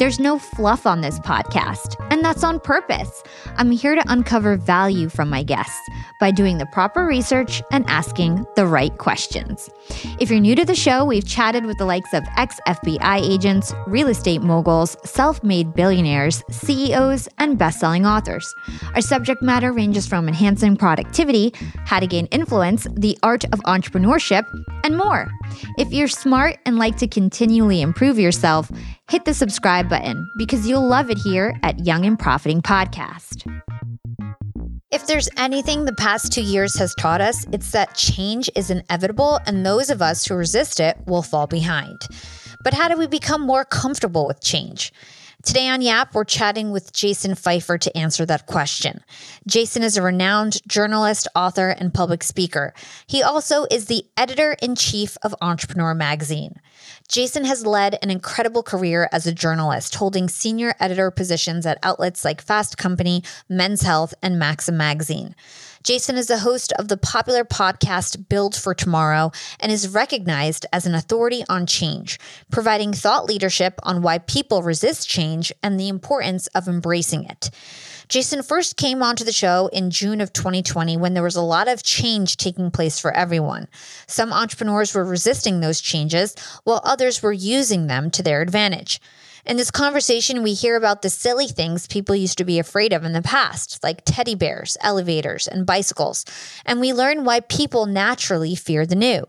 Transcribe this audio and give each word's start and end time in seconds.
There's 0.00 0.18
no 0.18 0.38
fluff 0.38 0.86
on 0.86 1.02
this 1.02 1.18
podcast, 1.18 1.94
and 2.10 2.24
that's 2.24 2.42
on 2.42 2.58
purpose. 2.58 3.22
I'm 3.56 3.70
here 3.70 3.94
to 3.94 4.02
uncover 4.08 4.56
value 4.56 5.10
from 5.10 5.28
my 5.28 5.42
guests 5.42 5.90
by 6.20 6.30
doing 6.30 6.58
the 6.58 6.66
proper 6.66 7.06
research 7.06 7.62
and 7.72 7.84
asking 7.88 8.44
the 8.54 8.66
right 8.66 8.96
questions. 8.98 9.70
If 10.20 10.30
you're 10.30 10.38
new 10.38 10.54
to 10.54 10.64
the 10.64 10.74
show, 10.74 11.04
we've 11.04 11.26
chatted 11.26 11.64
with 11.64 11.78
the 11.78 11.86
likes 11.86 12.12
of 12.12 12.22
ex 12.36 12.60
FBI 12.66 13.20
agents, 13.20 13.72
real 13.86 14.08
estate 14.08 14.42
moguls, 14.42 14.96
self 15.04 15.42
made 15.42 15.74
billionaires, 15.74 16.44
CEOs, 16.50 17.28
and 17.38 17.58
best 17.58 17.80
selling 17.80 18.06
authors. 18.06 18.54
Our 18.94 19.00
subject 19.00 19.42
matter 19.42 19.72
ranges 19.72 20.06
from 20.06 20.28
enhancing 20.28 20.76
productivity, 20.76 21.52
how 21.86 22.00
to 22.00 22.06
gain 22.06 22.26
influence, 22.26 22.86
the 22.96 23.18
art 23.22 23.44
of 23.46 23.60
entrepreneurship, 23.60 24.44
and 24.84 24.96
more. 24.96 25.30
If 25.78 25.92
you're 25.92 26.08
smart 26.08 26.58
and 26.66 26.78
like 26.78 26.96
to 26.98 27.08
continually 27.08 27.80
improve 27.80 28.18
yourself, 28.18 28.70
hit 29.08 29.24
the 29.24 29.34
subscribe 29.34 29.88
button 29.88 30.30
because 30.36 30.68
you'll 30.68 30.86
love 30.86 31.10
it 31.10 31.18
here 31.18 31.58
at 31.62 31.84
Young 31.86 32.04
and 32.04 32.18
Profiting 32.18 32.62
Podcast. 32.62 33.46
If 34.92 35.06
there's 35.06 35.28
anything 35.36 35.84
the 35.84 35.92
past 35.92 36.32
two 36.32 36.42
years 36.42 36.76
has 36.80 36.96
taught 36.96 37.20
us, 37.20 37.46
it's 37.52 37.70
that 37.70 37.94
change 37.94 38.50
is 38.56 38.70
inevitable 38.70 39.38
and 39.46 39.64
those 39.64 39.88
of 39.88 40.02
us 40.02 40.26
who 40.26 40.34
resist 40.34 40.80
it 40.80 40.96
will 41.06 41.22
fall 41.22 41.46
behind. 41.46 42.00
But 42.64 42.74
how 42.74 42.88
do 42.88 42.96
we 42.96 43.06
become 43.06 43.40
more 43.40 43.64
comfortable 43.64 44.26
with 44.26 44.42
change? 44.42 44.92
Today 45.44 45.68
on 45.68 45.80
Yap, 45.80 46.12
we're 46.12 46.24
chatting 46.24 46.72
with 46.72 46.92
Jason 46.92 47.34
Feifer 47.36 47.78
to 47.78 47.96
answer 47.96 48.26
that 48.26 48.46
question. 48.46 49.04
Jason 49.46 49.84
is 49.84 49.96
a 49.96 50.02
renowned 50.02 50.60
journalist, 50.66 51.28
author, 51.36 51.68
and 51.68 51.94
public 51.94 52.24
speaker. 52.24 52.74
He 53.06 53.22
also 53.22 53.66
is 53.70 53.86
the 53.86 54.04
editor 54.16 54.56
in 54.60 54.74
chief 54.74 55.16
of 55.22 55.36
Entrepreneur 55.40 55.94
Magazine. 55.94 56.56
Jason 57.10 57.44
has 57.44 57.66
led 57.66 57.98
an 58.02 58.10
incredible 58.10 58.62
career 58.62 59.08
as 59.10 59.26
a 59.26 59.34
journalist, 59.34 59.96
holding 59.96 60.28
senior 60.28 60.76
editor 60.78 61.10
positions 61.10 61.66
at 61.66 61.76
outlets 61.82 62.24
like 62.24 62.40
Fast 62.40 62.78
Company, 62.78 63.24
Men's 63.48 63.82
Health, 63.82 64.14
and 64.22 64.38
Maxim 64.38 64.76
Magazine. 64.76 65.34
Jason 65.82 66.16
is 66.16 66.28
the 66.28 66.38
host 66.38 66.72
of 66.74 66.86
the 66.86 66.96
popular 66.96 67.42
podcast 67.44 68.28
Build 68.28 68.54
for 68.54 68.74
Tomorrow 68.74 69.32
and 69.58 69.72
is 69.72 69.88
recognized 69.88 70.66
as 70.72 70.86
an 70.86 70.94
authority 70.94 71.42
on 71.48 71.66
change, 71.66 72.20
providing 72.48 72.92
thought 72.92 73.24
leadership 73.24 73.80
on 73.82 74.02
why 74.02 74.18
people 74.18 74.62
resist 74.62 75.08
change 75.08 75.52
and 75.64 75.80
the 75.80 75.88
importance 75.88 76.46
of 76.48 76.68
embracing 76.68 77.24
it. 77.24 77.50
Jason 78.10 78.42
first 78.42 78.76
came 78.76 79.04
onto 79.04 79.22
the 79.22 79.30
show 79.30 79.68
in 79.72 79.88
June 79.88 80.20
of 80.20 80.32
2020 80.32 80.96
when 80.96 81.14
there 81.14 81.22
was 81.22 81.36
a 81.36 81.40
lot 81.40 81.68
of 81.68 81.84
change 81.84 82.36
taking 82.36 82.72
place 82.72 82.98
for 82.98 83.12
everyone. 83.12 83.68
Some 84.08 84.32
entrepreneurs 84.32 84.92
were 84.92 85.04
resisting 85.04 85.60
those 85.60 85.80
changes, 85.80 86.34
while 86.64 86.80
others 86.82 87.22
were 87.22 87.32
using 87.32 87.86
them 87.86 88.10
to 88.10 88.24
their 88.24 88.42
advantage. 88.42 89.00
In 89.46 89.56
this 89.56 89.70
conversation, 89.70 90.42
we 90.42 90.54
hear 90.54 90.74
about 90.74 91.02
the 91.02 91.08
silly 91.08 91.46
things 91.46 91.86
people 91.86 92.16
used 92.16 92.38
to 92.38 92.44
be 92.44 92.58
afraid 92.58 92.92
of 92.92 93.04
in 93.04 93.12
the 93.12 93.22
past, 93.22 93.80
like 93.84 94.02
teddy 94.04 94.34
bears, 94.34 94.76
elevators, 94.80 95.46
and 95.46 95.64
bicycles, 95.64 96.24
and 96.66 96.80
we 96.80 96.92
learn 96.92 97.24
why 97.24 97.38
people 97.38 97.86
naturally 97.86 98.56
fear 98.56 98.86
the 98.86 98.96
new. 98.96 99.24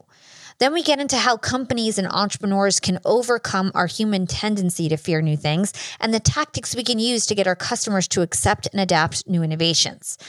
Then 0.62 0.74
we 0.74 0.84
get 0.84 1.00
into 1.00 1.18
how 1.18 1.38
companies 1.38 1.98
and 1.98 2.08
entrepreneurs 2.08 2.80
can 2.80 3.00
overcome 3.04 3.72
our 3.74 3.88
human 3.88 4.28
tendency 4.28 4.88
to 4.90 4.96
fear 4.96 5.20
new 5.20 5.36
things 5.36 5.74
and 6.00 6.14
the 6.14 6.20
tactics 6.20 6.76
we 6.76 6.84
can 6.84 7.00
use 7.00 7.26
to 7.26 7.34
get 7.34 7.48
our 7.48 7.56
customers 7.56 8.08
to 8.10 8.22
accept 8.22 8.68
and 8.72 8.80
adapt 8.80 9.28
new 9.28 9.42
innovations. 9.42 10.20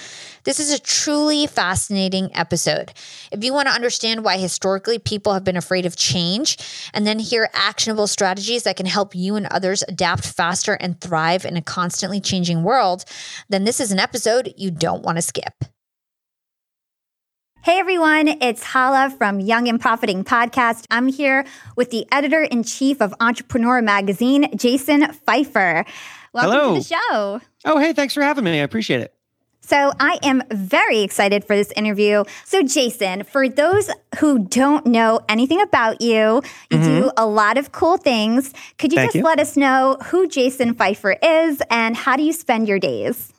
This 0.45 0.59
is 0.59 0.73
a 0.73 0.79
truly 0.79 1.47
fascinating 1.47 2.35
episode. 2.35 2.95
If 3.31 3.45
you 3.45 3.53
want 3.53 3.69
to 3.69 3.75
understand 3.75 4.25
why 4.25 4.39
historically 4.39 4.99
people 4.99 5.35
have 5.35 5.45
been 5.45 5.59
afraid 5.59 5.85
of 5.85 5.97
change 5.97 6.57
and 6.95 7.07
then 7.07 7.19
hear 7.19 7.51
actionable 7.53 8.07
strategies 8.07 8.63
that 8.63 8.79
can 8.79 8.87
help 8.87 9.15
you 9.15 9.37
and 9.37 9.45
others 9.49 9.85
adapt 9.87 10.27
faster 10.27 10.79
and 10.81 10.99
thrive 10.99 11.45
in 11.45 11.59
a 11.59 11.63
constantly 11.63 12.23
changing 12.23 12.63
world, 12.63 13.05
then 13.51 13.65
this 13.65 13.81
is 13.81 13.93
an 13.93 13.99
episode 13.99 14.55
you 14.57 14.71
don't 14.71 15.03
want 15.03 15.17
to 15.17 15.23
skip. 15.23 15.63
Hey 17.65 17.79
everyone, 17.79 18.27
it's 18.27 18.65
Hala 18.65 19.15
from 19.17 19.39
Young 19.39 19.69
and 19.69 19.81
Profiting 19.81 20.25
Podcast. 20.25 20.85
I'm 20.91 21.07
here 21.07 21.45
with 21.77 21.91
the 21.91 22.05
editor 22.11 22.43
in 22.43 22.65
chief 22.65 23.01
of 23.01 23.15
Entrepreneur 23.21 23.81
Magazine, 23.81 24.49
Jason 24.57 25.03
Feifer. 25.29 25.87
Welcome 26.33 26.51
Hello. 26.51 26.75
to 26.75 26.81
the 26.81 26.85
show. 26.85 27.41
Oh, 27.65 27.79
hey, 27.79 27.93
thanks 27.93 28.15
for 28.15 28.23
having 28.25 28.43
me. 28.43 28.59
I 28.59 28.65
appreciate 28.65 29.01
it. 29.01 29.15
So, 29.61 29.93
I 30.01 30.19
am 30.25 30.43
very 30.51 31.03
excited 31.03 31.45
for 31.45 31.55
this 31.55 31.71
interview. 31.77 32.25
So, 32.45 32.65
Jason, 32.65 33.23
for 33.23 33.49
those 33.49 33.89
who 34.19 34.41
don't 34.41 34.85
know 34.85 35.21
anything 35.29 35.61
about 35.61 36.01
you, 36.01 36.43
you 36.69 36.79
mm-hmm. 36.79 36.83
do 36.83 37.13
a 37.17 37.27
lot 37.27 37.59
of 37.59 37.71
cool 37.71 37.97
things. 37.97 38.53
Could 38.79 38.91
you 38.91 38.97
Thank 38.97 39.13
just 39.13 39.17
you. 39.19 39.23
let 39.23 39.39
us 39.39 39.57
know 39.57 39.99
who 40.07 40.27
Jason 40.27 40.75
Feifer 40.75 41.15
is 41.23 41.63
and 41.71 41.97
how 41.97 42.17
do 42.17 42.25
you 42.25 42.33
spend 42.33 42.67
your 42.67 42.81
days? 42.81 43.32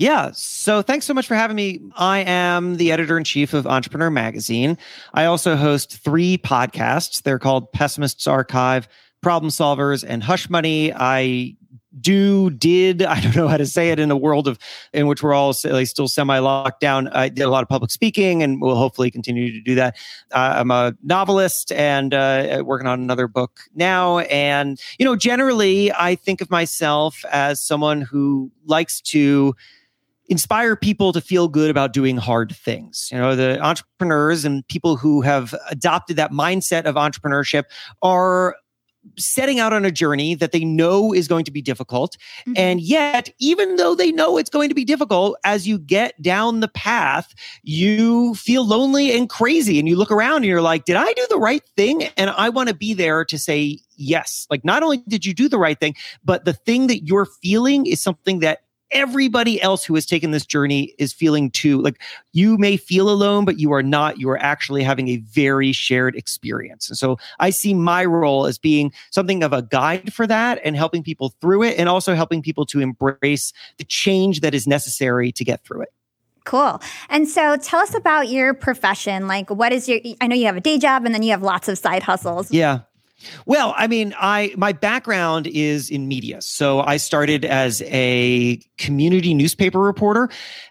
Yeah. 0.00 0.30
So 0.32 0.80
thanks 0.80 1.04
so 1.04 1.12
much 1.12 1.26
for 1.26 1.34
having 1.34 1.56
me. 1.56 1.78
I 1.94 2.20
am 2.20 2.78
the 2.78 2.90
editor 2.90 3.18
in 3.18 3.24
chief 3.24 3.52
of 3.52 3.66
Entrepreneur 3.66 4.08
Magazine. 4.08 4.78
I 5.12 5.26
also 5.26 5.56
host 5.56 6.02
three 6.02 6.38
podcasts. 6.38 7.20
They're 7.20 7.38
called 7.38 7.70
Pessimists 7.72 8.26
Archive, 8.26 8.88
Problem 9.20 9.50
Solvers, 9.50 10.02
and 10.02 10.22
Hush 10.22 10.48
Money. 10.48 10.90
I 10.94 11.54
do 12.00 12.50
did 12.50 13.02
i 13.16 13.20
don't 13.20 13.34
know 13.34 13.48
how 13.48 13.56
to 13.56 13.66
say 13.66 13.90
it 13.90 13.98
in 13.98 14.12
a 14.12 14.16
world 14.16 14.46
of 14.46 14.60
in 14.92 15.08
which 15.08 15.24
we're 15.24 15.34
all 15.34 15.52
still 15.52 16.06
semi 16.06 16.38
locked 16.38 16.78
down 16.80 17.08
i 17.08 17.28
did 17.28 17.42
a 17.42 17.50
lot 17.50 17.64
of 17.64 17.68
public 17.68 17.90
speaking 17.90 18.44
and 18.44 18.62
will 18.62 18.76
hopefully 18.76 19.10
continue 19.10 19.50
to 19.50 19.60
do 19.60 19.74
that 19.74 19.96
uh, 20.30 20.54
i'm 20.56 20.70
a 20.70 20.94
novelist 21.02 21.72
and 21.72 22.14
uh, 22.14 22.62
working 22.64 22.86
on 22.86 23.00
another 23.00 23.26
book 23.26 23.62
now 23.74 24.20
and 24.20 24.80
you 25.00 25.04
know 25.04 25.16
generally 25.16 25.90
i 25.94 26.14
think 26.14 26.40
of 26.40 26.48
myself 26.48 27.24
as 27.32 27.60
someone 27.60 28.00
who 28.02 28.52
likes 28.66 29.00
to 29.00 29.52
inspire 30.30 30.76
people 30.76 31.12
to 31.12 31.20
feel 31.20 31.48
good 31.48 31.70
about 31.70 31.92
doing 31.92 32.16
hard 32.16 32.54
things. 32.54 33.10
You 33.12 33.18
know, 33.18 33.36
the 33.36 33.60
entrepreneurs 33.60 34.44
and 34.44 34.66
people 34.68 34.96
who 34.96 35.20
have 35.20 35.54
adopted 35.68 36.16
that 36.16 36.30
mindset 36.30 36.84
of 36.84 36.94
entrepreneurship 36.94 37.64
are 38.00 38.56
setting 39.16 39.58
out 39.58 39.72
on 39.72 39.84
a 39.84 39.90
journey 39.90 40.34
that 40.34 40.52
they 40.52 40.64
know 40.64 41.12
is 41.12 41.26
going 41.26 41.44
to 41.44 41.50
be 41.50 41.62
difficult. 41.62 42.16
Mm-hmm. 42.40 42.52
And 42.56 42.80
yet, 42.80 43.30
even 43.38 43.76
though 43.76 43.94
they 43.94 44.12
know 44.12 44.36
it's 44.36 44.50
going 44.50 44.68
to 44.68 44.74
be 44.74 44.84
difficult, 44.84 45.36
as 45.42 45.66
you 45.66 45.78
get 45.78 46.20
down 46.20 46.60
the 46.60 46.68
path, 46.68 47.34
you 47.62 48.34
feel 48.34 48.64
lonely 48.64 49.16
and 49.16 49.28
crazy. 49.28 49.78
And 49.78 49.88
you 49.88 49.96
look 49.96 50.10
around 50.10 50.36
and 50.36 50.46
you're 50.46 50.62
like, 50.62 50.84
did 50.84 50.96
I 50.96 51.12
do 51.14 51.26
the 51.28 51.38
right 51.38 51.62
thing? 51.76 52.04
And 52.16 52.30
I 52.30 52.50
want 52.50 52.68
to 52.68 52.74
be 52.74 52.94
there 52.94 53.24
to 53.24 53.38
say, 53.38 53.78
yes. 53.96 54.46
Like, 54.50 54.64
not 54.64 54.82
only 54.82 54.98
did 55.08 55.24
you 55.24 55.34
do 55.34 55.48
the 55.48 55.58
right 55.58 55.80
thing, 55.80 55.94
but 56.22 56.44
the 56.44 56.52
thing 56.52 56.86
that 56.88 57.04
you're 57.04 57.26
feeling 57.26 57.86
is 57.86 58.00
something 58.00 58.40
that 58.40 58.60
everybody 58.92 59.60
else 59.60 59.84
who 59.84 59.94
has 59.94 60.06
taken 60.06 60.30
this 60.30 60.46
journey 60.46 60.94
is 60.98 61.12
feeling 61.12 61.50
too. 61.50 61.80
Like 61.80 62.00
you 62.32 62.58
may 62.58 62.76
feel 62.76 63.10
alone, 63.10 63.44
but 63.44 63.58
you 63.58 63.72
are 63.72 63.82
not. 63.82 64.18
You 64.18 64.30
are 64.30 64.38
actually 64.38 64.82
having 64.82 65.08
a 65.08 65.18
very 65.18 65.72
shared 65.72 66.16
experience. 66.16 66.88
And 66.88 66.98
so 66.98 67.18
I 67.38 67.50
see 67.50 67.74
my 67.74 68.04
role 68.04 68.46
as 68.46 68.58
being 68.58 68.92
something 69.10 69.42
of 69.42 69.52
a 69.52 69.62
guide 69.62 70.12
for 70.12 70.26
that 70.26 70.60
and 70.64 70.76
helping 70.76 71.02
people 71.02 71.34
through 71.40 71.64
it 71.64 71.78
and 71.78 71.88
also 71.88 72.14
helping 72.14 72.42
people 72.42 72.66
to 72.66 72.80
embrace 72.80 73.52
the 73.78 73.84
change 73.84 74.40
that 74.40 74.54
is 74.54 74.66
necessary 74.66 75.32
to 75.32 75.44
get 75.44 75.64
through 75.64 75.82
it. 75.82 75.92
Cool. 76.44 76.80
And 77.10 77.28
so 77.28 77.56
tell 77.56 77.80
us 77.80 77.94
about 77.94 78.28
your 78.28 78.54
profession. 78.54 79.28
Like, 79.28 79.50
what 79.50 79.72
is 79.72 79.88
your, 79.88 80.00
I 80.20 80.26
know 80.26 80.34
you 80.34 80.46
have 80.46 80.56
a 80.56 80.60
day 80.60 80.78
job 80.78 81.04
and 81.04 81.14
then 81.14 81.22
you 81.22 81.30
have 81.30 81.42
lots 81.42 81.68
of 81.68 81.78
side 81.78 82.02
hustles. 82.02 82.50
Yeah. 82.50 82.80
Well, 83.46 83.74
I 83.76 83.86
mean, 83.86 84.14
I 84.18 84.54
my 84.56 84.72
background 84.72 85.46
is 85.46 85.90
in 85.90 86.08
media, 86.08 86.40
so 86.40 86.80
I 86.80 86.96
started 86.96 87.44
as 87.44 87.82
a 87.86 88.60
community 88.78 89.34
newspaper 89.34 89.78
reporter. 89.78 90.30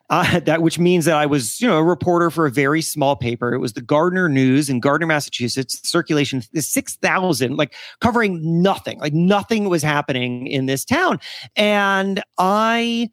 Uh, 0.09 0.39
that 0.45 0.61
which 0.61 0.79
means 0.79 1.05
that 1.05 1.15
I 1.15 1.25
was, 1.25 1.61
you 1.61 1.67
know, 1.67 1.77
a 1.77 1.83
reporter 1.83 2.29
for 2.29 2.45
a 2.45 2.51
very 2.51 2.81
small 2.81 3.15
paper. 3.15 3.53
It 3.53 3.59
was 3.59 3.73
the 3.73 3.81
Gardner 3.81 4.27
News 4.27 4.69
in 4.69 4.79
Gardner, 4.79 5.07
Massachusetts. 5.07 5.79
Circulation 5.87 6.43
is 6.53 6.67
six 6.67 6.95
thousand, 6.97 7.57
like 7.57 7.73
covering 8.01 8.61
nothing, 8.61 8.99
like 8.99 9.13
nothing 9.13 9.69
was 9.69 9.83
happening 9.83 10.47
in 10.47 10.65
this 10.65 10.83
town, 10.85 11.19
and 11.55 12.23
I 12.37 13.11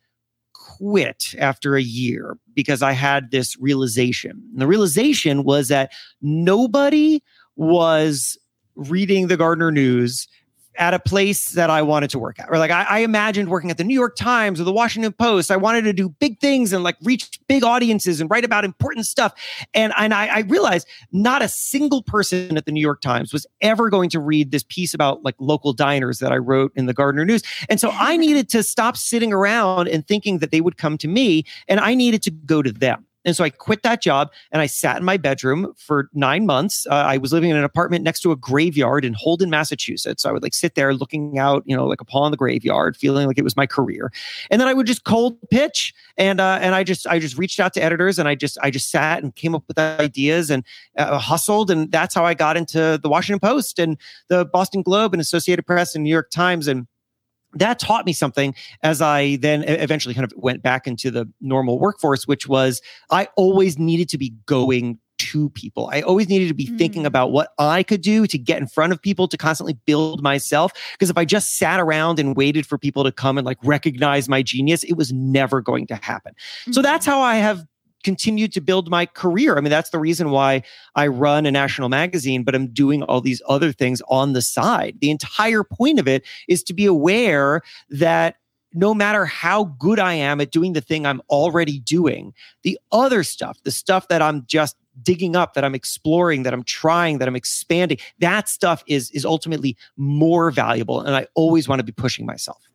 quit 0.53 1.35
after 1.39 1.77
a 1.77 1.83
year 1.83 2.37
because 2.55 2.83
I 2.83 2.93
had 2.93 3.31
this 3.31 3.57
realization. 3.59 4.43
And 4.53 4.61
the 4.61 4.67
realization 4.67 5.45
was 5.45 5.69
that 5.69 5.93
nobody 6.21 7.23
was 7.57 8.39
reading 8.77 9.29
the 9.29 9.37
Gardner 9.37 9.73
News 9.73 10.29
at 10.79 10.95
a 10.95 10.99
place 10.99 11.51
that 11.51 11.71
I 11.71 11.83
wanted 11.83 12.11
to 12.11 12.19
work 12.19 12.39
at. 12.39 12.49
Or 12.51 12.59
like 12.59 12.71
I, 12.71 12.87
I, 12.89 12.99
imagined 13.01 13.49
working 13.49 13.71
at 13.71 13.79
the 13.79 13.85
New 13.85 13.95
York 13.95 14.17
Times 14.17 14.61
or 14.61 14.65
the 14.65 14.73
Washington 14.73 15.13
Post. 15.13 15.51
I 15.51 15.57
wanted 15.57 15.83
to 15.83 15.93
do 15.93 16.09
big 16.09 16.41
things 16.41 16.73
and 16.73 16.85
like 16.85 16.97
reach 17.03 17.41
big 17.49 17.65
audiences 17.65 18.21
and 18.21 18.31
write 18.31 18.45
about 18.45 18.65
important 18.65 19.07
stuff. 19.07 19.33
And, 19.75 19.93
and 19.97 20.13
I, 20.13 20.27
I 20.27 20.39
realized 20.41 20.87
not 21.13 21.43
a 21.43 21.49
single 21.49 22.03
person 22.03 22.57
at 22.57 22.67
the 22.67 22.73
New 22.73 22.81
York 22.81 23.01
Times 23.01 23.33
was 23.33 23.47
ever 23.61 23.91
going 23.91 24.11
to 24.11 24.21
read 24.21 24.51
this 24.51 24.65
piece 24.69 24.95
about 24.95 25.23
like 25.25 25.35
local 25.39 25.73
diners 25.73 26.19
that 26.19 26.33
I 26.33 26.37
wrote 26.37 26.73
in 26.75 26.87
the 26.87 26.95
Gardner 26.95 27.25
News. 27.25 27.43
And 27.69 27.81
so 27.81 27.91
I 27.93 28.17
needed 28.17 28.49
to 28.51 28.63
stop 28.63 28.97
sitting 28.97 29.33
around 29.33 29.89
and 29.89 30.07
thinking 30.07 30.39
that 30.39 30.51
they 30.51 30.61
would 30.61 30.77
come 30.77 30.99
to 30.99 31.09
me 31.09 31.45
and 31.69 31.81
I 31.81 31.95
needed 31.95 32.23
to 32.25 32.31
go 32.31 32.63
to 32.63 32.73
them. 32.73 33.07
And 33.27 33.37
so 33.37 33.45
I 33.45 33.51
quit 33.51 33.83
that 33.83 34.01
job 34.01 34.33
and 34.53 34.63
I 34.63 34.67
sat 34.67 34.97
in 34.97 35.05
my 35.05 35.19
bedroom 35.19 35.75
for 35.77 36.09
nine 36.15 36.47
months. 36.47 36.87
Uh, 36.87 36.95
I 36.95 37.19
was 37.19 37.33
living 37.33 37.51
in 37.51 37.57
an 37.57 37.65
apartment 37.65 38.05
next 38.05 38.21
to 38.21 38.33
a 38.33 38.37
graveyard 38.37 39.05
in 39.05 39.13
Holden, 39.13 39.51
Massachusetts. 39.51 40.23
So 40.23 40.31
I 40.31 40.33
would 40.33 40.43
like 40.43 40.55
sit 40.55 40.77
there 40.77 40.95
looking 40.95 41.39
out, 41.39 41.65
you 41.67 41.77
know, 41.77 41.87
like 41.87 42.01
in 42.01 42.31
the 42.31 42.37
graveyard, 42.37 42.97
feeling 42.97 43.27
like 43.27 43.37
it 43.37 43.43
was 43.43 43.57
my 43.57 43.67
career. 43.67 44.13
And 44.51 44.61
then 44.61 44.69
I 44.69 44.75
would 44.75 44.87
just 44.87 45.05
cold 45.05 45.39
pitch, 45.51 45.93
and 46.17 46.41
uh, 46.41 46.59
and 46.61 46.75
I 46.75 46.85
just 46.85 47.07
I 47.07 47.19
just 47.19 47.37
reached 47.37 47.61
out 47.61 47.75
to 47.75 47.83
editors, 47.83 48.19
and 48.19 48.29
I 48.29 48.35
just 48.35 48.57
I 48.63 48.71
just 48.71 48.91
sat 48.91 49.23
and 49.23 49.35
came 49.35 49.55
up 49.55 49.65
with 49.69 49.79
ideas 49.79 50.51
and 50.51 50.65
uh, 50.97 51.19
hustled, 51.19 51.71
and 51.71 51.91
that's 51.91 52.15
how 52.15 52.25
I 52.25 52.35
got 52.35 52.57
into 52.57 52.99
the 53.03 53.09
Washington 53.09 53.41
Post 53.41 53.79
and 53.79 53.99
the 54.29 54.45
Boston 54.45 54.83
Globe 54.83 55.13
and 55.13 55.21
Associated 55.21 55.67
Press 55.67 55.95
and 55.95 56.05
New 56.05 56.11
York 56.11 56.31
Times 56.31 56.69
and 56.69 56.87
that 57.59 57.79
taught 57.79 58.07
me 58.07 58.13
something 58.13 58.55
as 58.83 59.01
I 59.01 59.37
then 59.37 59.65
eventually 59.65 60.15
kind 60.15 60.25
of 60.25 60.33
went 60.37 60.63
back 60.63 60.87
into 60.87 61.11
the 61.11 61.29
normal 61.41 61.79
workforce, 61.79 62.27
which 62.27 62.49
was 62.49 62.81
I 63.11 63.29
always 63.37 63.79
needed 63.79 64.09
to 64.11 64.19
be 64.19 64.35
going 64.47 64.99
to 65.19 65.49
people. 65.51 65.89
I 65.93 66.03
always 66.03 66.29
needed 66.29 66.49
to 66.49 66.55
be 66.55 66.67
mm. 66.67 66.79
thinking 66.79 67.07
about 67.07 67.33
what 67.33 67.53
I 67.59 67.83
could 67.83 68.03
do 68.03 68.27
to 68.27 68.39
get 68.39 68.61
in 68.61 68.67
front 68.67 68.93
of 68.93 69.01
people 69.01 69.29
to 69.29 69.37
constantly 69.37 69.79
build 69.87 70.23
myself. 70.23 70.73
Because 70.93 71.11
if 71.11 71.17
I 71.17 71.25
just 71.25 71.57
sat 71.57 71.81
around 71.81 72.19
and 72.19 72.37
waited 72.37 72.67
for 72.67 72.79
people 72.79 73.05
to 73.05 73.13
come 73.13 73.39
and 73.39 73.47
like 73.47 73.59
recognize 73.63 74.29
my 74.29 74.43
genius, 74.43 74.85
it 74.85 74.95
was 74.95 75.13
never 75.13 75.61
going 75.61 75.87
to 75.89 75.97
happen. 75.97 76.33
Mm-hmm. 76.33 76.73
So 76.73 76.83
that's 76.83 77.07
how 77.07 77.21
I 77.21 77.37
have 77.37 77.65
continued 78.07 78.53
to 78.53 78.61
build 78.61 78.89
my 78.89 79.05
career. 79.05 79.59
I 79.59 79.61
mean, 79.61 79.71
that's 79.71 79.91
the 79.91 79.99
reason 79.99 80.31
why 80.31 80.63
I 80.95 81.09
run 81.09 81.45
a 81.45 81.51
national 81.51 81.89
magazine, 81.89 82.45
but 82.45 82.55
I'm 82.55 82.69
doing 82.69 83.03
all 83.03 83.21
these 83.21 83.43
other 83.49 83.73
things 83.73 84.01
on 84.09 84.33
the 84.33 84.43
side. 84.43 84.99
The 85.01 85.11
entire 85.11 85.65
point 85.65 85.99
of 85.99 86.07
it 86.07 86.25
is 86.47 86.63
to 86.65 86.73
be 86.73 86.87
aware 86.87 87.63
that 87.91 88.37
no 88.73 88.95
matter 88.95 89.25
how 89.25 89.65
good 89.81 89.99
I 89.99 90.13
am 90.13 90.41
at 90.41 90.53
doing 90.53 90.73
the 90.73 90.81
thing 90.81 91.05
I'm 91.05 91.21
already 91.31 91.81
doing, 91.81 92.33
the 92.63 92.79
other 92.93 93.25
stuff, 93.25 93.59
the 93.65 93.73
stuff 93.73 94.07
that 94.07 94.23
I'm 94.23 94.47
just 94.47 94.77
digging 95.03 95.37
up 95.37 95.53
that 95.53 95.63
i'm 95.63 95.75
exploring 95.75 96.43
that 96.43 96.55
i'm 96.55 96.63
trying 96.63 97.19
that 97.19 97.29
i'm 97.29 97.37
expanding 97.37 97.99
that 98.19 98.49
stuff 98.49 98.83
is 98.87 99.11
is 99.11 99.27
ultimately 99.27 99.77
more 99.99 100.51
valuable 100.51 101.03
and 101.03 101.15
i 101.15 101.27
always 101.35 101.69
want 101.69 101.79
to 101.79 101.85
be 101.85 101.93
pushing 101.93 102.25
myself 102.25 102.67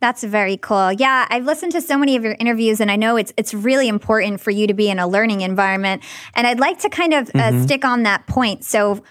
that's 0.00 0.24
very 0.24 0.56
cool. 0.56 0.92
Yeah, 0.92 1.26
I've 1.30 1.44
listened 1.44 1.72
to 1.72 1.80
so 1.80 1.98
many 1.98 2.16
of 2.16 2.24
your 2.24 2.36
interviews, 2.38 2.80
and 2.80 2.90
I 2.90 2.96
know 2.96 3.16
it's 3.16 3.32
it's 3.36 3.54
really 3.54 3.88
important 3.88 4.40
for 4.40 4.50
you 4.50 4.66
to 4.66 4.74
be 4.74 4.88
in 4.88 4.98
a 4.98 5.06
learning 5.06 5.42
environment. 5.42 6.02
And 6.34 6.46
I'd 6.46 6.60
like 6.60 6.78
to 6.80 6.88
kind 6.88 7.14
of 7.14 7.28
uh, 7.30 7.32
mm-hmm. 7.32 7.62
stick 7.64 7.84
on 7.84 8.02
that 8.04 8.26
point. 8.26 8.64
So, 8.64 9.02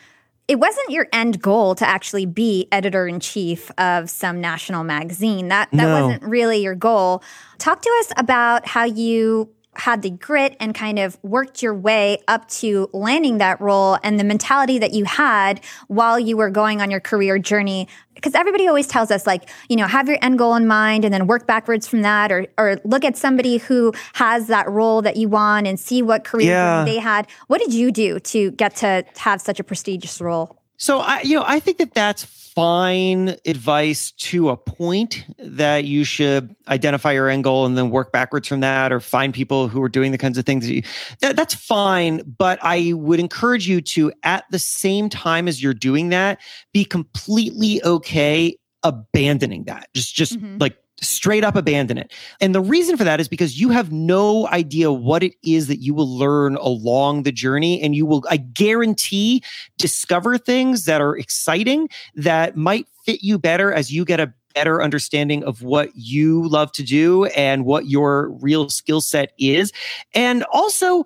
it 0.48 0.60
wasn't 0.60 0.90
your 0.90 1.08
end 1.12 1.42
goal 1.42 1.76
to 1.76 1.88
actually 1.88 2.26
be 2.26 2.68
editor 2.72 3.06
in 3.08 3.20
chief 3.20 3.70
of 3.78 4.10
some 4.10 4.40
national 4.40 4.84
magazine. 4.84 5.50
That 5.50 5.70
that 5.72 5.84
no. 5.84 6.02
wasn't 6.02 6.24
really 6.24 6.58
your 6.58 6.76
goal. 6.76 7.24
Talk 7.58 7.82
to 7.82 7.90
us 8.00 8.12
about 8.18 8.68
how 8.68 8.86
you 8.86 9.50
had 9.78 10.02
the 10.02 10.10
grit 10.10 10.56
and 10.60 10.74
kind 10.74 11.00
of 11.00 11.18
worked 11.24 11.62
your 11.62 11.74
way 11.74 12.18
up 12.28 12.48
to 12.50 12.90
landing 12.94 13.38
that 13.38 13.60
role 13.62 13.98
and 14.04 14.20
the 14.20 14.24
mentality 14.24 14.80
that 14.80 14.94
you 14.94 15.06
had 15.06 15.64
while 15.88 16.20
you 16.20 16.38
were 16.38 16.50
going 16.50 16.82
on 16.82 16.92
your 16.92 17.00
career 17.00 17.40
journey. 17.40 17.88
Because 18.16 18.34
everybody 18.34 18.68
always 18.68 18.88
tells 18.88 19.12
us 19.12 19.28
like 19.28 19.48
you 19.70 19.76
know 19.76 19.86
have 19.86 20.08
your 20.08 20.18
end 20.22 20.40
goal 20.40 20.56
in 20.56 20.66
mind 20.66 21.06
and 21.06 21.14
then 21.14 21.28
work 21.28 21.46
backwards 21.46 21.88
from 21.88 22.02
that 22.02 22.32
or 22.32 22.48
or 22.58 22.80
look 22.84 23.06
at 23.06 23.16
somebody 23.16 23.58
who 23.58 23.94
has 24.14 24.48
that 24.48 24.68
role 24.70 25.02
that 25.04 25.18
you 25.18 25.30
want 25.30 25.68
and 25.68 25.80
see 25.80 26.02
what 26.02 26.24
career 26.24 26.48
yeah. 26.48 26.84
they 26.84 26.98
had. 26.98 27.28
What 27.46 27.60
did 27.60 27.74
you 27.74 27.92
do 27.92 28.20
to 28.20 28.52
get 28.52 28.76
to 28.78 29.06
have 29.18 29.40
such 29.42 29.60
a 29.60 29.64
prestigious 29.64 30.20
role 30.20 30.57
so 30.78 31.00
I, 31.00 31.22
you 31.22 31.36
know, 31.36 31.44
I 31.46 31.60
think 31.60 31.80
that 31.80 31.94
that's 31.94 32.24
fine 32.24 33.36
advice 33.46 34.12
to 34.14 34.50
a 34.50 34.58
point 34.58 35.26
that 35.38 35.84
you 35.84 36.04
should 36.04 36.56
identify 36.68 37.12
your 37.12 37.30
end 37.30 37.44
goal 37.44 37.68
and 37.68 37.78
then 37.78 37.92
work 37.92 38.12
backwards 38.12 38.48
from 38.48 38.62
that, 38.62 38.92
or 38.92 39.00
find 39.00 39.32
people 39.32 39.68
who 39.68 39.82
are 39.84 39.90
doing 39.90 40.12
the 40.12 40.18
kinds 40.18 40.40
of 40.40 40.46
things 40.46 40.66
that 40.66 40.74
you. 40.74 40.82
That, 41.22 41.36
that's 41.36 41.54
fine, 41.54 42.24
but 42.38 42.58
I 42.64 42.94
would 42.94 43.20
encourage 43.20 43.68
you 43.68 43.82
to, 43.82 44.12
at 44.24 44.46
the 44.50 44.58
same 44.58 45.08
time 45.08 45.48
as 45.48 45.62
you're 45.62 45.76
doing 45.76 46.10
that, 46.10 46.40
be 46.74 46.84
completely 46.84 47.84
okay 47.84 48.58
abandoning 48.82 49.66
that. 49.66 49.90
Just, 49.94 50.16
just 50.16 50.40
mm-hmm. 50.40 50.58
like 50.60 50.78
straight 51.02 51.44
up 51.44 51.56
abandon 51.56 51.98
it. 51.98 52.12
And 52.42 52.56
the 52.56 52.62
reason 52.62 52.98
for 52.98 53.04
that 53.04 53.20
is 53.20 53.28
because 53.28 53.60
you 53.60 53.70
have 53.70 53.92
no 53.92 54.48
idea 54.48 54.92
what 54.92 55.24
it 55.24 55.36
is 55.44 55.68
that 55.68 55.82
you 55.82 55.94
will 55.94 56.18
learn 56.18 56.56
along 56.56 57.24
the 57.24 57.32
journey. 57.32 57.82
And 57.82 57.96
you 57.96 58.06
will, 58.06 58.24
I 58.30 58.38
guarantee, 58.38 59.44
discover 59.78 60.38
things 60.38 60.86
that 60.86 61.02
are 61.02 61.16
exciting 61.18 61.90
that 62.16 62.56
might 62.56 62.88
fit 63.06 63.24
you 63.24 63.38
better 63.38 63.72
as 63.72 63.92
you 63.92 64.06
get 64.06 64.20
a 64.20 64.34
better 64.56 64.82
understanding 64.82 65.44
of 65.44 65.62
what 65.62 65.92
you 65.94 66.48
love 66.48 66.72
to 66.72 66.84
do 66.84 67.26
and 67.26 67.64
what 67.64 67.88
your 67.88 68.32
real 68.42 68.70
skill 68.70 69.02
set 69.02 69.34
is. 69.38 69.72
And 70.16 70.44
also, 70.52 71.06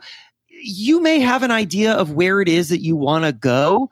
you 0.63 1.01
may 1.01 1.19
have 1.19 1.43
an 1.43 1.51
idea 1.51 1.91
of 1.91 2.11
where 2.11 2.39
it 2.39 2.47
is 2.47 2.69
that 2.69 2.81
you 2.81 2.95
want 2.95 3.25
to 3.25 3.33
go 3.33 3.89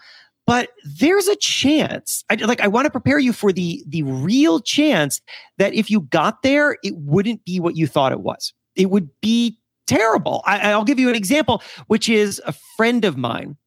but 0.50 0.72
there's 0.84 1.28
a 1.28 1.36
chance 1.36 2.24
I, 2.32 2.36
like 2.36 2.60
i 2.60 2.68
want 2.68 2.86
to 2.86 2.90
prepare 2.90 3.20
you 3.20 3.34
for 3.34 3.54
the 3.54 3.84
the 3.88 4.02
real 4.02 4.60
chance 4.60 5.22
that 5.58 5.76
if 5.76 5.92
you 5.92 6.02
got 6.02 6.42
there 6.42 6.78
it 6.84 6.96
wouldn't 6.98 7.46
be 7.46 7.60
what 7.60 7.76
you 7.76 7.86
thought 7.86 8.12
it 8.12 8.22
was 8.22 8.52
it 8.76 8.90
would 8.90 9.10
be 9.22 9.60
terrible 9.86 10.42
I, 10.46 10.72
i'll 10.72 10.84
give 10.84 11.00
you 11.00 11.08
an 11.08 11.16
example 11.16 11.62
which 11.86 12.10
is 12.10 12.42
a 12.48 12.54
friend 12.76 13.06
of 13.06 13.16
mine 13.16 13.58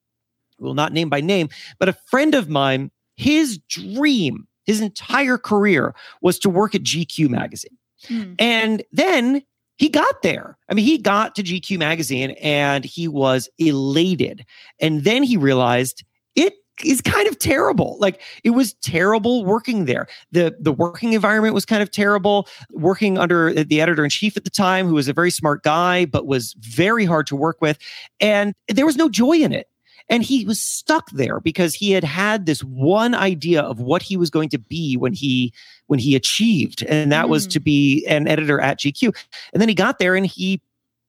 will 0.58 0.74
not 0.74 0.92
name 0.92 1.08
by 1.08 1.20
name 1.20 1.50
but 1.78 1.88
a 1.88 1.96
friend 2.10 2.34
of 2.34 2.48
mine 2.48 2.90
his 3.16 3.58
dream 3.68 4.48
his 4.64 4.80
entire 4.80 5.38
career 5.38 5.94
was 6.20 6.38
to 6.40 6.50
work 6.50 6.74
at 6.74 6.82
gq 6.82 7.28
magazine 7.28 7.78
mm. 8.08 8.34
and 8.40 8.82
then 8.90 9.42
he 9.78 9.88
got 9.88 10.22
there. 10.22 10.56
I 10.68 10.74
mean, 10.74 10.84
he 10.84 10.96
got 10.96 11.34
to 11.34 11.42
GQ 11.42 11.76
magazine 11.78 12.32
and 12.42 12.84
he 12.84 13.08
was 13.08 13.48
elated. 13.58 14.44
And 14.78 15.02
then 15.02 15.24
he 15.24 15.36
realized 15.36 16.04
it 16.36 16.54
is 16.84 17.00
kind 17.00 17.28
of 17.28 17.38
terrible. 17.38 17.96
Like 18.00 18.20
it 18.44 18.50
was 18.50 18.74
terrible 18.74 19.44
working 19.44 19.84
there. 19.84 20.06
The 20.32 20.56
the 20.58 20.72
working 20.72 21.12
environment 21.12 21.54
was 21.54 21.64
kind 21.64 21.82
of 21.82 21.90
terrible. 21.90 22.48
Working 22.70 23.18
under 23.18 23.52
the 23.52 23.80
editor 23.80 24.04
in 24.04 24.10
chief 24.10 24.36
at 24.36 24.44
the 24.44 24.50
time, 24.50 24.86
who 24.86 24.94
was 24.94 25.08
a 25.08 25.12
very 25.12 25.30
smart 25.30 25.62
guy, 25.62 26.04
but 26.04 26.26
was 26.26 26.54
very 26.54 27.04
hard 27.04 27.26
to 27.28 27.36
work 27.36 27.60
with. 27.60 27.78
And 28.20 28.54
there 28.68 28.86
was 28.86 28.96
no 28.96 29.08
joy 29.08 29.34
in 29.34 29.52
it. 29.52 29.68
And 30.08 30.22
he 30.22 30.44
was 30.44 30.60
stuck 30.60 31.10
there 31.12 31.40
because 31.40 31.74
he 31.74 31.92
had 31.92 32.04
had 32.04 32.44
this 32.44 32.62
one 32.64 33.14
idea 33.14 33.62
of 33.62 33.80
what 33.80 34.02
he 34.02 34.16
was 34.16 34.30
going 34.30 34.48
to 34.50 34.58
be 34.58 34.96
when 34.96 35.12
he 35.12 35.52
when 35.86 35.98
he 35.98 36.16
achieved, 36.16 36.82
and 36.84 37.12
that 37.12 37.26
mm. 37.26 37.30
was 37.30 37.46
to 37.48 37.60
mm. 37.60 37.64
be 37.64 38.06
an 38.06 38.26
editor 38.26 38.60
at 38.60 38.80
GQ. 38.80 39.14
And 39.52 39.60
then 39.60 39.68
he 39.68 39.74
got 39.74 39.98
there 39.98 40.14
and 40.14 40.26
he 40.26 40.60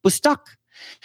was 0.02 0.14
stuck. 0.14 0.48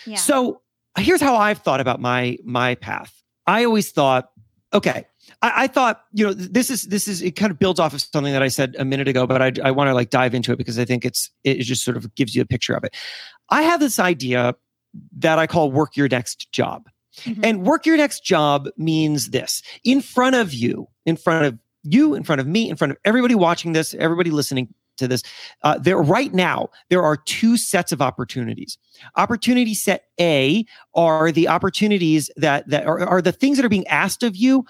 Yeah. 0.05 0.17
So 0.17 0.61
here's 0.97 1.21
how 1.21 1.35
I've 1.35 1.59
thought 1.59 1.81
about 1.81 1.99
my 1.99 2.37
my 2.43 2.75
path. 2.75 3.23
I 3.47 3.65
always 3.65 3.91
thought 3.91 4.31
okay. 4.73 5.05
I, 5.41 5.63
I, 5.63 5.67
thought, 5.67 6.03
you 6.13 6.25
know, 6.25 6.33
this 6.33 6.69
is 6.69 6.83
this 6.83 7.07
is 7.07 7.21
it 7.21 7.31
kind 7.35 7.51
of 7.51 7.59
builds 7.59 7.79
off 7.79 7.93
of 7.93 8.01
something 8.01 8.33
that 8.33 8.43
I 8.43 8.47
said 8.47 8.75
a 8.79 8.85
minute 8.85 9.07
ago, 9.07 9.27
but 9.27 9.41
I, 9.41 9.67
I 9.67 9.71
want 9.71 9.89
to 9.89 9.93
like 9.93 10.09
dive 10.09 10.33
into 10.33 10.51
it 10.51 10.57
because 10.57 10.79
I 10.79 10.85
think 10.85 11.05
it's 11.05 11.29
it 11.43 11.59
just 11.61 11.83
sort 11.83 11.97
of 11.97 12.13
gives 12.15 12.35
you 12.35 12.41
a 12.41 12.45
picture 12.45 12.73
of 12.73 12.83
it. 12.83 12.95
I 13.49 13.63
have 13.63 13.79
this 13.79 13.99
idea 13.99 14.55
that 15.17 15.39
I 15.39 15.47
call 15.47 15.71
work 15.71 15.95
your 15.95 16.07
next 16.07 16.51
job. 16.51 16.89
Mm-hmm. 17.21 17.43
And 17.43 17.65
work 17.65 17.85
your 17.85 17.97
next 17.97 18.23
job 18.23 18.69
means 18.77 19.31
this 19.31 19.61
in 19.83 20.01
front 20.01 20.35
of 20.35 20.53
you, 20.53 20.87
in 21.05 21.17
front 21.17 21.45
of 21.45 21.59
you, 21.83 22.13
in 22.15 22.23
front 22.23 22.39
of 22.39 22.47
me, 22.47 22.69
in 22.69 22.75
front 22.75 22.91
of 22.91 22.97
everybody 23.03 23.35
watching 23.35 23.73
this, 23.73 23.93
everybody 23.95 24.31
listening 24.31 24.73
to 24.99 25.07
this. 25.07 25.23
Uh, 25.63 25.77
there 25.77 25.97
right 25.97 26.33
now, 26.33 26.69
there 26.89 27.03
are 27.03 27.17
two 27.17 27.57
sets 27.57 27.91
of 27.91 28.01
opportunities. 28.01 28.77
Opportunity 29.15 29.73
set 29.73 30.05
A 30.19 30.65
are 30.93 31.31
the 31.31 31.47
opportunities 31.47 32.29
that 32.37 32.69
that 32.69 32.85
are, 32.85 32.99
are 32.99 33.21
the 33.21 33.31
things 33.31 33.57
that 33.57 33.65
are 33.65 33.69
being 33.69 33.87
asked 33.87 34.23
of 34.23 34.35
you 34.35 34.65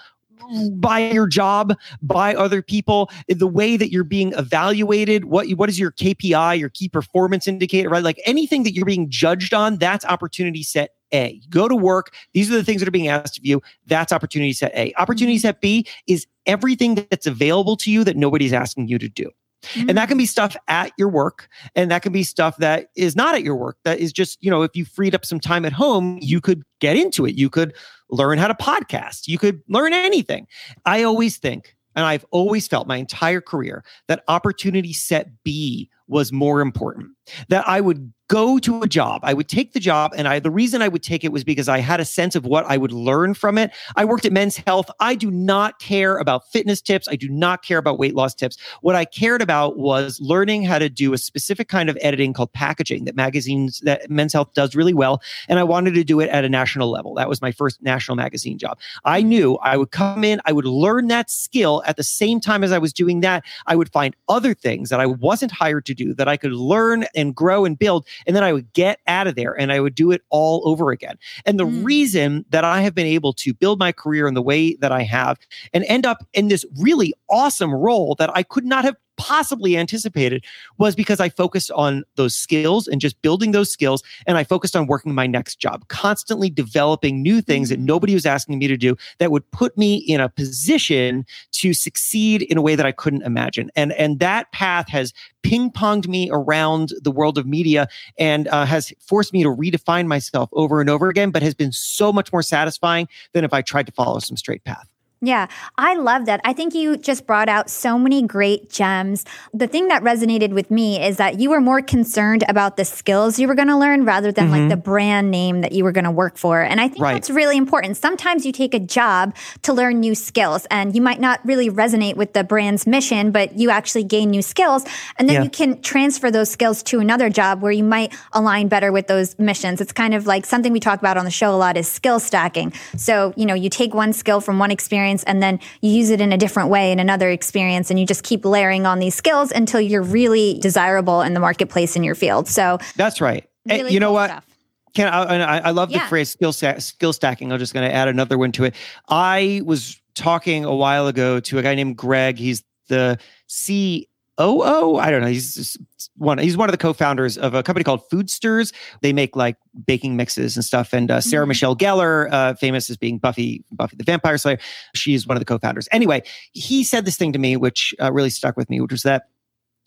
by 0.72 1.10
your 1.10 1.26
job, 1.26 1.76
by 2.02 2.34
other 2.34 2.62
people, 2.62 3.10
the 3.28 3.46
way 3.46 3.76
that 3.76 3.90
you're 3.90 4.04
being 4.04 4.32
evaluated, 4.34 5.26
what 5.26 5.48
what 5.50 5.68
is 5.68 5.78
your 5.78 5.92
KPI, 5.92 6.58
your 6.58 6.68
key 6.68 6.88
performance 6.88 7.46
indicator, 7.46 7.88
right? 7.88 8.02
Like 8.02 8.20
anything 8.24 8.62
that 8.64 8.74
you're 8.74 8.86
being 8.86 9.10
judged 9.10 9.54
on, 9.54 9.76
that's 9.76 10.04
opportunity 10.04 10.62
set 10.62 10.94
A. 11.12 11.40
Go 11.50 11.68
to 11.68 11.76
work. 11.76 12.14
These 12.32 12.50
are 12.50 12.54
the 12.54 12.64
things 12.64 12.80
that 12.80 12.88
are 12.88 12.92
being 12.92 13.08
asked 13.08 13.38
of 13.38 13.46
you. 13.46 13.62
That's 13.86 14.12
opportunity 14.12 14.52
set 14.52 14.72
A. 14.74 14.92
Opportunity 14.96 15.36
mm-hmm. 15.36 15.42
set 15.42 15.60
B 15.60 15.86
is 16.06 16.26
everything 16.46 16.94
that's 17.10 17.26
available 17.26 17.76
to 17.78 17.90
you 17.90 18.04
that 18.04 18.16
nobody's 18.16 18.52
asking 18.52 18.88
you 18.88 18.98
to 18.98 19.08
do. 19.08 19.30
Mm-hmm. 19.62 19.88
And 19.88 19.98
that 19.98 20.08
can 20.08 20.18
be 20.18 20.26
stuff 20.26 20.56
at 20.68 20.92
your 20.96 21.08
work. 21.08 21.48
And 21.74 21.90
that 21.90 22.02
can 22.02 22.12
be 22.12 22.22
stuff 22.22 22.56
that 22.58 22.88
is 22.96 23.14
not 23.14 23.34
at 23.34 23.42
your 23.42 23.56
work. 23.56 23.76
That 23.84 23.98
is 23.98 24.12
just, 24.12 24.42
you 24.42 24.50
know, 24.50 24.62
if 24.62 24.74
you 24.74 24.84
freed 24.84 25.14
up 25.14 25.24
some 25.24 25.40
time 25.40 25.64
at 25.64 25.72
home, 25.72 26.18
you 26.20 26.40
could 26.40 26.62
get 26.80 26.96
into 26.96 27.26
it. 27.26 27.34
You 27.34 27.50
could 27.50 27.74
learn 28.10 28.38
how 28.38 28.48
to 28.48 28.54
podcast. 28.54 29.28
You 29.28 29.38
could 29.38 29.62
learn 29.68 29.92
anything. 29.92 30.46
I 30.84 31.02
always 31.02 31.38
think 31.38 31.76
and 31.96 32.04
I've 32.04 32.24
always 32.30 32.68
felt 32.68 32.86
my 32.86 32.96
entire 32.96 33.40
career 33.40 33.84
that 34.08 34.22
opportunity 34.28 34.92
set 34.92 35.28
B 35.44 35.90
was 36.10 36.32
more 36.32 36.60
important. 36.60 37.08
That 37.48 37.66
I 37.68 37.80
would 37.80 38.12
go 38.30 38.60
to 38.60 38.80
a 38.80 38.86
job. 38.86 39.20
I 39.24 39.34
would 39.34 39.48
take 39.48 39.72
the 39.72 39.80
job 39.80 40.12
and 40.16 40.28
I 40.28 40.38
the 40.38 40.52
reason 40.52 40.82
I 40.82 40.88
would 40.88 41.02
take 41.02 41.24
it 41.24 41.32
was 41.32 41.42
because 41.42 41.68
I 41.68 41.78
had 41.78 41.98
a 41.98 42.04
sense 42.04 42.36
of 42.36 42.46
what 42.46 42.64
I 42.66 42.76
would 42.76 42.92
learn 42.92 43.34
from 43.34 43.58
it. 43.58 43.72
I 43.96 44.04
worked 44.04 44.24
at 44.24 44.32
Men's 44.32 44.56
Health. 44.56 44.88
I 45.00 45.16
do 45.16 45.32
not 45.32 45.80
care 45.80 46.16
about 46.16 46.48
fitness 46.52 46.80
tips. 46.80 47.08
I 47.08 47.16
do 47.16 47.28
not 47.28 47.64
care 47.64 47.78
about 47.78 47.98
weight 47.98 48.14
loss 48.14 48.32
tips. 48.32 48.56
What 48.82 48.94
I 48.94 49.04
cared 49.04 49.42
about 49.42 49.78
was 49.78 50.20
learning 50.20 50.62
how 50.62 50.78
to 50.78 50.88
do 50.88 51.12
a 51.12 51.18
specific 51.18 51.68
kind 51.68 51.90
of 51.90 51.98
editing 52.00 52.32
called 52.32 52.52
packaging 52.52 53.04
that 53.06 53.16
magazines 53.16 53.80
that 53.80 54.08
Men's 54.08 54.32
Health 54.32 54.54
does 54.54 54.76
really 54.76 54.94
well 54.94 55.20
and 55.48 55.58
I 55.58 55.64
wanted 55.64 55.94
to 55.94 56.04
do 56.04 56.20
it 56.20 56.30
at 56.30 56.44
a 56.44 56.48
national 56.48 56.88
level. 56.88 57.14
That 57.14 57.28
was 57.28 57.42
my 57.42 57.50
first 57.50 57.82
national 57.82 58.14
magazine 58.14 58.58
job. 58.58 58.78
I 59.04 59.22
knew 59.22 59.56
I 59.56 59.76
would 59.76 59.90
come 59.90 60.22
in, 60.22 60.40
I 60.44 60.52
would 60.52 60.66
learn 60.66 61.08
that 61.08 61.32
skill 61.32 61.82
at 61.84 61.96
the 61.96 62.04
same 62.04 62.38
time 62.38 62.62
as 62.62 62.70
I 62.70 62.78
was 62.78 62.92
doing 62.92 63.22
that. 63.22 63.44
I 63.66 63.74
would 63.74 63.90
find 63.90 64.14
other 64.28 64.54
things 64.54 64.88
that 64.90 65.00
I 65.00 65.06
wasn't 65.06 65.50
hired 65.50 65.84
to 65.86 65.94
do 65.94 65.99
that 66.14 66.28
I 66.28 66.36
could 66.36 66.52
learn 66.52 67.04
and 67.14 67.34
grow 67.34 67.64
and 67.64 67.78
build 67.78 68.06
and 68.26 68.34
then 68.34 68.44
I 68.44 68.52
would 68.52 68.72
get 68.72 69.00
out 69.06 69.26
of 69.26 69.34
there 69.34 69.58
and 69.58 69.72
I 69.72 69.80
would 69.80 69.94
do 69.94 70.10
it 70.10 70.22
all 70.30 70.62
over 70.68 70.90
again. 70.90 71.16
And 71.46 71.58
the 71.58 71.66
mm. 71.66 71.84
reason 71.84 72.44
that 72.50 72.64
I 72.64 72.82
have 72.82 72.94
been 72.94 73.06
able 73.06 73.32
to 73.34 73.54
build 73.54 73.78
my 73.78 73.92
career 73.92 74.26
in 74.26 74.34
the 74.34 74.42
way 74.42 74.74
that 74.76 74.92
I 74.92 75.02
have 75.02 75.38
and 75.72 75.84
end 75.84 76.06
up 76.06 76.26
in 76.32 76.48
this 76.48 76.64
really 76.78 77.12
awesome 77.28 77.74
role 77.74 78.14
that 78.16 78.30
I 78.36 78.42
could 78.42 78.64
not 78.64 78.84
have 78.84 78.96
possibly 79.20 79.76
anticipated 79.76 80.42
was 80.78 80.94
because 80.94 81.20
I 81.20 81.28
focused 81.28 81.70
on 81.72 82.04
those 82.16 82.34
skills 82.34 82.88
and 82.88 83.02
just 83.02 83.20
building 83.20 83.52
those 83.52 83.70
skills. 83.70 84.02
And 84.26 84.38
I 84.38 84.44
focused 84.44 84.74
on 84.74 84.86
working 84.86 85.14
my 85.14 85.26
next 85.26 85.56
job, 85.56 85.86
constantly 85.88 86.48
developing 86.48 87.20
new 87.20 87.42
things 87.42 87.68
that 87.68 87.78
mm. 87.78 87.84
nobody 87.84 88.14
was 88.14 88.24
asking 88.24 88.58
me 88.58 88.66
to 88.66 88.78
do 88.78 88.96
that 89.18 89.30
would 89.30 89.48
put 89.50 89.76
me 89.76 89.96
in 89.96 90.22
a 90.22 90.30
position 90.30 91.26
to 91.52 91.74
succeed 91.74 92.40
in 92.40 92.56
a 92.56 92.62
way 92.62 92.74
that 92.76 92.86
I 92.86 92.92
couldn't 92.92 93.20
imagine. 93.22 93.70
And, 93.76 93.92
and 93.92 94.20
that 94.20 94.50
path 94.52 94.88
has 94.88 95.12
ping 95.42 95.70
ponged 95.70 96.08
me 96.08 96.30
around 96.32 96.94
the 97.02 97.10
world 97.10 97.36
of 97.36 97.46
media 97.46 97.88
and 98.18 98.48
uh, 98.48 98.64
has 98.64 98.90
forced 99.00 99.34
me 99.34 99.42
to 99.42 99.50
redefine 99.50 100.06
myself 100.06 100.48
over 100.54 100.80
and 100.80 100.88
over 100.88 101.10
again, 101.10 101.30
but 101.30 101.42
has 101.42 101.54
been 101.54 101.72
so 101.72 102.10
much 102.10 102.32
more 102.32 102.42
satisfying 102.42 103.06
than 103.34 103.44
if 103.44 103.52
I 103.52 103.60
tried 103.60 103.84
to 103.84 103.92
follow 103.92 104.18
some 104.18 104.38
straight 104.38 104.64
path. 104.64 104.88
Yeah, 105.22 105.48
I 105.76 105.96
love 105.96 106.24
that. 106.26 106.40
I 106.44 106.54
think 106.54 106.74
you 106.74 106.96
just 106.96 107.26
brought 107.26 107.50
out 107.50 107.68
so 107.68 107.98
many 107.98 108.22
great 108.22 108.70
gems. 108.70 109.26
The 109.52 109.66
thing 109.66 109.88
that 109.88 110.02
resonated 110.02 110.52
with 110.52 110.70
me 110.70 110.98
is 110.98 111.18
that 111.18 111.38
you 111.38 111.50
were 111.50 111.60
more 111.60 111.82
concerned 111.82 112.42
about 112.48 112.78
the 112.78 112.86
skills 112.86 113.38
you 113.38 113.46
were 113.46 113.54
going 113.54 113.68
to 113.68 113.76
learn 113.76 114.06
rather 114.06 114.32
than 114.32 114.48
mm-hmm. 114.48 114.60
like 114.60 114.68
the 114.70 114.78
brand 114.78 115.30
name 115.30 115.60
that 115.60 115.72
you 115.72 115.84
were 115.84 115.92
going 115.92 116.06
to 116.06 116.10
work 116.10 116.38
for. 116.38 116.62
And 116.62 116.80
I 116.80 116.88
think 116.88 117.02
right. 117.02 117.12
that's 117.12 117.28
really 117.28 117.58
important. 117.58 117.98
Sometimes 117.98 118.46
you 118.46 118.52
take 118.52 118.72
a 118.72 118.78
job 118.78 119.36
to 119.60 119.74
learn 119.74 120.00
new 120.00 120.14
skills 120.14 120.66
and 120.70 120.94
you 120.94 121.02
might 121.02 121.20
not 121.20 121.44
really 121.44 121.68
resonate 121.68 122.16
with 122.16 122.32
the 122.32 122.42
brand's 122.42 122.86
mission, 122.86 123.30
but 123.30 123.58
you 123.58 123.68
actually 123.68 124.04
gain 124.04 124.30
new 124.30 124.42
skills. 124.42 124.86
And 125.18 125.28
then 125.28 125.36
yeah. 125.36 125.42
you 125.42 125.50
can 125.50 125.82
transfer 125.82 126.30
those 126.30 126.50
skills 126.50 126.82
to 126.84 126.98
another 126.98 127.28
job 127.28 127.60
where 127.60 127.72
you 127.72 127.84
might 127.84 128.14
align 128.32 128.68
better 128.68 128.90
with 128.90 129.06
those 129.06 129.38
missions. 129.38 129.82
It's 129.82 129.92
kind 129.92 130.14
of 130.14 130.26
like 130.26 130.46
something 130.46 130.72
we 130.72 130.80
talk 130.80 130.98
about 130.98 131.18
on 131.18 131.26
the 131.26 131.30
show 131.30 131.54
a 131.54 131.58
lot 131.58 131.76
is 131.76 131.86
skill 131.86 132.20
stacking. 132.20 132.72
So, 132.96 133.34
you 133.36 133.44
know, 133.44 133.54
you 133.54 133.68
take 133.68 133.92
one 133.92 134.14
skill 134.14 134.40
from 134.40 134.58
one 134.58 134.70
experience 134.70 135.09
experience 135.10 135.24
and 135.24 135.42
then 135.42 135.60
you 135.80 135.90
use 135.90 136.10
it 136.10 136.20
in 136.20 136.32
a 136.32 136.36
different 136.36 136.68
way 136.68 136.92
in 136.92 136.98
another 136.98 137.30
experience 137.30 137.90
and 137.90 137.98
you 137.98 138.06
just 138.06 138.22
keep 138.22 138.44
layering 138.44 138.86
on 138.86 138.98
these 138.98 139.14
skills 139.14 139.52
until 139.52 139.80
you're 139.80 140.02
really 140.02 140.58
desirable 140.60 141.22
in 141.22 141.34
the 141.34 141.40
marketplace 141.40 141.96
in 141.96 142.04
your 142.04 142.14
field. 142.14 142.48
So 142.48 142.78
That's 142.96 143.20
right. 143.20 143.48
Really 143.66 143.92
you 143.92 144.00
cool 144.00 144.08
know 144.08 144.12
what? 144.12 144.30
Stuff. 144.30 144.46
Can 144.94 145.06
I, 145.06 145.58
I 145.58 145.70
love 145.70 145.90
the 145.90 145.96
yeah. 145.96 146.08
phrase 146.08 146.30
skill 146.30 146.52
skill 146.52 147.12
stacking. 147.12 147.52
I'm 147.52 147.60
just 147.60 147.72
going 147.72 147.88
to 147.88 147.94
add 147.94 148.08
another 148.08 148.36
one 148.36 148.50
to 148.52 148.64
it. 148.64 148.74
I 149.08 149.62
was 149.64 150.00
talking 150.16 150.64
a 150.64 150.74
while 150.74 151.06
ago 151.06 151.38
to 151.38 151.58
a 151.58 151.62
guy 151.62 151.76
named 151.76 151.96
Greg. 151.96 152.38
He's 152.38 152.64
the 152.88 153.16
C 153.46 154.08
Oh, 154.42 154.62
oh, 154.64 154.96
I 154.96 155.10
don't 155.10 155.20
know. 155.20 155.26
He's 155.26 155.76
one. 156.16 156.38
He's 156.38 156.56
one 156.56 156.70
of 156.70 156.72
the 156.72 156.78
co-founders 156.78 157.36
of 157.36 157.52
a 157.52 157.62
company 157.62 157.84
called 157.84 158.00
Foodstirs. 158.10 158.72
They 159.02 159.12
make 159.12 159.36
like 159.36 159.56
baking 159.86 160.16
mixes 160.16 160.56
and 160.56 160.64
stuff. 160.64 160.94
And 160.94 161.10
uh, 161.10 161.20
Sarah 161.20 161.42
mm-hmm. 161.42 161.48
Michelle 161.48 161.76
Gellar, 161.76 162.32
uh, 162.32 162.54
famous 162.54 162.88
as 162.88 162.96
being 162.96 163.18
Buffy, 163.18 163.62
Buffy 163.70 163.96
the 163.96 164.04
Vampire 164.04 164.38
Slayer, 164.38 164.58
she's 164.94 165.26
one 165.26 165.36
of 165.36 165.42
the 165.42 165.44
co-founders. 165.44 165.88
Anyway, 165.92 166.22
he 166.52 166.82
said 166.82 167.04
this 167.04 167.18
thing 167.18 167.34
to 167.34 167.38
me, 167.38 167.58
which 167.58 167.94
uh, 168.00 168.10
really 168.10 168.30
stuck 168.30 168.56
with 168.56 168.70
me, 168.70 168.80
which 168.80 168.92
was 168.92 169.02
that 169.02 169.24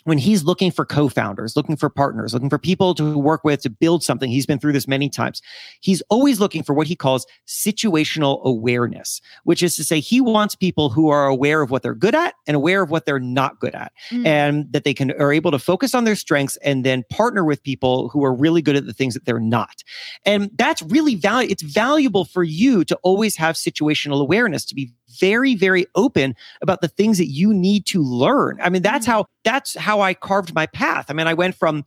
when 0.03 0.17
he's 0.17 0.43
looking 0.43 0.72
for 0.72 0.86
co-founders, 0.86 1.55
looking 1.55 1.75
for 1.75 1.89
partners, 1.89 2.33
looking 2.33 2.50
for 2.50 2.57
people 2.57 2.93
to 2.95 3.17
work 3.17 3.43
with 3.43 3.62
to 3.62 3.69
build 3.69 4.03
something, 4.03 4.29
he's 4.29 4.45
been 4.45 4.60
through 4.60 4.74
this 4.74 4.88
many 4.88 5.10
times. 5.10 5.41
He's 5.79 6.01
always 6.10 6.39
looking 6.39 6.63
for 6.63 6.74
what 6.74 6.88
he 6.88 6.95
calls 6.95 7.25
situational 7.48 8.43
awareness, 8.43 9.22
which 9.43 9.63
is 9.63 9.75
to 9.77 9.83
say 9.83 10.00
he 10.00 10.22
wants 10.22 10.55
people 10.55 10.89
who 10.89 11.10
are 11.10 11.27
aware 11.27 11.62
of 11.62 11.72
what 11.72 11.83
they're 11.83 11.95
good 11.95 12.15
at 12.15 12.36
and 12.48 12.55
aware 12.55 12.81
of 12.81 12.89
what 12.89 13.05
they're 13.05 13.19
not 13.19 13.60
good 13.60 13.75
at 13.75 13.91
mm. 14.10 14.25
and 14.25 14.72
that 14.72 14.83
they 14.83 14.93
can 14.93 15.12
are 15.19 15.33
able 15.33 15.51
to 15.51 15.60
focus 15.60 15.93
on 15.95 16.03
their 16.03 16.15
strengths 16.15 16.57
and 16.57 16.83
then 16.83 17.03
partner 17.10 17.43
with 17.43 17.63
people 17.63 18.10
who 18.10 18.24
are 18.24 18.33
really 18.33 18.62
good 18.62 18.75
at 18.75 18.86
the 18.86 18.93
things 18.93 19.13
that 19.13 19.25
they're 19.25 19.39
not. 19.39 19.83
And 20.25 20.50
that's 20.55 20.81
really 20.81 21.15
valuable. 21.15 21.51
It's 21.51 21.63
valuable 21.63 22.25
for 22.25 22.43
you 22.43 22.83
to 22.86 22.95
always 23.03 23.36
have 23.38 23.55
situational 23.55 24.22
awareness 24.22 24.65
to 24.65 24.75
be 24.75 24.91
very, 25.20 25.55
very 25.55 25.86
open 25.96 26.36
about 26.62 26.82
the 26.82 26.88
things 26.88 27.17
that 27.17 27.27
you 27.27 27.53
need 27.53 27.86
to 27.88 28.01
learn. 28.01 28.60
I 28.62 28.70
mean, 28.70 28.82
that's 28.82 29.05
mm-hmm. 29.05 29.13
how 29.13 29.25
that's 29.43 29.75
how 29.75 30.01
I 30.01 30.13
carved 30.13 30.53
my 30.53 30.65
path. 30.67 31.05
I 31.10 31.13
mean, 31.13 31.27
I 31.27 31.34
went 31.34 31.55
from 31.55 31.86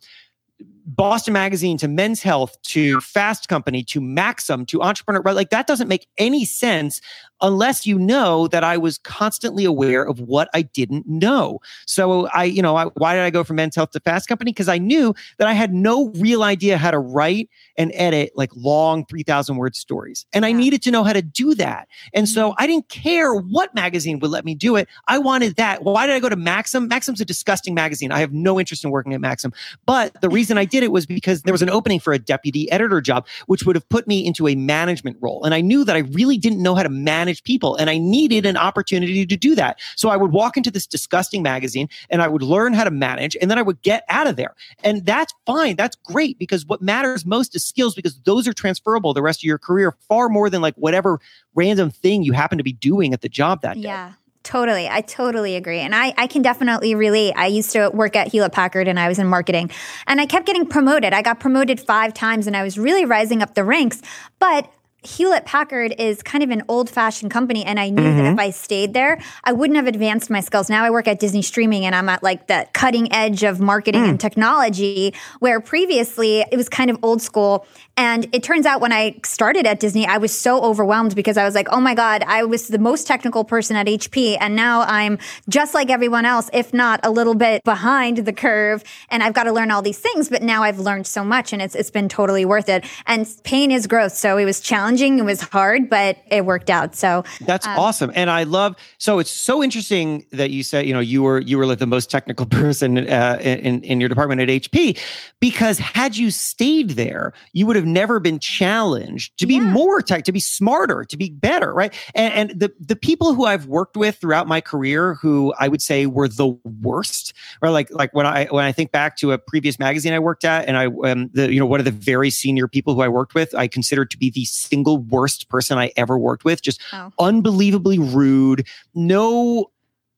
Boston 0.86 1.32
Magazine 1.32 1.76
to 1.78 1.88
Men's 1.88 2.22
Health 2.22 2.56
to 2.62 3.00
Fast 3.00 3.48
Company 3.48 3.82
to 3.84 4.00
Maxim 4.00 4.64
to 4.66 4.82
Entrepreneur, 4.82 5.20
right? 5.20 5.34
Like 5.34 5.50
that 5.50 5.66
doesn't 5.66 5.88
make 5.88 6.06
any 6.16 6.44
sense 6.44 7.00
unless 7.42 7.86
you 7.86 7.98
know 7.98 8.48
that 8.48 8.64
I 8.64 8.76
was 8.76 8.98
constantly 8.98 9.64
aware 9.64 10.02
of 10.02 10.20
what 10.20 10.48
I 10.54 10.62
didn't 10.62 11.06
know. 11.06 11.60
So 11.86 12.28
I, 12.28 12.44
you 12.44 12.62
know, 12.62 12.76
I, 12.76 12.84
why 12.94 13.14
did 13.14 13.24
I 13.24 13.30
go 13.30 13.44
from 13.44 13.56
Men's 13.56 13.76
Health 13.76 13.90
to 13.90 14.00
Fast 14.00 14.28
Company? 14.28 14.52
Because 14.52 14.68
I 14.68 14.78
knew 14.78 15.14
that 15.38 15.48
I 15.48 15.52
had 15.52 15.74
no 15.74 16.10
real 16.16 16.42
idea 16.42 16.78
how 16.78 16.90
to 16.90 16.98
write 16.98 17.50
and 17.76 17.90
edit 17.94 18.32
like 18.36 18.50
long 18.54 19.04
3,000 19.06 19.56
word 19.56 19.76
stories. 19.76 20.24
And 20.32 20.46
I 20.46 20.52
needed 20.52 20.82
to 20.82 20.90
know 20.90 21.04
how 21.04 21.12
to 21.12 21.22
do 21.22 21.54
that. 21.56 21.88
And 22.14 22.28
so 22.28 22.50
mm-hmm. 22.50 22.62
I 22.62 22.66
didn't 22.66 22.88
care 22.88 23.34
what 23.34 23.74
magazine 23.74 24.18
would 24.20 24.30
let 24.30 24.44
me 24.44 24.54
do 24.54 24.76
it. 24.76 24.88
I 25.08 25.18
wanted 25.18 25.56
that. 25.56 25.82
Why 25.82 26.06
did 26.06 26.14
I 26.14 26.20
go 26.20 26.28
to 26.28 26.36
Maxim? 26.36 26.88
Maxim's 26.88 27.20
a 27.20 27.24
disgusting 27.24 27.74
magazine. 27.74 28.12
I 28.12 28.20
have 28.20 28.32
no 28.32 28.58
interest 28.58 28.84
in 28.84 28.90
working 28.90 29.12
at 29.12 29.20
Maxim. 29.20 29.52
But 29.84 30.18
the 30.20 30.28
reason 30.28 30.56
I 30.56 30.64
did 30.64 30.75
it 30.82 30.92
was 30.92 31.06
because 31.06 31.42
there 31.42 31.52
was 31.52 31.62
an 31.62 31.70
opening 31.70 32.00
for 32.00 32.12
a 32.12 32.18
deputy 32.18 32.70
editor 32.70 33.00
job, 33.00 33.26
which 33.46 33.64
would 33.64 33.76
have 33.76 33.88
put 33.88 34.06
me 34.06 34.26
into 34.26 34.48
a 34.48 34.54
management 34.54 35.16
role. 35.20 35.44
And 35.44 35.54
I 35.54 35.60
knew 35.60 35.84
that 35.84 35.96
I 35.96 36.00
really 36.00 36.38
didn't 36.38 36.62
know 36.62 36.74
how 36.74 36.82
to 36.82 36.88
manage 36.88 37.26
manage 37.26 37.42
people. 37.42 37.76
And 37.76 37.90
I 37.90 37.98
needed 37.98 38.46
an 38.46 38.56
opportunity 38.56 39.26
to 39.26 39.36
do 39.36 39.54
that. 39.54 39.78
So 39.96 40.08
I 40.08 40.16
would 40.16 40.32
walk 40.32 40.56
into 40.56 40.70
this 40.70 40.86
disgusting 40.86 41.42
magazine 41.42 41.88
and 42.10 42.22
I 42.22 42.28
would 42.28 42.42
learn 42.42 42.72
how 42.72 42.84
to 42.84 42.90
manage 42.90 43.36
and 43.40 43.50
then 43.50 43.58
I 43.58 43.62
would 43.62 43.82
get 43.82 44.04
out 44.08 44.26
of 44.26 44.36
there. 44.36 44.54
And 44.84 45.04
that's 45.04 45.34
fine. 45.44 45.76
That's 45.76 45.96
great 45.96 46.38
because 46.38 46.66
what 46.66 46.82
matters 46.82 47.26
most 47.26 47.56
is 47.56 47.64
skills 47.64 47.94
because 47.94 48.18
those 48.20 48.46
are 48.46 48.52
transferable 48.52 49.12
the 49.14 49.22
rest 49.22 49.40
of 49.40 49.44
your 49.44 49.58
career 49.58 49.96
far 50.08 50.28
more 50.28 50.50
than 50.50 50.60
like 50.60 50.74
whatever 50.76 51.20
random 51.54 51.90
thing 51.90 52.22
you 52.22 52.32
happen 52.32 52.58
to 52.58 52.64
be 52.64 52.72
doing 52.72 53.12
at 53.12 53.22
the 53.22 53.28
job 53.28 53.62
that 53.62 53.74
day. 53.74 53.80
Yeah. 53.80 54.12
Totally. 54.46 54.88
I 54.88 55.00
totally 55.00 55.56
agree. 55.56 55.80
And 55.80 55.92
I, 55.92 56.14
I 56.16 56.28
can 56.28 56.40
definitely 56.40 56.94
relate. 56.94 57.32
I 57.34 57.48
used 57.48 57.72
to 57.72 57.90
work 57.92 58.14
at 58.14 58.28
Hewlett 58.28 58.52
Packard 58.52 58.86
and 58.86 58.96
I 58.96 59.08
was 59.08 59.18
in 59.18 59.26
marketing 59.26 59.72
and 60.06 60.20
I 60.20 60.26
kept 60.26 60.46
getting 60.46 60.64
promoted. 60.64 61.12
I 61.12 61.20
got 61.20 61.40
promoted 61.40 61.80
five 61.80 62.14
times 62.14 62.46
and 62.46 62.56
I 62.56 62.62
was 62.62 62.78
really 62.78 63.04
rising 63.04 63.42
up 63.42 63.56
the 63.56 63.64
ranks. 63.64 64.00
But 64.38 64.70
Hewlett 65.06 65.44
Packard 65.44 65.94
is 65.98 66.22
kind 66.22 66.42
of 66.42 66.50
an 66.50 66.62
old 66.68 66.90
fashioned 66.90 67.30
company. 67.30 67.64
And 67.64 67.78
I 67.78 67.90
knew 67.90 68.02
mm-hmm. 68.02 68.16
that 68.18 68.32
if. 68.32 68.38
I 68.38 68.50
stayed 68.50 68.92
there, 68.92 69.20
I 69.44 69.52
wouldn't 69.52 69.76
have 69.76 69.86
advanced 69.86 70.30
my 70.30 70.40
skills. 70.40 70.68
Now 70.68 70.84
I 70.84 70.90
work 70.90 71.06
at 71.06 71.20
Disney 71.20 71.42
Streaming 71.42 71.84
and 71.84 71.94
I'm 71.94 72.08
at 72.08 72.22
like 72.22 72.48
the 72.48 72.66
cutting 72.72 73.12
edge 73.12 73.44
of 73.44 73.60
marketing 73.60 74.02
mm. 74.02 74.08
and 74.10 74.20
technology, 74.20 75.14
where 75.38 75.60
previously 75.60 76.40
it 76.40 76.56
was 76.56 76.68
kind 76.68 76.90
of 76.90 76.98
old 77.02 77.22
school. 77.22 77.66
And 77.96 78.28
it 78.34 78.42
turns 78.42 78.66
out 78.66 78.80
when 78.80 78.92
I 78.92 79.18
started 79.24 79.64
at 79.66 79.80
Disney, 79.80 80.06
I 80.06 80.18
was 80.18 80.36
so 80.36 80.62
overwhelmed 80.62 81.14
because 81.14 81.38
I 81.38 81.44
was 81.44 81.54
like, 81.54 81.68
oh 81.70 81.80
my 81.80 81.94
God, 81.94 82.22
I 82.26 82.44
was 82.44 82.68
the 82.68 82.78
most 82.78 83.06
technical 83.06 83.44
person 83.44 83.74
at 83.76 83.86
HP. 83.86 84.36
And 84.38 84.54
now 84.54 84.82
I'm 84.82 85.18
just 85.48 85.72
like 85.72 85.88
everyone 85.88 86.26
else, 86.26 86.50
if 86.52 86.74
not 86.74 87.00
a 87.04 87.10
little 87.10 87.34
bit 87.34 87.64
behind 87.64 88.18
the 88.18 88.32
curve. 88.32 88.84
And 89.08 89.22
I've 89.22 89.32
got 89.32 89.44
to 89.44 89.52
learn 89.52 89.70
all 89.70 89.82
these 89.82 89.98
things. 89.98 90.28
But 90.28 90.42
now 90.42 90.62
I've 90.62 90.78
learned 90.78 91.06
so 91.06 91.24
much 91.24 91.52
and 91.52 91.62
it's, 91.62 91.74
it's 91.74 91.90
been 91.90 92.08
totally 92.08 92.44
worth 92.44 92.68
it. 92.68 92.84
And 93.06 93.26
pain 93.44 93.70
is 93.70 93.86
growth. 93.86 94.12
So 94.12 94.36
it 94.36 94.44
was 94.44 94.60
challenging. 94.60 94.85
It 95.18 95.24
was 95.24 95.40
hard, 95.40 95.88
but 95.88 96.18
it 96.30 96.44
worked 96.44 96.68
out. 96.68 96.94
So 96.94 97.24
that's 97.40 97.66
um, 97.66 97.78
awesome. 97.78 98.12
And 98.14 98.28
I 98.30 98.42
love, 98.42 98.76
so 98.98 99.18
it's 99.18 99.30
so 99.30 99.62
interesting 99.62 100.26
that 100.32 100.50
you 100.50 100.62
said, 100.62 100.86
you 100.86 100.92
know, 100.92 101.00
you 101.00 101.22
were, 101.22 101.40
you 101.40 101.56
were 101.56 101.66
like 101.66 101.78
the 101.78 101.86
most 101.86 102.10
technical 102.10 102.46
person 102.56 103.08
uh, 103.08 103.38
in, 103.40 103.82
in 103.82 104.00
your 104.00 104.08
department 104.08 104.42
at 104.42 104.48
HP 104.48 104.98
because 105.40 105.78
had 105.78 106.16
you 106.16 106.30
stayed 106.30 106.90
there, 106.90 107.32
you 107.52 107.66
would 107.66 107.76
have 107.76 107.86
have 107.86 107.92
never 107.92 108.20
been 108.20 108.38
challenged 108.38 109.38
to 109.38 109.46
be 109.46 109.54
yeah. 109.54 109.60
more 109.70 110.02
tech, 110.02 110.24
to 110.24 110.32
be 110.32 110.40
smarter, 110.40 111.04
to 111.04 111.16
be 111.16 111.30
better, 111.30 111.72
right? 111.72 111.94
And, 112.14 112.50
and 112.50 112.60
the 112.60 112.72
the 112.80 112.96
people 112.96 113.34
who 113.34 113.46
I've 113.46 113.66
worked 113.66 113.96
with 113.96 114.16
throughout 114.16 114.46
my 114.46 114.60
career, 114.60 115.14
who 115.14 115.54
I 115.58 115.68
would 115.68 115.80
say 115.80 116.06
were 116.06 116.28
the 116.28 116.58
worst, 116.82 117.32
or 117.62 117.70
like 117.70 117.90
like 117.90 118.12
when 118.12 118.26
I 118.26 118.46
when 118.46 118.64
I 118.64 118.72
think 118.72 118.90
back 118.90 119.16
to 119.18 119.32
a 119.32 119.38
previous 119.38 119.78
magazine 119.78 120.12
I 120.12 120.18
worked 120.18 120.44
at, 120.44 120.66
and 120.66 120.76
I 120.76 120.86
um, 120.86 121.30
the 121.32 121.52
you 121.52 121.60
know 121.60 121.66
one 121.66 121.80
of 121.80 121.84
the 121.84 121.92
very 121.92 122.30
senior 122.30 122.68
people 122.68 122.94
who 122.94 123.02
I 123.02 123.08
worked 123.08 123.34
with, 123.34 123.54
I 123.54 123.68
considered 123.68 124.10
to 124.10 124.18
be 124.18 124.30
the 124.30 124.44
single 124.76 124.98
worst 124.98 125.48
person 125.48 125.78
I 125.78 125.90
ever 125.96 126.18
worked 126.18 126.44
with, 126.44 126.60
just 126.60 126.80
oh. 126.92 127.10
unbelievably 127.18 127.98
rude, 127.98 128.66
no 128.94 129.70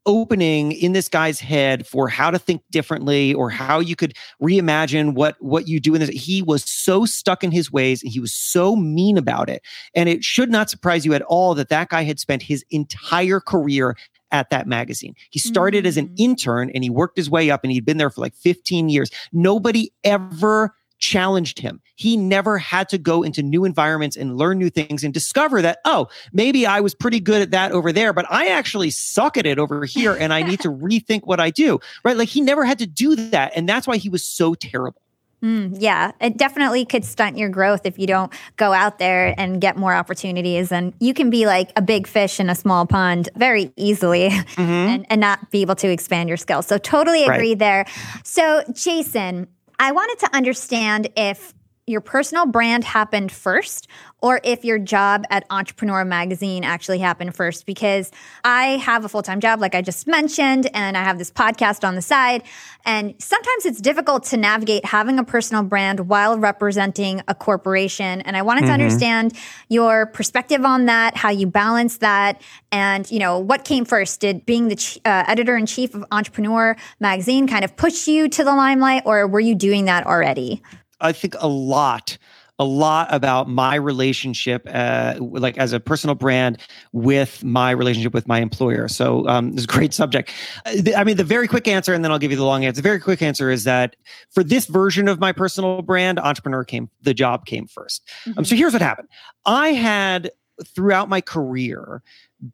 opening 0.05 0.73
in 0.73 0.95
this 0.95 1.09
guy's 1.09 1.39
head 1.39 1.87
for 1.87 2.09
how 2.09 2.31
to 2.31 2.39
think 2.39 2.63
differently 2.71 3.35
or 3.35 3.51
how 3.51 3.79
you 3.79 3.95
could 3.95 4.15
reimagine 4.43 5.13
what 5.13 5.37
what 5.41 5.69
you 5.69 5.79
do 5.79 5.95
in 5.95 6.01
this 6.01 6.09
he 6.09 6.41
was 6.41 6.65
so 6.65 7.05
stuck 7.05 7.45
in 7.45 7.51
his 7.51 7.71
ways 7.71 8.03
and 8.03 8.11
he 8.11 8.19
was 8.19 8.33
so 8.33 8.75
mean 8.75 9.19
about 9.19 9.51
it 9.51 9.61
and 9.95 10.09
it 10.09 10.25
should 10.25 10.51
not 10.51 10.71
surprise 10.71 11.05
you 11.05 11.13
at 11.13 11.21
all 11.23 11.55
that 11.55 11.69
that 11.69 11.91
guy 11.91 12.05
had 12.05 12.19
spent 12.19 12.43
his 12.43 12.65
entire 12.71 13.39
career 13.39 13.95
at 14.31 14.51
that 14.51 14.67
magazine. 14.67 15.15
He 15.31 15.39
started 15.39 15.81
mm-hmm. 15.81 15.89
as 15.89 15.97
an 15.97 16.09
mm. 16.09 16.15
intern 16.19 16.71
and 16.75 16.85
he 16.85 16.91
worked 16.91 17.17
his 17.17 17.31
way 17.31 17.51
up 17.51 17.65
and 17.65 17.73
he'd 17.73 17.87
been 17.87 17.97
there 17.97 18.11
for 18.11 18.21
like 18.21 18.35
15 18.35 18.91
years. 18.91 19.11
Nobody 19.33 19.91
ever 20.05 20.75
challenged 21.09 21.59
him. 21.59 21.81
He 21.97 22.17
never 22.19 22.59
had 22.59 22.89
to 22.91 22.99
go 22.99 23.23
into 23.23 23.43
new 23.43 23.65
environments 23.65 24.15
and 24.15 24.37
learn 24.37 24.59
new 24.59 24.69
things 24.69 25.03
and 25.03 25.15
discover 25.15 25.63
that, 25.63 25.79
oh, 25.87 26.09
maybe 26.35 26.67
I 26.67 26.81
was 26.81 26.95
pretty 26.95 27.19
good 27.19 27.41
at 27.41 27.51
that 27.53 27.73
over 27.73 27.93
there, 27.93 28.13
but 28.13 28.27
I 28.31 28.49
actually 28.49 28.91
suck 28.91 29.39
at 29.39 29.47
it 29.47 29.59
over 29.59 29.87
here 29.87 30.15
and 30.15 30.35
I 30.35 30.43
need 30.43 30.61
to 30.61 30.69
rethink 30.89 31.23
what 31.25 31.41
I 31.41 31.49
do. 31.49 31.81
Right. 32.05 32.17
Like 32.17 32.29
he 32.29 32.43
never 32.43 32.65
had 32.65 32.79
to 32.81 32.87
do 32.87 33.17
that. 33.17 33.53
And 33.57 33.67
that's 33.67 33.87
why 33.87 33.97
he 33.97 34.11
was 34.11 34.23
so 34.23 34.55
terrible. 34.55 35.01
Mm, 35.43 35.77
yeah, 35.79 36.11
it 36.21 36.37
definitely 36.37 36.85
could 36.85 37.05
stunt 37.05 37.39
your 37.39 37.49
growth 37.49 37.83
if 37.87 37.97
you 37.97 38.09
don't 38.09 38.33
go 38.57 38.73
out 38.73 38.99
there 38.99 39.35
and 39.39 39.61
get 39.61 39.77
more 39.77 39.95
opportunities. 39.95 40.73
And 40.73 40.93
you 40.99 41.15
can 41.15 41.31
be 41.31 41.47
like 41.47 41.71
a 41.77 41.83
big 41.83 42.09
fish 42.09 42.41
in 42.41 42.51
a 42.51 42.57
small 42.57 42.87
pond 42.87 43.29
very 43.37 43.73
easily 43.77 44.31
mm-hmm. 44.31 44.61
and, 44.61 45.07
and, 45.09 45.21
not 45.21 45.51
be 45.53 45.63
able 45.63 45.77
to 45.77 45.89
expand 45.89 46.29
your 46.29 46.39
skills. 46.39 46.67
So, 46.67 46.77
totally 46.77 47.23
agree 47.23 47.51
right. 47.51 47.59
there. 47.59 47.87
So, 48.25 48.65
Jason, 48.73 49.47
I 49.79 49.93
wanted 49.93 50.19
to 50.21 50.37
understand 50.37 51.09
if 51.17 51.55
your 51.89 52.01
personal 52.01 52.47
brand 52.47 52.85
happened 52.85 53.33
first 53.33 53.89
or 54.21 54.41
if 54.43 54.65
your 54.65 54.79
job 54.79 55.25
at 55.31 55.45
Entrepreneur 55.51 56.05
Magazine 56.05 56.65
actually 56.65 56.99
happened 56.99 57.35
first. 57.37 57.67
Because 57.67 58.11
I 58.45 58.79
have 58.79 59.05
a 59.05 59.09
full 59.09 59.23
time 59.23 59.41
job, 59.41 59.61
like 59.61 59.75
I 59.75 59.83
just 59.83 60.07
mentioned, 60.07 60.69
and 60.75 60.97
I 60.97 61.05
have 61.05 61.19
this 61.19 61.31
podcast 61.31 61.87
on 61.87 61.95
the 61.95 62.03
side. 62.03 62.43
And 62.85 63.15
sometimes 63.19 63.67
it's 63.67 63.81
difficult 63.81 64.25
to 64.25 64.37
navigate 64.37 64.85
having 64.85 65.19
a 65.19 65.25
personal 65.25 65.63
brand 65.63 66.09
while 66.09 66.39
representing 66.39 67.23
a 67.29 67.35
corporation. 67.35 68.21
And 68.23 68.37
I 68.37 68.43
wanted 68.43 68.63
mm-hmm. 68.63 68.69
to 68.69 68.73
understand 68.75 69.33
your 69.69 70.07
perspective 70.07 70.65
on 70.65 70.87
that, 70.87 71.17
how 71.17 71.31
you 71.31 71.47
balance 71.47 71.99
that, 71.99 72.43
and 72.73 73.11
you 73.11 73.19
know 73.19 73.39
what 73.39 73.65
came 73.65 73.85
first. 73.85 74.21
Did 74.21 74.45
being 74.47 74.69
the 74.69 75.01
uh, 75.05 75.25
editor 75.29 75.57
in 75.57 75.67
chief 75.67 75.95
of 75.95 76.05
Entrepreneur 76.11 76.77
Magazine 77.01 77.47
kind 77.47 77.65
of 77.65 77.77
push 77.77 78.09
you 78.09 78.29
to 78.29 78.45
the 78.45 78.55
limelight, 78.55 79.03
or 79.05 79.27
were 79.27 79.41
you 79.41 79.55
doing 79.55 79.85
that 79.85 80.07
already? 80.07 80.63
I 81.01 81.13
think 81.13 81.35
a 81.39 81.49
lot 81.49 82.19
a 82.59 82.65
lot 82.65 83.07
about 83.15 83.49
my 83.49 83.77
relationship, 83.77 84.67
uh, 84.73 85.15
like 85.21 85.57
as 85.59 85.73
a 85.73 85.79
personal 85.79 86.17
brand, 86.17 86.59
with 86.93 87.45
my 87.45 87.71
relationship 87.71 88.13
with 88.13 88.27
my 88.27 88.41
employer. 88.41 88.89
So 88.89 89.27
um, 89.29 89.53
this 89.53 89.61
is 89.61 89.65
a 89.65 89.69
great 89.69 89.95
subject. 89.95 90.33
Uh, 90.67 90.97
I 90.97 91.05
mean, 91.05 91.17
the 91.17 91.25
very 91.25 91.47
quick 91.47 91.69
answer, 91.69 91.95
and 91.95 92.05
then 92.05 92.11
I'll 92.11 92.19
give 92.19 92.33
you 92.33 92.37
the 92.37 92.45
long 92.45 92.65
answer. 92.65 92.83
The 92.83 92.89
very 92.89 92.99
quick 92.99 93.23
answer 93.23 93.51
is 93.51 93.65
that 93.65 93.95
for 94.31 94.43
this 94.43 94.67
version 94.67 95.07
of 95.07 95.21
my 95.21 95.31
personal 95.31 95.83
brand, 95.83 96.19
entrepreneur 96.19 96.65
came, 96.65 96.91
the 97.03 97.15
job 97.15 97.47
came 97.47 97.67
1st 97.67 97.77
mm-hmm. 97.77 98.39
um, 98.39 98.45
so 98.45 98.55
mm-hmm. 98.55 98.59
here's 98.59 98.73
what 98.73 98.83
happened. 98.83 99.09
I 99.47 99.69
had 99.69 100.31
throughout 100.67 101.09
my 101.09 101.21
career 101.21 102.03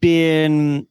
been 0.01 0.87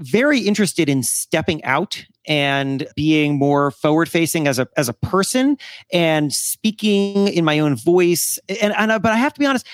very 0.00 0.40
interested 0.40 0.88
in 0.88 1.02
stepping 1.02 1.62
out 1.64 2.04
and 2.28 2.86
being 2.94 3.38
more 3.38 3.70
forward 3.70 4.08
facing 4.08 4.46
as 4.46 4.58
a 4.58 4.68
as 4.76 4.88
a 4.88 4.92
person 4.92 5.56
and 5.92 6.32
speaking 6.32 7.28
in 7.28 7.44
my 7.44 7.58
own 7.58 7.74
voice 7.74 8.38
and, 8.60 8.72
and 8.76 9.02
but 9.02 9.12
I 9.12 9.16
have 9.16 9.34
to 9.34 9.40
be 9.40 9.46
honest 9.46 9.66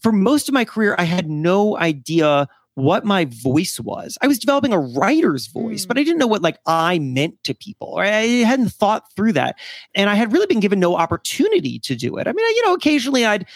for 0.00 0.12
most 0.12 0.48
of 0.48 0.52
my 0.52 0.64
career 0.64 0.94
I 0.98 1.04
had 1.04 1.30
no 1.30 1.78
idea 1.78 2.48
what 2.74 3.04
my 3.04 3.26
voice 3.26 3.78
was. 3.80 4.16
I 4.22 4.26
was 4.26 4.38
developing 4.38 4.72
a 4.72 4.78
writer's 4.78 5.48
voice, 5.48 5.84
mm. 5.84 5.88
but 5.88 5.98
I 5.98 6.02
didn't 6.02 6.18
know 6.18 6.26
what 6.26 6.42
like 6.42 6.58
I 6.66 6.98
meant 6.98 7.42
to 7.44 7.54
people. 7.54 7.94
Right? 7.96 8.12
I 8.12 8.26
hadn't 8.46 8.70
thought 8.70 9.04
through 9.14 9.32
that. 9.34 9.56
And 9.94 10.08
I 10.08 10.14
had 10.14 10.32
really 10.32 10.46
been 10.46 10.60
given 10.60 10.80
no 10.80 10.96
opportunity 10.96 11.78
to 11.80 11.94
do 11.94 12.16
it. 12.16 12.26
I 12.26 12.32
mean, 12.32 12.56
you 12.56 12.64
know, 12.64 12.74
occasionally 12.74 13.24
I'd 13.24 13.46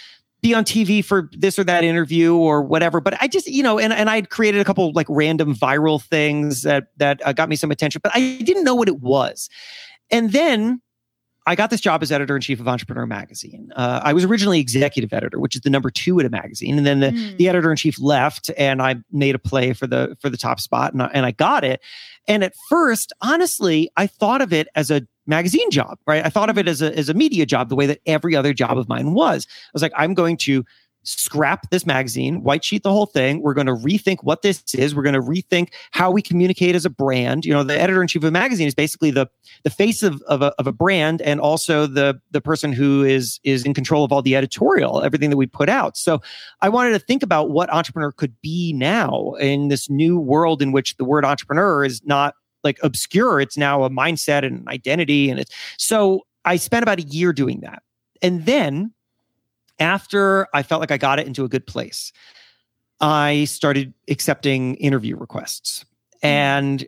be 0.44 0.52
on 0.52 0.62
TV 0.62 1.02
for 1.02 1.30
this 1.32 1.58
or 1.58 1.64
that 1.64 1.84
interview 1.84 2.36
or 2.36 2.62
whatever. 2.62 3.00
But 3.00 3.16
I 3.20 3.28
just, 3.28 3.46
you 3.46 3.62
know, 3.62 3.78
and, 3.78 3.94
and 3.94 4.10
I 4.10 4.16
had 4.16 4.28
created 4.28 4.60
a 4.60 4.64
couple 4.64 4.92
like 4.92 5.06
random 5.08 5.54
viral 5.54 6.02
things 6.02 6.62
that 6.62 6.88
that 6.98 7.26
uh, 7.26 7.32
got 7.32 7.48
me 7.48 7.56
some 7.56 7.70
attention, 7.70 8.02
but 8.04 8.12
I 8.14 8.38
didn't 8.44 8.62
know 8.62 8.74
what 8.74 8.88
it 8.88 9.00
was. 9.00 9.48
And 10.10 10.32
then 10.32 10.82
I 11.46 11.54
got 11.54 11.70
this 11.70 11.80
job 11.80 12.02
as 12.02 12.12
editor 12.12 12.36
in 12.36 12.42
chief 12.42 12.60
of 12.60 12.68
Entrepreneur 12.68 13.06
Magazine. 13.06 13.72
Uh, 13.74 14.00
I 14.04 14.12
was 14.12 14.24
originally 14.24 14.60
executive 14.60 15.14
editor, 15.14 15.38
which 15.38 15.54
is 15.56 15.62
the 15.62 15.70
number 15.70 15.90
two 15.90 16.20
at 16.20 16.26
a 16.26 16.30
magazine, 16.30 16.76
and 16.76 16.86
then 16.86 17.00
the, 17.00 17.08
mm. 17.08 17.36
the 17.38 17.48
editor 17.48 17.70
in 17.70 17.76
chief 17.76 17.98
left, 18.00 18.50
and 18.58 18.82
I 18.82 18.96
made 19.12 19.34
a 19.34 19.38
play 19.38 19.72
for 19.72 19.86
the 19.86 20.14
for 20.20 20.28
the 20.28 20.36
top 20.36 20.60
spot, 20.60 20.92
and 20.92 21.02
I, 21.02 21.06
and 21.14 21.24
I 21.24 21.30
got 21.30 21.64
it. 21.64 21.80
And 22.28 22.44
at 22.44 22.52
first, 22.68 23.14
honestly, 23.22 23.90
I 23.96 24.06
thought 24.06 24.42
of 24.42 24.52
it 24.52 24.68
as 24.74 24.90
a 24.90 25.06
magazine 25.26 25.70
job, 25.70 25.98
right? 26.06 26.24
I 26.24 26.28
thought 26.28 26.50
of 26.50 26.58
it 26.58 26.68
as 26.68 26.82
a, 26.82 26.96
as 26.96 27.08
a 27.08 27.14
media 27.14 27.46
job, 27.46 27.68
the 27.68 27.76
way 27.76 27.86
that 27.86 28.00
every 28.06 28.36
other 28.36 28.52
job 28.52 28.78
of 28.78 28.88
mine 28.88 29.14
was. 29.14 29.46
I 29.48 29.70
was 29.72 29.82
like, 29.82 29.92
I'm 29.96 30.14
going 30.14 30.36
to 30.38 30.64
scrap 31.04 31.70
this 31.70 31.86
magazine, 31.86 32.42
white 32.42 32.64
sheet 32.64 32.82
the 32.82 32.90
whole 32.90 33.06
thing. 33.06 33.42
We're 33.42 33.54
going 33.54 33.66
to 33.66 33.74
rethink 33.74 34.18
what 34.22 34.42
this 34.42 34.62
is. 34.74 34.94
We're 34.94 35.02
going 35.02 35.14
to 35.14 35.20
rethink 35.20 35.68
how 35.92 36.10
we 36.10 36.22
communicate 36.22 36.74
as 36.74 36.84
a 36.84 36.90
brand. 36.90 37.44
You 37.44 37.52
know, 37.52 37.62
the 37.62 37.78
editor 37.78 38.00
in 38.00 38.08
chief 38.08 38.22
of 38.22 38.28
a 38.28 38.30
magazine 38.30 38.66
is 38.66 38.74
basically 38.74 39.10
the 39.10 39.28
the 39.62 39.70
face 39.70 40.02
of, 40.02 40.20
of 40.22 40.42
a, 40.42 40.52
of 40.58 40.66
a 40.66 40.72
brand 40.72 41.22
and 41.22 41.40
also 41.40 41.86
the 41.86 42.20
the 42.30 42.40
person 42.40 42.72
who 42.72 43.04
is 43.04 43.38
is 43.44 43.64
in 43.64 43.74
control 43.74 44.04
of 44.04 44.12
all 44.12 44.22
the 44.22 44.34
editorial, 44.34 45.02
everything 45.02 45.30
that 45.30 45.36
we 45.36 45.46
put 45.46 45.68
out. 45.68 45.96
So 45.96 46.20
I 46.62 46.68
wanted 46.68 46.92
to 46.92 46.98
think 46.98 47.22
about 47.22 47.50
what 47.50 47.72
entrepreneur 47.72 48.12
could 48.12 48.34
be 48.40 48.72
now 48.72 49.34
in 49.34 49.68
this 49.68 49.88
new 49.90 50.18
world 50.18 50.62
in 50.62 50.72
which 50.72 50.96
the 50.96 51.04
word 51.04 51.24
entrepreneur 51.24 51.84
is 51.84 52.02
not 52.04 52.34
like 52.64 52.78
obscure. 52.82 53.40
It's 53.40 53.56
now 53.56 53.84
a 53.84 53.90
mindset 53.90 54.44
and 54.44 54.60
an 54.60 54.68
identity. 54.68 55.30
And 55.30 55.38
it's 55.38 55.54
so 55.78 56.26
I 56.44 56.56
spent 56.56 56.82
about 56.82 56.98
a 56.98 57.02
year 57.02 57.32
doing 57.32 57.60
that. 57.60 57.82
And 58.22 58.46
then 58.46 58.92
after 59.78 60.48
I 60.54 60.62
felt 60.62 60.80
like 60.80 60.90
I 60.90 60.98
got 60.98 61.18
it 61.18 61.26
into 61.26 61.44
a 61.44 61.48
good 61.48 61.66
place, 61.66 62.12
I 63.00 63.44
started 63.44 63.92
accepting 64.08 64.76
interview 64.76 65.16
requests. 65.16 65.84
Mm-hmm. 66.22 66.26
And 66.26 66.86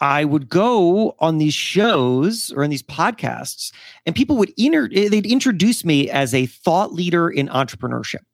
I 0.00 0.24
would 0.24 0.48
go 0.48 1.14
on 1.20 1.38
these 1.38 1.54
shows 1.54 2.52
or 2.54 2.64
in 2.64 2.70
these 2.70 2.82
podcasts, 2.82 3.72
and 4.04 4.14
people 4.14 4.36
would 4.36 4.52
inter- 4.56 4.88
they'd 4.88 5.24
introduce 5.24 5.84
me 5.84 6.10
as 6.10 6.34
a 6.34 6.46
thought 6.46 6.92
leader 6.92 7.30
in 7.30 7.48
entrepreneurship. 7.48 8.24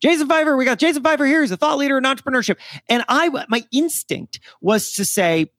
Jason 0.00 0.28
Feifer, 0.28 0.56
we 0.56 0.64
got 0.64 0.78
Jason 0.78 1.02
Feifer 1.02 1.26
here. 1.26 1.40
He's 1.40 1.50
a 1.50 1.56
thought 1.56 1.78
leader 1.78 1.98
in 1.98 2.04
entrepreneurship. 2.04 2.56
And 2.88 3.04
I, 3.08 3.28
my 3.48 3.64
instinct 3.72 4.40
was 4.60 4.92
to 4.92 5.04
say, 5.04 5.50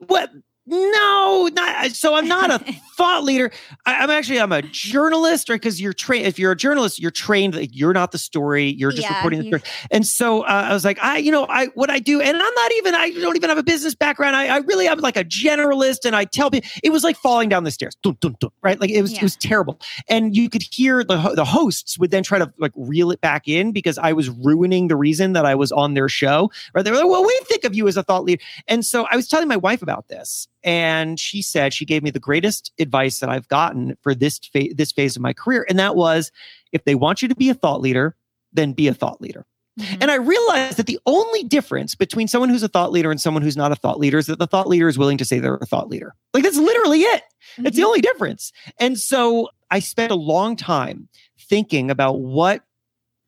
what 0.00 0.30
no, 0.66 1.48
not 1.52 1.92
so. 1.92 2.14
I'm 2.14 2.28
not 2.28 2.50
a 2.50 2.58
thought 2.96 3.24
leader. 3.24 3.50
I, 3.86 4.04
am 4.04 4.10
actually 4.10 4.40
I'm 4.40 4.52
a 4.52 4.62
journalist, 4.62 5.48
right? 5.48 5.60
Because 5.60 5.80
you're 5.80 5.94
trained. 5.94 6.26
If 6.26 6.38
you're 6.38 6.52
a 6.52 6.56
journalist, 6.56 7.00
you're 7.00 7.10
trained. 7.10 7.54
Like, 7.54 7.70
you're 7.72 7.94
not 7.94 8.12
the 8.12 8.18
story. 8.18 8.68
You're 8.68 8.90
just 8.90 9.02
yeah, 9.02 9.16
reporting 9.16 9.40
the 9.40 9.46
story. 9.46 9.62
And 9.90 10.06
so 10.06 10.42
uh, 10.42 10.66
I 10.68 10.72
was 10.74 10.84
like, 10.84 11.02
I, 11.02 11.16
you 11.16 11.32
know, 11.32 11.46
I 11.48 11.66
what 11.74 11.90
I 11.90 11.98
do, 11.98 12.20
and 12.20 12.36
I'm 12.36 12.54
not 12.54 12.72
even. 12.72 12.94
I 12.94 13.10
don't 13.10 13.36
even 13.36 13.48
have 13.48 13.58
a 13.58 13.62
business 13.62 13.94
background. 13.94 14.36
I, 14.36 14.48
I 14.48 14.58
really 14.58 14.86
am 14.86 14.98
like 14.98 15.16
a 15.16 15.24
generalist, 15.24 16.04
and 16.04 16.14
I 16.14 16.24
tell 16.24 16.50
people 16.50 16.68
it 16.84 16.90
was 16.90 17.04
like 17.04 17.16
falling 17.16 17.48
down 17.48 17.64
the 17.64 17.70
stairs, 17.70 17.96
dun, 18.02 18.18
dun, 18.20 18.36
dun, 18.38 18.50
right? 18.62 18.78
Like 18.78 18.90
it 18.90 19.00
was 19.00 19.12
yeah. 19.12 19.20
it 19.20 19.22
was 19.22 19.36
terrible. 19.36 19.80
And 20.08 20.36
you 20.36 20.50
could 20.50 20.62
hear 20.70 21.02
the 21.02 21.16
the 21.34 21.44
hosts 21.44 21.98
would 21.98 22.10
then 22.10 22.22
try 22.22 22.38
to 22.38 22.52
like 22.58 22.72
reel 22.76 23.10
it 23.10 23.20
back 23.22 23.48
in 23.48 23.72
because 23.72 23.96
I 23.96 24.12
was 24.12 24.28
ruining 24.28 24.88
the 24.88 24.96
reason 24.96 25.32
that 25.32 25.46
I 25.46 25.54
was 25.54 25.72
on 25.72 25.94
their 25.94 26.08
show. 26.08 26.50
Right? 26.74 26.84
They 26.84 26.90
were 26.90 26.98
like, 26.98 27.08
well, 27.08 27.24
we 27.24 27.40
think 27.44 27.64
of 27.64 27.74
you 27.74 27.88
as 27.88 27.96
a 27.96 28.02
thought 28.02 28.24
leader. 28.24 28.42
And 28.68 28.84
so 28.84 29.06
I 29.10 29.16
was 29.16 29.26
telling 29.26 29.48
my 29.48 29.56
wife 29.56 29.82
about 29.82 30.08
this 30.08 30.46
and 30.62 31.18
she 31.18 31.42
said 31.42 31.72
she 31.72 31.84
gave 31.84 32.02
me 32.02 32.10
the 32.10 32.20
greatest 32.20 32.72
advice 32.78 33.20
that 33.20 33.28
I've 33.28 33.48
gotten 33.48 33.96
for 34.02 34.14
this 34.14 34.38
fa- 34.38 34.74
this 34.74 34.92
phase 34.92 35.16
of 35.16 35.22
my 35.22 35.32
career, 35.32 35.66
and 35.68 35.78
that 35.78 35.96
was, 35.96 36.32
if 36.72 36.84
they 36.84 36.94
want 36.94 37.22
you 37.22 37.28
to 37.28 37.34
be 37.34 37.48
a 37.48 37.54
thought 37.54 37.80
leader, 37.80 38.16
then 38.52 38.72
be 38.72 38.88
a 38.88 38.94
thought 38.94 39.20
leader. 39.20 39.46
Mm-hmm. 39.78 40.02
And 40.02 40.10
I 40.10 40.16
realized 40.16 40.76
that 40.76 40.86
the 40.86 40.98
only 41.06 41.44
difference 41.44 41.94
between 41.94 42.28
someone 42.28 42.48
who's 42.48 42.62
a 42.62 42.68
thought 42.68 42.92
leader 42.92 43.10
and 43.10 43.20
someone 43.20 43.42
who's 43.42 43.56
not 43.56 43.72
a 43.72 43.76
thought 43.76 44.00
leader 44.00 44.18
is 44.18 44.26
that 44.26 44.38
the 44.38 44.46
thought 44.46 44.68
leader 44.68 44.88
is 44.88 44.98
willing 44.98 45.18
to 45.18 45.24
say 45.24 45.38
they're 45.38 45.54
a 45.56 45.66
thought 45.66 45.88
leader. 45.88 46.14
Like 46.34 46.42
that's 46.42 46.58
literally 46.58 47.00
it. 47.02 47.22
Mm-hmm. 47.22 47.66
It's 47.66 47.76
the 47.76 47.84
only 47.84 48.00
difference. 48.00 48.52
And 48.78 48.98
so 48.98 49.48
I 49.70 49.78
spent 49.78 50.10
a 50.10 50.16
long 50.16 50.56
time 50.56 51.08
thinking 51.38 51.90
about 51.90 52.20
what 52.20 52.62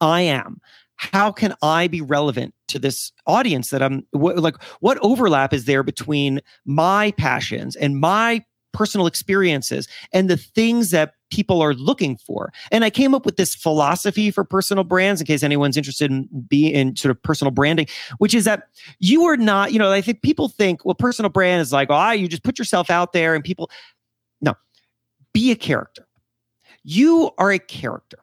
I 0.00 0.22
am. 0.22 0.60
How 1.10 1.32
can 1.32 1.54
I 1.62 1.88
be 1.88 2.00
relevant 2.00 2.54
to 2.68 2.78
this 2.78 3.10
audience 3.26 3.70
that 3.70 3.82
I'm 3.82 4.06
wh- 4.12 4.36
like 4.36 4.62
what 4.80 4.98
overlap 5.02 5.52
is 5.52 5.64
there 5.64 5.82
between 5.82 6.40
my 6.64 7.10
passions 7.12 7.74
and 7.74 7.98
my 7.98 8.44
personal 8.72 9.06
experiences 9.06 9.88
and 10.12 10.30
the 10.30 10.36
things 10.36 10.90
that 10.90 11.14
people 11.30 11.60
are 11.60 11.74
looking 11.74 12.16
for. 12.16 12.52
And 12.70 12.84
I 12.84 12.90
came 12.90 13.14
up 13.14 13.26
with 13.26 13.36
this 13.36 13.54
philosophy 13.54 14.30
for 14.30 14.44
personal 14.44 14.84
brands 14.84 15.20
in 15.20 15.26
case 15.26 15.42
anyone's 15.42 15.76
interested 15.76 16.10
in 16.10 16.28
being 16.48 16.72
in 16.72 16.96
sort 16.96 17.10
of 17.10 17.22
personal 17.22 17.50
branding, 17.50 17.86
which 18.18 18.32
is 18.32 18.44
that 18.44 18.68
you 18.98 19.24
are 19.24 19.36
not, 19.36 19.72
you 19.72 19.78
know, 19.78 19.90
I 19.90 20.00
think 20.00 20.22
people 20.22 20.48
think, 20.48 20.84
well, 20.84 20.94
personal 20.94 21.30
brand 21.30 21.60
is 21.60 21.72
like, 21.72 21.88
oh, 21.90 22.10
you 22.12 22.28
just 22.28 22.44
put 22.44 22.58
yourself 22.58 22.90
out 22.90 23.12
there 23.12 23.34
and 23.34 23.42
people 23.42 23.70
no. 24.40 24.54
Be 25.34 25.50
a 25.50 25.56
character. 25.56 26.06
You 26.84 27.32
are 27.38 27.50
a 27.50 27.58
character. 27.58 28.21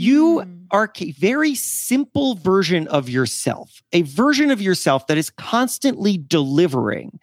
You 0.00 0.42
mm. 0.44 0.66
are 0.70 0.90
a 0.98 1.12
very 1.12 1.54
simple 1.54 2.34
version 2.34 2.88
of 2.88 3.08
yourself, 3.08 3.82
a 3.92 4.02
version 4.02 4.50
of 4.50 4.60
yourself 4.62 5.06
that 5.08 5.18
is 5.18 5.30
constantly 5.30 6.16
delivering 6.16 7.20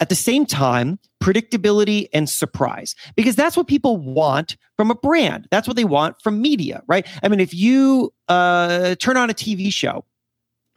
at 0.00 0.08
the 0.08 0.14
same 0.14 0.46
time, 0.46 0.98
predictability 1.22 2.08
and 2.14 2.28
surprise, 2.28 2.94
because 3.16 3.36
that's 3.36 3.56
what 3.56 3.66
people 3.66 3.98
want 3.98 4.56
from 4.76 4.90
a 4.90 4.94
brand. 4.94 5.46
That's 5.50 5.68
what 5.68 5.76
they 5.76 5.84
want 5.84 6.22
from 6.22 6.40
media, 6.40 6.82
right? 6.86 7.06
I 7.22 7.28
mean, 7.28 7.40
if 7.40 7.52
you 7.52 8.12
uh, 8.28 8.94
turn 8.94 9.18
on 9.18 9.28
a 9.28 9.34
TV 9.34 9.70
show, 9.72 10.04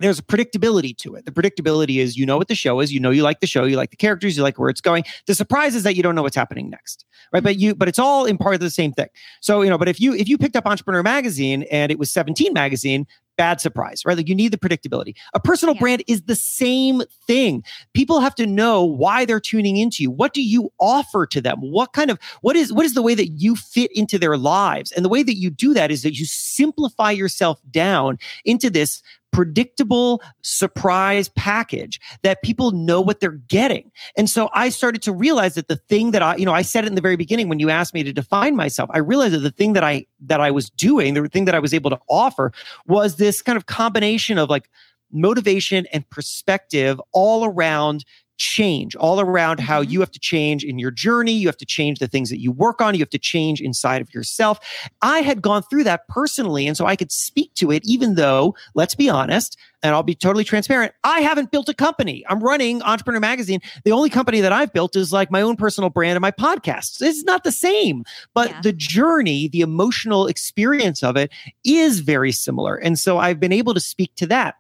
there's 0.04 0.20
a 0.20 0.24
predictability 0.24 0.96
to 0.98 1.16
it. 1.16 1.26
The 1.26 1.32
predictability 1.32 1.98
is 1.98 2.18
you 2.18 2.26
know 2.26 2.38
what 2.38 2.48
the 2.48 2.56
show 2.56 2.80
is, 2.80 2.92
you 2.92 3.00
know 3.00 3.10
you 3.10 3.24
like 3.24 3.40
the 3.40 3.48
show, 3.48 3.64
you 3.66 3.78
like 3.78 3.92
the 3.92 3.98
characters, 3.98 4.38
you 4.38 4.44
like 4.44 4.60
where 4.60 4.70
it's 4.70 4.82
going. 4.82 5.04
The 5.28 5.36
surprise 5.36 5.76
is 5.76 5.84
that 5.84 5.96
you 5.96 6.04
don't 6.04 6.16
know 6.16 6.24
what's 6.24 6.36
happening 6.36 6.70
next, 6.70 7.06
right? 7.32 7.40
Mm-hmm. 7.40 7.46
But 7.46 7.60
you, 7.60 7.76
but 7.76 7.88
it's 7.88 8.00
all 8.00 8.26
in 8.26 8.38
part 8.38 8.56
of 8.56 8.62
the 8.62 8.70
same 8.70 8.92
thing. 8.92 9.08
So 9.42 9.62
you 9.62 9.70
know, 9.70 9.78
but 9.78 9.88
if 9.88 10.00
you 10.00 10.14
if 10.14 10.28
you 10.28 10.38
picked 10.38 10.56
up 10.56 10.66
Entrepreneur 10.66 11.04
Magazine 11.04 11.64
and 11.72 11.92
it 11.92 12.00
was 12.00 12.12
17 12.12 12.54
magazine, 12.54 13.08
bad 13.38 13.60
surprise, 13.60 14.04
right? 14.06 14.16
Like 14.16 14.30
you 14.30 14.36
need 14.36 14.52
the 14.52 14.58
predictability. 14.58 15.16
A 15.34 15.40
personal 15.40 15.76
yeah. 15.76 15.82
brand 15.82 16.04
is 16.08 16.24
the 16.24 16.36
same 16.36 17.02
thing. 17.28 17.64
People 17.94 18.20
have 18.20 18.36
to 18.36 18.46
know 18.46 18.84
why 18.84 19.26
they're 19.26 19.40
tuning 19.40 19.78
into 19.78 20.04
you. 20.04 20.12
What 20.12 20.34
do 20.34 20.44
you 20.44 20.72
offer 20.80 21.26
to 21.28 21.42
them? 21.42 21.60
What 21.60 21.94
kind 21.94 22.12
of 22.12 22.20
what 22.42 22.56
is 22.56 22.72
what 22.72 22.86
is 22.86 22.94
the 22.94 23.02
way 23.02 23.16
that 23.16 23.30
you 23.30 23.56
fit 23.56 23.92
into 23.94 24.20
their 24.20 24.38
lives? 24.38 24.92
And 24.92 25.04
the 25.04 25.10
way 25.10 25.24
that 25.24 25.36
you 25.36 25.50
do 25.50 25.74
that 25.74 25.92
is 25.92 26.04
that 26.04 26.18
you 26.18 26.26
simplify 26.26 27.12
yourself 27.12 27.60
down 27.72 28.18
into 28.46 28.70
this 28.70 29.02
predictable 29.34 30.22
surprise 30.44 31.28
package 31.30 32.00
that 32.22 32.42
people 32.44 32.72
know 32.72 33.02
what 33.02 33.20
they're 33.20 33.32
getting. 33.32 33.92
And 34.16 34.30
so 34.30 34.50
I 34.54 34.70
started 34.70 35.02
to 35.02 35.12
realize 35.12 35.56
that 35.56 35.68
the 35.68 35.76
thing 35.76 36.12
that 36.12 36.22
I, 36.22 36.38
you 36.38 36.46
know, 36.46 36.54
I 36.54 36.62
said 36.62 36.86
it 36.86 36.88
in 36.88 36.96
the 36.96 37.02
very 37.02 37.18
beginning 37.18 37.50
when 37.50 37.60
you 37.60 37.70
asked 37.70 37.94
me 37.94 38.04
to 38.04 38.14
define 38.14 38.56
myself, 38.56 38.90
I 38.94 39.00
realized 39.00 39.34
that 39.34 39.40
the 39.40 39.52
thing 39.52 39.74
that 39.74 39.84
I 39.84 40.06
that 40.22 40.40
I 40.40 40.52
was 40.52 40.70
doing, 40.70 41.16
the 41.16 41.28
thing 41.28 41.46
that 41.46 41.56
I 41.56 41.60
was 41.60 41.74
able 41.74 41.90
to 41.90 42.00
offer 42.08 42.54
was 42.88 43.18
this 43.18 43.42
kind 43.42 43.58
of 43.58 43.66
combination 43.66 44.38
of 44.38 44.50
like 44.50 44.70
motivation 45.12 45.86
and 45.94 46.10
perspective 46.10 47.02
all 47.12 47.46
around 47.46 48.06
change 48.38 48.96
all 48.96 49.20
around 49.20 49.60
how 49.60 49.82
mm-hmm. 49.82 49.92
you 49.92 50.00
have 50.00 50.12
to 50.12 50.20
change 50.20 50.64
in 50.64 50.80
your 50.80 50.92
journey. 50.92 51.34
You 51.34 51.48
have 51.48 51.58
to 51.58 51.66
change 51.66 52.00
the 52.00 52.08
things 52.08 52.30
that 52.30 52.42
you 52.42 52.52
work 52.52 52.82
on. 52.82 52.94
You 52.94 53.00
have 53.02 53.10
to 53.12 53.20
change 53.20 53.62
inside 53.62 54.02
of 54.02 54.14
yourself. 54.14 54.60
I 55.02 55.20
had 55.20 55.42
gone 55.42 55.64
through 55.64 55.84
that 55.86 56.08
personally. 56.08 56.68
And 56.68 56.76
so 56.76 56.86
I 56.86 56.96
could 56.96 57.12
speak 57.12 57.54
to 57.56 57.72
it, 57.72 57.84
even 57.86 58.16
though, 58.16 58.56
let's 58.76 58.96
be 58.96 59.10
honest, 59.10 59.58
and 59.82 59.94
I'll 59.94 60.04
be 60.04 60.16
totally 60.16 60.44
transparent. 60.44 60.94
I 61.04 61.20
haven't 61.20 61.52
built 61.52 61.70
a 61.70 61.74
company. 61.74 62.24
I'm 62.30 62.40
running 62.40 62.82
Entrepreneur 62.82 63.20
Magazine. 63.20 63.60
The 63.84 63.92
only 63.92 64.10
company 64.10 64.40
that 64.40 64.54
I've 64.54 64.72
built 64.72 64.96
is 64.96 65.12
like 65.12 65.30
my 65.30 65.42
own 65.42 65.58
personal 65.58 65.90
brand 65.90 66.16
and 66.16 66.22
my 66.22 66.32
podcasts. 66.32 67.02
It's 67.02 67.24
not 67.24 67.44
the 67.44 67.52
same, 67.52 68.04
but 68.34 68.50
yeah. 68.50 68.62
the 68.62 68.74
journey, 68.74 69.50
the 69.50 69.62
emotional 69.62 70.28
experience 70.28 71.04
of 71.04 71.18
it 71.18 71.32
is 71.66 72.00
very 72.00 72.32
similar. 72.32 72.76
And 72.76 72.98
so 72.98 73.18
I've 73.18 73.40
been 73.40 73.52
able 73.52 73.74
to 73.74 73.80
speak 73.80 74.16
to 74.16 74.28
that. 74.28 74.56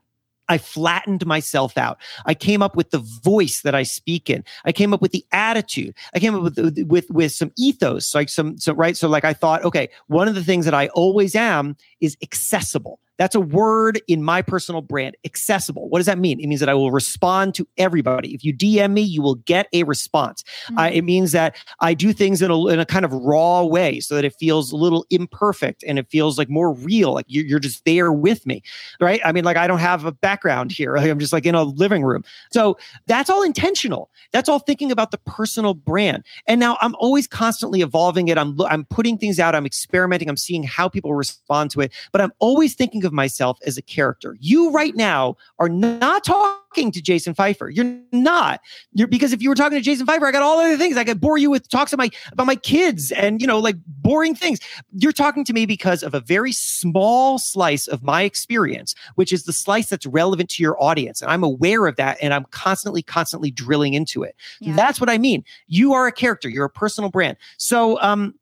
I 0.49 0.57
flattened 0.57 1.25
myself 1.25 1.77
out. 1.77 1.97
I 2.25 2.33
came 2.33 2.61
up 2.61 2.75
with 2.75 2.91
the 2.91 2.99
voice 2.99 3.61
that 3.61 3.75
I 3.75 3.83
speak 3.83 4.29
in. 4.29 4.43
I 4.65 4.71
came 4.71 4.93
up 4.93 5.01
with 5.01 5.11
the 5.11 5.25
attitude. 5.31 5.95
I 6.13 6.19
came 6.19 6.35
up 6.35 6.43
with 6.43 6.85
with 6.87 7.09
with 7.09 7.31
some 7.31 7.51
ethos, 7.57 8.13
like 8.13 8.29
some 8.29 8.57
so 8.57 8.73
right. 8.73 8.97
So 8.97 9.07
like 9.07 9.25
I 9.25 9.33
thought, 9.33 9.63
okay, 9.63 9.89
one 10.07 10.27
of 10.27 10.35
the 10.35 10.43
things 10.43 10.65
that 10.65 10.73
I 10.73 10.87
always 10.89 11.35
am 11.35 11.75
is 12.01 12.17
accessible. 12.21 12.99
That's 13.17 13.35
a 13.35 13.39
word 13.39 14.01
in 14.07 14.23
my 14.23 14.41
personal 14.41 14.81
brand, 14.81 15.15
accessible. 15.23 15.89
What 15.89 15.99
does 15.99 16.07
that 16.07 16.17
mean? 16.17 16.39
It 16.39 16.47
means 16.47 16.59
that 16.61 16.69
I 16.69 16.73
will 16.73 16.91
respond 16.91 17.53
to 17.55 17.67
everybody. 17.77 18.33
If 18.33 18.43
you 18.43 18.53
DM 18.53 18.93
me, 18.93 19.01
you 19.01 19.21
will 19.21 19.35
get 19.35 19.67
a 19.71 19.83
response. 19.83 20.43
Mm-hmm. 20.65 20.77
Uh, 20.79 20.87
it 20.87 21.03
means 21.03 21.31
that 21.33 21.55
I 21.79 21.93
do 21.93 22.11
things 22.11 22.41
in 22.41 22.49
a, 22.49 22.67
in 22.67 22.79
a 22.79 22.85
kind 22.85 23.05
of 23.05 23.13
raw 23.13 23.63
way 23.63 23.99
so 23.99 24.15
that 24.15 24.25
it 24.25 24.33
feels 24.39 24.71
a 24.71 24.75
little 24.75 25.05
imperfect 25.11 25.83
and 25.87 25.99
it 25.99 26.07
feels 26.09 26.37
like 26.37 26.49
more 26.49 26.73
real, 26.73 27.13
like 27.13 27.25
you're, 27.27 27.45
you're 27.45 27.59
just 27.59 27.85
there 27.85 28.11
with 28.11 28.45
me, 28.47 28.63
right? 28.99 29.21
I 29.23 29.31
mean, 29.31 29.43
like 29.43 29.57
I 29.57 29.67
don't 29.67 29.79
have 29.79 30.05
a 30.05 30.11
background 30.11 30.71
here. 30.71 30.97
I'm 31.03 31.19
just 31.19 31.33
like 31.33 31.45
in 31.45 31.55
a 31.55 31.63
living 31.63 32.03
room. 32.03 32.23
So 32.51 32.77
that's 33.05 33.29
all 33.29 33.43
intentional. 33.43 34.09
That's 34.31 34.49
all 34.49 34.59
thinking 34.59 34.91
about 34.91 35.11
the 35.11 35.19
personal 35.19 35.75
brand. 35.75 36.23
And 36.47 36.59
now 36.59 36.77
I'm 36.81 36.95
always 36.95 37.27
constantly 37.27 37.81
evolving 37.81 38.27
it. 38.29 38.37
I'm, 38.37 38.59
I'm 38.61 38.85
putting 38.85 39.17
things 39.19 39.39
out. 39.39 39.53
I'm 39.53 39.65
experimenting. 39.65 40.29
I'm 40.29 40.37
seeing 40.37 40.63
how 40.63 40.89
people 40.89 41.13
respond 41.13 41.69
to 41.71 41.81
it, 41.81 41.91
but 42.11 42.21
I'm 42.21 42.31
always 42.39 42.73
thinking 42.73 43.02
think 43.03 43.11
of 43.11 43.13
myself 43.13 43.59
as 43.65 43.77
a 43.77 43.81
character. 43.81 44.37
You 44.39 44.71
right 44.71 44.95
now 44.95 45.35
are 45.59 45.69
not 45.69 46.23
talking 46.23 46.91
to 46.91 47.01
Jason 47.01 47.35
Feifer. 47.35 47.69
You're 47.73 47.99
not. 48.11 48.61
You're 48.93 49.07
because 49.07 49.33
if 49.33 49.41
you 49.41 49.49
were 49.49 49.55
talking 49.55 49.77
to 49.77 49.83
Jason 49.83 50.07
Feifer, 50.07 50.23
I 50.23 50.31
got 50.31 50.41
all 50.41 50.59
other 50.59 50.77
things. 50.77 50.95
I 50.95 51.03
could 51.03 51.19
bore 51.19 51.37
you 51.37 51.49
with 51.49 51.69
talks 51.69 51.91
about 51.91 52.03
my 52.03 52.09
about 52.31 52.47
my 52.47 52.55
kids 52.55 53.11
and 53.11 53.41
you 53.41 53.47
know 53.47 53.59
like 53.59 53.75
boring 53.85 54.35
things. 54.35 54.59
You're 54.93 55.11
talking 55.11 55.43
to 55.45 55.53
me 55.53 55.65
because 55.65 56.01
of 56.01 56.13
a 56.13 56.21
very 56.21 56.53
small 56.53 57.37
slice 57.37 57.87
of 57.87 58.03
my 58.03 58.23
experience, 58.23 58.95
which 59.15 59.33
is 59.33 59.43
the 59.43 59.53
slice 59.53 59.89
that's 59.89 60.05
relevant 60.05 60.49
to 60.51 60.63
your 60.63 60.81
audience. 60.81 61.21
And 61.21 61.29
I'm 61.29 61.43
aware 61.43 61.87
of 61.87 61.97
that 61.97 62.17
and 62.21 62.33
I'm 62.33 62.45
constantly, 62.51 63.03
constantly 63.03 63.51
drilling 63.51 63.93
into 63.93 64.23
it. 64.23 64.35
Yeah. 64.61 64.75
That's 64.75 64.99
what 64.99 65.09
I 65.09 65.17
mean. 65.17 65.43
You 65.67 65.93
are 65.93 66.07
a 66.07 66.11
character, 66.11 66.49
you're 66.49 66.65
a 66.65 66.69
personal 66.69 67.09
brand. 67.09 67.37
So 67.57 68.01
um 68.01 68.35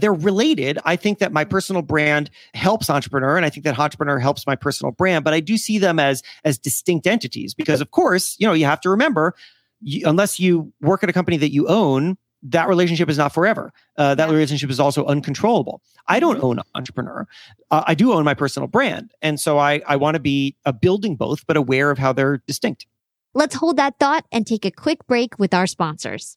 they're 0.00 0.12
related. 0.12 0.78
I 0.84 0.96
think 0.96 1.18
that 1.18 1.32
my 1.32 1.44
personal 1.44 1.82
brand 1.82 2.30
helps 2.54 2.90
entrepreneur, 2.90 3.36
and 3.36 3.46
I 3.46 3.50
think 3.50 3.64
that 3.64 3.78
entrepreneur 3.78 4.18
helps 4.18 4.46
my 4.46 4.56
personal 4.56 4.92
brand. 4.92 5.24
But 5.24 5.34
I 5.34 5.40
do 5.40 5.56
see 5.56 5.78
them 5.78 5.98
as 5.98 6.22
as 6.44 6.58
distinct 6.58 7.06
entities 7.06 7.54
because, 7.54 7.80
of 7.80 7.90
course, 7.90 8.36
you 8.38 8.46
know 8.46 8.52
you 8.52 8.66
have 8.66 8.80
to 8.82 8.90
remember, 8.90 9.34
you, 9.80 10.06
unless 10.06 10.40
you 10.40 10.72
work 10.80 11.02
at 11.02 11.10
a 11.10 11.12
company 11.12 11.36
that 11.36 11.52
you 11.52 11.68
own, 11.68 12.16
that 12.42 12.68
relationship 12.68 13.08
is 13.08 13.18
not 13.18 13.32
forever. 13.32 13.72
Uh, 13.96 14.14
that 14.14 14.30
relationship 14.30 14.70
is 14.70 14.80
also 14.80 15.04
uncontrollable. 15.06 15.82
I 16.08 16.20
don't 16.20 16.36
mm-hmm. 16.36 16.46
own 16.46 16.60
entrepreneur. 16.74 17.26
Uh, 17.70 17.84
I 17.86 17.94
do 17.94 18.12
own 18.12 18.24
my 18.24 18.34
personal 18.34 18.66
brand, 18.66 19.12
and 19.22 19.38
so 19.38 19.58
I 19.58 19.82
I 19.86 19.96
want 19.96 20.14
to 20.16 20.20
be 20.20 20.56
a 20.64 20.72
building 20.72 21.16
both, 21.16 21.46
but 21.46 21.56
aware 21.56 21.90
of 21.90 21.98
how 21.98 22.12
they're 22.12 22.42
distinct. 22.46 22.86
Let's 23.32 23.54
hold 23.54 23.76
that 23.76 23.94
thought 24.00 24.24
and 24.32 24.44
take 24.44 24.64
a 24.64 24.72
quick 24.72 25.06
break 25.06 25.38
with 25.38 25.54
our 25.54 25.68
sponsors. 25.68 26.36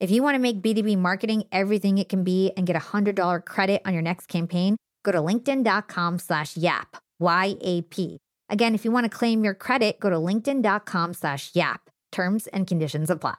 if 0.00 0.12
you 0.12 0.22
want 0.22 0.36
to 0.36 0.38
make 0.38 0.62
B2B 0.62 0.96
marketing 0.96 1.44
everything 1.50 1.98
it 1.98 2.08
can 2.08 2.22
be 2.22 2.52
and 2.56 2.66
get 2.66 2.76
a 2.76 2.80
$100 2.80 3.44
credit 3.44 3.82
on 3.84 3.92
your 3.92 4.02
next 4.02 4.26
campaign, 4.26 4.76
go 5.04 5.10
to 5.10 5.18
linkedin.com 5.18 6.20
slash 6.20 6.56
yap, 6.56 6.96
Y-A-P. 7.18 8.18
Again, 8.48 8.74
if 8.74 8.84
you 8.84 8.92
want 8.92 9.04
to 9.04 9.10
claim 9.10 9.42
your 9.42 9.54
credit, 9.54 9.98
go 9.98 10.08
to 10.08 10.16
linkedin.com 10.16 11.14
slash 11.14 11.50
yap. 11.54 11.90
Terms 12.12 12.46
and 12.46 12.66
conditions 12.66 13.10
apply. 13.10 13.34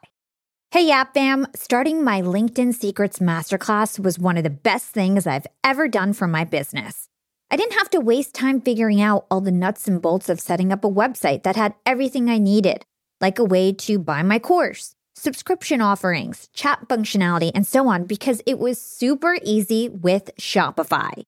Hey, 0.71 0.85
Yap 0.85 1.15
fam. 1.15 1.47
Starting 1.55 2.03
my 2.03 2.21
LinkedIn 2.21 2.75
Secrets 2.75 3.17
Masterclass 3.17 3.97
was 3.97 4.19
one 4.19 4.37
of 4.37 4.43
the 4.43 4.51
best 4.51 4.85
things 4.85 5.25
I've 5.25 5.47
ever 5.63 5.87
done 5.87 6.13
for 6.13 6.27
my 6.27 6.43
business. 6.43 7.07
I 7.49 7.55
didn't 7.55 7.73
have 7.73 7.89
to 7.91 7.99
waste 7.99 8.35
time 8.35 8.61
figuring 8.61 9.01
out 9.01 9.25
all 9.31 9.41
the 9.41 9.51
nuts 9.51 9.87
and 9.87 9.99
bolts 9.99 10.29
of 10.29 10.39
setting 10.39 10.71
up 10.71 10.83
a 10.83 10.89
website 10.89 11.41
that 11.41 11.55
had 11.55 11.73
everything 11.87 12.29
I 12.29 12.37
needed, 12.37 12.85
like 13.19 13.39
a 13.39 13.43
way 13.43 13.73
to 13.73 13.97
buy 13.97 14.21
my 14.21 14.37
course 14.37 14.93
subscription 15.19 15.81
offerings, 15.81 16.47
chat 16.53 16.79
functionality, 16.87 17.51
and 17.53 17.67
so 17.67 17.87
on 17.87 18.05
because 18.05 18.41
it 18.45 18.57
was 18.57 18.81
super 18.81 19.37
easy 19.43 19.89
with 19.89 20.31
Shopify. 20.39 21.23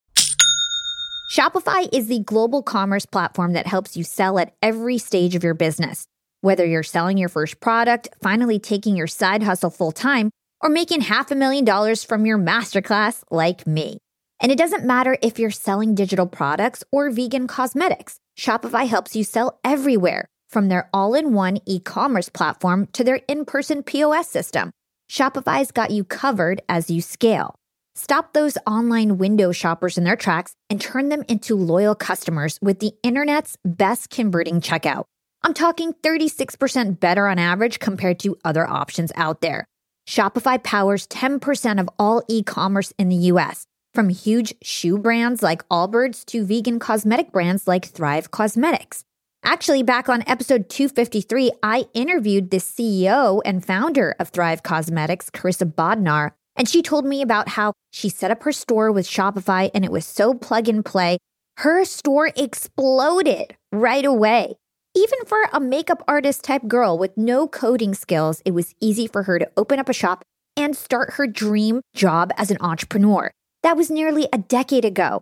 Shopify 1.31 1.87
is 1.93 2.07
the 2.07 2.19
global 2.19 2.61
commerce 2.61 3.05
platform 3.05 3.53
that 3.53 3.67
helps 3.67 3.95
you 3.95 4.03
sell 4.03 4.37
at 4.39 4.53
every 4.61 4.97
stage 4.97 5.35
of 5.35 5.43
your 5.43 5.53
business. 5.53 6.05
Whether 6.41 6.65
you're 6.65 6.83
selling 6.83 7.17
your 7.17 7.29
first 7.29 7.59
product, 7.59 8.09
finally 8.21 8.59
taking 8.59 8.95
your 8.95 9.07
side 9.07 9.43
hustle 9.43 9.69
full 9.69 9.91
time, 9.91 10.29
or 10.61 10.69
making 10.69 11.01
half 11.01 11.31
a 11.31 11.35
million 11.35 11.63
dollars 11.63 12.03
from 12.03 12.25
your 12.25 12.37
masterclass 12.37 13.23
like 13.31 13.65
me. 13.65 13.97
And 14.41 14.51
it 14.51 14.57
doesn't 14.57 14.85
matter 14.85 15.17
if 15.21 15.37
you're 15.37 15.51
selling 15.51 15.95
digital 15.95 16.27
products 16.27 16.83
or 16.91 17.11
vegan 17.11 17.47
cosmetics, 17.47 18.17
Shopify 18.37 18.87
helps 18.87 19.15
you 19.15 19.23
sell 19.23 19.59
everywhere, 19.63 20.25
from 20.51 20.67
their 20.67 20.89
all 20.93 21.13
in 21.15 21.33
one 21.33 21.59
e 21.65 21.79
commerce 21.79 22.29
platform 22.29 22.87
to 22.93 23.03
their 23.03 23.21
in 23.27 23.45
person 23.45 23.83
POS 23.83 24.27
system. 24.27 24.71
Shopify's 25.09 25.71
got 25.71 25.91
you 25.91 26.03
covered 26.03 26.61
as 26.69 26.89
you 26.89 27.01
scale. 27.01 27.55
Stop 27.95 28.33
those 28.33 28.57
online 28.65 29.17
window 29.17 29.51
shoppers 29.51 29.97
in 29.97 30.03
their 30.03 30.15
tracks 30.15 30.53
and 30.69 30.79
turn 30.79 31.09
them 31.09 31.23
into 31.27 31.55
loyal 31.55 31.95
customers 31.95 32.57
with 32.61 32.79
the 32.79 32.93
internet's 33.03 33.57
best 33.65 34.09
converting 34.09 34.61
checkout. 34.61 35.05
I'm 35.43 35.53
talking 35.53 35.93
36% 35.93 36.99
better 36.99 37.27
on 37.27 37.39
average 37.39 37.79
compared 37.79 38.19
to 38.19 38.37
other 38.45 38.69
options 38.69 39.11
out 39.15 39.41
there. 39.41 39.65
Shopify 40.07 40.61
powers 40.61 41.07
10% 41.07 41.79
of 41.79 41.89
all 41.99 42.23
e 42.27 42.43
commerce 42.43 42.93
in 42.97 43.09
the 43.09 43.31
US, 43.33 43.65
from 43.93 44.09
huge 44.09 44.53
shoe 44.61 44.97
brands 44.97 45.43
like 45.43 45.67
Allbirds 45.69 46.25
to 46.27 46.45
vegan 46.45 46.79
cosmetic 46.79 47.31
brands 47.31 47.67
like 47.67 47.85
Thrive 47.85 48.31
Causemetics. 48.31 49.03
Actually, 49.43 49.81
back 49.81 50.07
on 50.07 50.23
episode 50.27 50.69
253, 50.69 51.51
I 51.63 51.85
interviewed 51.95 52.51
the 52.51 52.57
CEO 52.57 53.41
and 53.43 53.65
founder 53.65 54.15
of 54.19 54.29
Thrive 54.29 54.61
Causemetics, 54.61 55.31
Karissa 55.31 55.71
Bodnar, 55.71 56.31
and 56.55 56.69
she 56.69 56.83
told 56.83 57.05
me 57.05 57.23
about 57.23 57.49
how 57.49 57.73
she 57.91 58.07
set 58.07 58.29
up 58.29 58.43
her 58.43 58.51
store 58.51 58.91
with 58.91 59.07
Shopify 59.07 59.71
and 59.73 59.83
it 59.83 59.91
was 59.91 60.05
so 60.05 60.35
plug 60.35 60.69
and 60.69 60.85
play. 60.85 61.17
Her 61.57 61.85
store 61.85 62.31
exploded 62.35 63.55
right 63.71 64.05
away. 64.05 64.57
Even 64.93 65.19
for 65.25 65.39
a 65.51 65.59
makeup 65.59 66.03
artist 66.07 66.43
type 66.43 66.67
girl 66.67 66.99
with 66.99 67.17
no 67.17 67.47
coding 67.47 67.95
skills, 67.95 68.43
it 68.45 68.51
was 68.51 68.75
easy 68.79 69.07
for 69.07 69.23
her 69.23 69.39
to 69.39 69.49
open 69.57 69.79
up 69.79 69.89
a 69.89 69.93
shop 69.93 70.23
and 70.55 70.77
start 70.77 71.13
her 71.13 71.25
dream 71.25 71.81
job 71.95 72.31
as 72.37 72.51
an 72.51 72.57
entrepreneur. 72.59 73.31
That 73.63 73.75
was 73.75 73.89
nearly 73.89 74.27
a 74.31 74.37
decade 74.37 74.85
ago. 74.85 75.21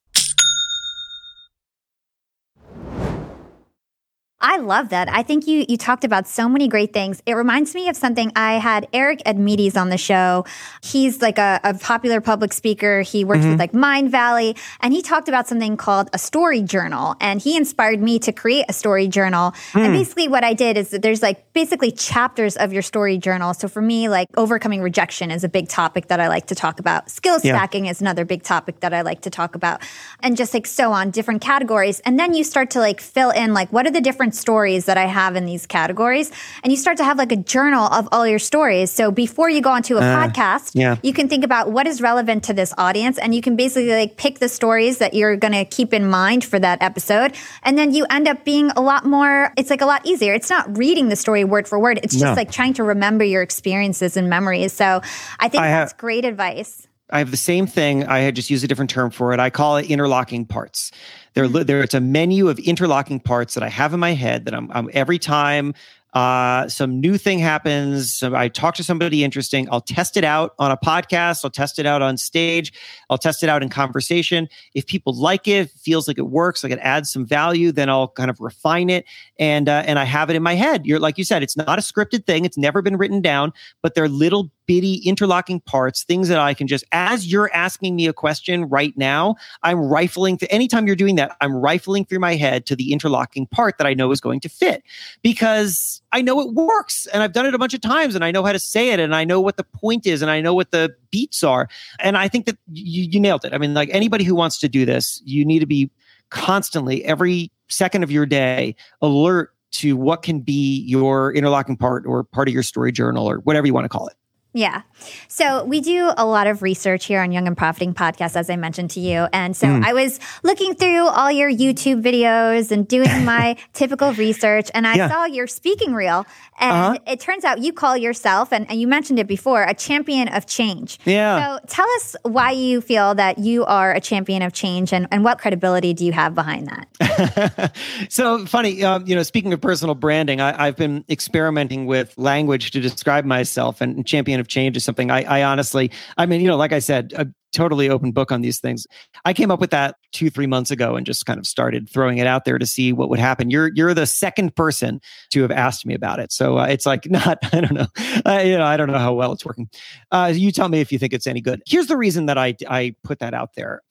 I 4.41 4.57
love 4.57 4.89
that. 4.89 5.07
I 5.09 5.23
think 5.23 5.47
you 5.47 5.65
you 5.69 5.77
talked 5.77 6.03
about 6.03 6.27
so 6.27 6.49
many 6.49 6.67
great 6.67 6.93
things. 6.93 7.21
It 7.25 7.33
reminds 7.33 7.75
me 7.75 7.87
of 7.89 7.95
something 7.95 8.31
I 8.35 8.53
had 8.53 8.87
Eric 8.91 9.21
Edmeades 9.25 9.77
on 9.77 9.89
the 9.89 9.97
show. 9.97 10.45
He's 10.81 11.21
like 11.21 11.37
a, 11.37 11.59
a 11.63 11.75
popular 11.75 12.21
public 12.21 12.51
speaker. 12.51 13.01
He 13.01 13.23
works 13.23 13.41
mm-hmm. 13.41 13.51
with 13.51 13.59
like 13.59 13.71
Mindvalley, 13.71 14.57
and 14.79 14.93
he 14.93 15.01
talked 15.01 15.29
about 15.29 15.47
something 15.47 15.77
called 15.77 16.09
a 16.13 16.17
story 16.17 16.61
journal. 16.61 17.15
And 17.21 17.39
he 17.39 17.55
inspired 17.55 18.01
me 18.01 18.17
to 18.19 18.31
create 18.31 18.65
a 18.67 18.73
story 18.73 19.07
journal. 19.07 19.51
Mm. 19.73 19.85
And 19.85 19.93
basically, 19.93 20.27
what 20.27 20.43
I 20.43 20.53
did 20.53 20.75
is 20.75 20.89
that 20.89 21.03
there's 21.03 21.21
like 21.21 21.53
basically 21.53 21.91
chapters 21.91 22.57
of 22.57 22.73
your 22.73 22.81
story 22.81 23.17
journal. 23.19 23.53
So 23.53 23.67
for 23.67 23.81
me, 23.81 24.09
like 24.09 24.27
overcoming 24.37 24.81
rejection 24.81 25.29
is 25.29 25.43
a 25.43 25.49
big 25.49 25.69
topic 25.69 26.07
that 26.07 26.19
I 26.19 26.27
like 26.27 26.47
to 26.47 26.55
talk 26.55 26.79
about. 26.79 27.09
Skill 27.11 27.39
stacking 27.39 27.85
yeah. 27.85 27.91
is 27.91 28.01
another 28.01 28.25
big 28.25 28.41
topic 28.41 28.79
that 28.79 28.93
I 28.93 29.01
like 29.01 29.21
to 29.21 29.29
talk 29.29 29.53
about, 29.53 29.81
and 30.21 30.35
just 30.35 30.53
like 30.53 30.65
so 30.65 30.91
on 30.91 31.11
different 31.11 31.41
categories. 31.41 31.99
And 32.01 32.19
then 32.19 32.33
you 32.33 32.43
start 32.43 32.71
to 32.71 32.79
like 32.79 32.99
fill 32.99 33.29
in 33.29 33.53
like 33.53 33.71
what 33.71 33.85
are 33.85 33.91
the 33.91 34.01
different 34.01 34.30
different 34.31 34.41
stories 34.41 34.85
that 34.85 34.97
I 34.97 35.05
have 35.05 35.35
in 35.35 35.45
these 35.45 35.67
categories. 35.67 36.31
And 36.63 36.71
you 36.71 36.77
start 36.77 36.97
to 36.97 37.03
have 37.03 37.17
like 37.17 37.31
a 37.31 37.37
journal 37.37 37.85
of 37.85 38.07
all 38.11 38.25
your 38.25 38.39
stories. 38.39 38.91
So 38.91 39.11
before 39.11 39.49
you 39.49 39.61
go 39.61 39.71
onto 39.71 39.97
a 39.97 39.99
uh, 39.99 40.27
podcast, 40.27 40.71
yeah. 40.73 40.97
you 41.03 41.13
can 41.13 41.27
think 41.27 41.43
about 41.43 41.71
what 41.71 41.87
is 41.87 42.01
relevant 42.01 42.43
to 42.45 42.53
this 42.53 42.73
audience. 42.77 43.17
And 43.17 43.35
you 43.35 43.41
can 43.41 43.55
basically 43.55 43.89
like 43.89 44.17
pick 44.17 44.39
the 44.39 44.49
stories 44.49 44.97
that 44.99 45.13
you're 45.13 45.35
going 45.37 45.53
to 45.53 45.65
keep 45.65 45.93
in 45.93 46.07
mind 46.07 46.43
for 46.43 46.59
that 46.59 46.81
episode. 46.81 47.35
And 47.63 47.77
then 47.77 47.93
you 47.93 48.05
end 48.09 48.27
up 48.27 48.43
being 48.45 48.71
a 48.71 48.81
lot 48.81 49.05
more, 49.05 49.51
it's 49.57 49.69
like 49.69 49.81
a 49.81 49.85
lot 49.85 50.05
easier. 50.05 50.33
It's 50.33 50.49
not 50.49 50.77
reading 50.77 51.09
the 51.09 51.15
story 51.15 51.43
word 51.43 51.67
for 51.67 51.79
word. 51.79 51.99
It's 52.03 52.13
just 52.13 52.23
no. 52.23 52.33
like 52.33 52.51
trying 52.51 52.73
to 52.75 52.83
remember 52.83 53.23
your 53.23 53.41
experiences 53.41 54.17
and 54.17 54.29
memories. 54.29 54.73
So 54.73 55.01
I 55.39 55.49
think 55.49 55.63
I 55.63 55.67
that's 55.67 55.91
have- 55.91 55.97
great 55.97 56.25
advice. 56.25 56.87
I 57.11 57.19
have 57.19 57.31
the 57.31 57.37
same 57.37 57.67
thing. 57.67 58.05
I 58.05 58.19
had 58.19 58.35
just 58.35 58.49
used 58.49 58.63
a 58.63 58.67
different 58.67 58.89
term 58.89 59.11
for 59.11 59.33
it. 59.33 59.39
I 59.39 59.49
call 59.49 59.77
it 59.77 59.87
interlocking 59.89 60.45
parts. 60.45 60.91
There, 61.33 61.47
there. 61.47 61.81
It's 61.81 61.93
a 61.93 62.01
menu 62.01 62.49
of 62.49 62.59
interlocking 62.59 63.19
parts 63.19 63.53
that 63.53 63.63
I 63.63 63.69
have 63.69 63.93
in 63.93 63.99
my 63.99 64.13
head 64.13 64.45
that 64.45 64.53
I'm, 64.53 64.69
I'm 64.71 64.89
every 64.93 65.17
time 65.17 65.73
uh, 66.13 66.67
some 66.67 66.99
new 66.99 67.17
thing 67.17 67.39
happens. 67.39 68.13
So 68.13 68.35
I 68.35 68.49
talk 68.49 68.75
to 68.75 68.83
somebody 68.83 69.23
interesting. 69.23 69.67
I'll 69.71 69.81
test 69.81 70.17
it 70.17 70.23
out 70.23 70.53
on 70.59 70.71
a 70.71 70.77
podcast. 70.77 71.45
I'll 71.45 71.51
test 71.51 71.79
it 71.79 71.85
out 71.85 72.01
on 72.01 72.17
stage. 72.17 72.73
I'll 73.09 73.17
test 73.17 73.43
it 73.43 73.49
out 73.49 73.63
in 73.63 73.69
conversation. 73.69 74.49
If 74.73 74.85
people 74.87 75.13
like 75.13 75.47
it, 75.47 75.71
feels 75.71 76.07
like 76.07 76.17
it 76.17 76.27
works, 76.27 76.63
like 76.63 76.73
it 76.73 76.79
adds 76.81 77.11
some 77.11 77.25
value, 77.25 77.71
then 77.71 77.89
I'll 77.89 78.09
kind 78.09 78.29
of 78.29 78.39
refine 78.41 78.89
it 78.89 79.05
and 79.39 79.69
uh, 79.69 79.83
and 79.85 79.97
I 79.97 80.03
have 80.03 80.29
it 80.29 80.35
in 80.35 80.43
my 80.43 80.55
head. 80.55 80.85
You're 80.85 80.99
like 80.99 81.17
you 81.17 81.23
said, 81.23 81.43
it's 81.43 81.55
not 81.55 81.79
a 81.79 81.81
scripted 81.81 82.25
thing. 82.25 82.43
It's 82.43 82.57
never 82.57 82.81
been 82.81 82.97
written 82.97 83.21
down, 83.21 83.53
but 83.81 83.95
they're 83.95 84.09
little 84.09 84.51
bitty 84.71 84.99
interlocking 84.99 85.59
parts, 85.59 86.05
things 86.05 86.29
that 86.29 86.39
I 86.39 86.53
can 86.53 86.65
just, 86.65 86.85
as 86.93 87.29
you're 87.29 87.53
asking 87.53 87.93
me 87.93 88.07
a 88.07 88.13
question 88.13 88.63
right 88.69 88.97
now, 88.97 89.35
I'm 89.63 89.77
rifling 89.77 90.37
through, 90.37 90.47
anytime 90.49 90.87
you're 90.87 90.95
doing 90.95 91.15
that, 91.15 91.35
I'm 91.41 91.53
rifling 91.53 92.05
through 92.05 92.19
my 92.19 92.37
head 92.37 92.65
to 92.67 92.75
the 92.77 92.93
interlocking 92.93 93.47
part 93.47 93.77
that 93.79 93.85
I 93.85 93.93
know 93.93 94.11
is 94.11 94.21
going 94.21 94.39
to 94.39 94.47
fit 94.47 94.81
because 95.23 96.01
I 96.13 96.21
know 96.21 96.39
it 96.39 96.53
works 96.53 97.05
and 97.07 97.21
I've 97.21 97.33
done 97.33 97.45
it 97.45 97.53
a 97.53 97.57
bunch 97.57 97.73
of 97.73 97.81
times 97.81 98.15
and 98.15 98.23
I 98.23 98.31
know 98.31 98.45
how 98.45 98.53
to 98.53 98.59
say 98.59 98.91
it 98.91 98.99
and 99.01 99.13
I 99.13 99.25
know 99.25 99.41
what 99.41 99.57
the 99.57 99.65
point 99.65 100.07
is 100.07 100.21
and 100.21 100.31
I 100.31 100.39
know 100.39 100.53
what 100.53 100.71
the 100.71 100.95
beats 101.09 101.43
are. 101.43 101.67
And 101.99 102.17
I 102.17 102.29
think 102.29 102.45
that 102.45 102.57
you, 102.71 103.09
you 103.11 103.19
nailed 103.19 103.43
it. 103.43 103.53
I 103.53 103.57
mean, 103.57 103.73
like 103.73 103.89
anybody 103.91 104.23
who 104.23 104.35
wants 104.35 104.57
to 104.59 104.69
do 104.69 104.85
this, 104.85 105.21
you 105.25 105.43
need 105.43 105.59
to 105.59 105.65
be 105.65 105.91
constantly, 106.29 107.03
every 107.03 107.51
second 107.67 108.03
of 108.03 108.11
your 108.11 108.25
day, 108.25 108.77
alert 109.01 109.53
to 109.71 109.97
what 109.97 110.23
can 110.23 110.39
be 110.39 110.85
your 110.87 111.33
interlocking 111.33 111.75
part 111.75 112.05
or 112.05 112.23
part 112.23 112.47
of 112.47 112.53
your 112.53 112.63
story 112.63 112.93
journal 112.93 113.29
or 113.29 113.39
whatever 113.39 113.67
you 113.67 113.73
want 113.73 113.83
to 113.83 113.89
call 113.89 114.07
it. 114.07 114.15
Yeah. 114.53 114.81
So 115.29 115.63
we 115.63 115.79
do 115.79 116.11
a 116.17 116.25
lot 116.25 116.45
of 116.45 116.61
research 116.61 117.05
here 117.05 117.21
on 117.21 117.31
Young 117.31 117.47
and 117.47 117.55
Profiting 117.55 117.93
podcast, 117.93 118.35
as 118.35 118.49
I 118.49 118.57
mentioned 118.57 118.91
to 118.91 118.99
you. 118.99 119.27
And 119.31 119.55
so 119.55 119.67
mm. 119.67 119.83
I 119.83 119.93
was 119.93 120.19
looking 120.43 120.75
through 120.75 121.07
all 121.07 121.31
your 121.31 121.49
YouTube 121.49 122.03
videos 122.03 122.69
and 122.69 122.85
doing 122.85 123.23
my 123.25 123.55
typical 123.73 124.11
research, 124.13 124.69
and 124.73 124.85
I 124.85 124.95
yeah. 124.95 125.09
saw 125.09 125.25
your 125.25 125.47
speaking 125.47 125.93
reel. 125.93 126.25
And 126.59 126.71
uh-huh. 126.71 126.97
it 127.07 127.19
turns 127.21 127.45
out 127.45 127.59
you 127.59 127.71
call 127.71 127.95
yourself, 127.95 128.51
and, 128.51 128.69
and 128.69 128.79
you 128.79 128.87
mentioned 128.87 129.19
it 129.19 129.27
before, 129.27 129.63
a 129.63 129.73
champion 129.73 130.27
of 130.27 130.45
change. 130.45 130.99
Yeah. 131.05 131.57
So 131.57 131.65
tell 131.67 131.89
us 131.95 132.15
why 132.23 132.51
you 132.51 132.81
feel 132.81 133.15
that 133.15 133.39
you 133.39 133.63
are 133.65 133.93
a 133.93 134.01
champion 134.01 134.41
of 134.41 134.51
change 134.51 134.91
and, 134.91 135.07
and 135.11 135.23
what 135.23 135.39
credibility 135.39 135.93
do 135.93 136.05
you 136.05 136.11
have 136.11 136.35
behind 136.35 136.67
that? 136.67 137.73
so 138.09 138.45
funny, 138.45 138.83
um, 138.83 139.07
you 139.07 139.15
know, 139.15 139.23
speaking 139.23 139.53
of 139.53 139.61
personal 139.61 139.95
branding, 139.95 140.41
I, 140.41 140.67
I've 140.67 140.75
been 140.75 141.05
experimenting 141.09 141.85
with 141.85 142.13
language 142.17 142.71
to 142.71 142.81
describe 142.81 143.23
myself, 143.23 143.79
and 143.79 144.05
champion 144.05 144.40
of 144.41 144.47
change 144.47 144.75
is 144.75 144.83
something 144.83 145.09
I, 145.09 145.23
I 145.23 145.43
honestly, 145.43 145.91
I 146.17 146.25
mean, 146.25 146.41
you 146.41 146.47
know, 146.47 146.57
like 146.57 146.73
I 146.73 146.79
said, 146.79 147.13
a 147.15 147.27
totally 147.51 147.89
open 147.89 148.11
book 148.11 148.31
on 148.31 148.41
these 148.41 148.59
things. 148.59 148.87
I 149.25 149.33
came 149.33 149.51
up 149.51 149.59
with 149.59 149.71
that 149.71 149.95
two, 150.11 150.29
three 150.29 150.47
months 150.47 150.71
ago 150.71 150.95
and 150.95 151.05
just 151.05 151.25
kind 151.25 151.39
of 151.39 151.45
started 151.45 151.89
throwing 151.89 152.17
it 152.17 152.27
out 152.27 152.45
there 152.45 152.57
to 152.57 152.65
see 152.65 152.93
what 152.93 153.09
would 153.09 153.19
happen. 153.19 153.49
You're 153.49 153.71
you're 153.73 153.93
the 153.93 154.05
second 154.05 154.55
person 154.55 155.01
to 155.31 155.41
have 155.41 155.51
asked 155.51 155.85
me 155.85 155.93
about 155.93 156.19
it, 156.19 156.31
so 156.31 156.59
uh, 156.59 156.65
it's 156.65 156.85
like 156.85 157.05
not. 157.09 157.39
I 157.53 157.61
don't 157.61 157.73
know. 157.73 157.87
Uh, 158.25 158.41
you 158.43 158.57
know, 158.57 158.65
I 158.65 158.77
don't 158.77 158.87
know 158.87 158.99
how 158.99 159.13
well 159.13 159.31
it's 159.31 159.45
working. 159.45 159.69
Uh, 160.11 160.31
you 160.35 160.51
tell 160.51 160.69
me 160.69 160.81
if 160.81 160.91
you 160.91 160.99
think 160.99 161.13
it's 161.13 161.27
any 161.27 161.41
good. 161.41 161.61
Here's 161.65 161.87
the 161.87 161.97
reason 161.97 162.25
that 162.25 162.37
I 162.37 162.55
I 162.69 162.95
put 163.03 163.19
that 163.19 163.33
out 163.33 163.55
there. 163.55 163.81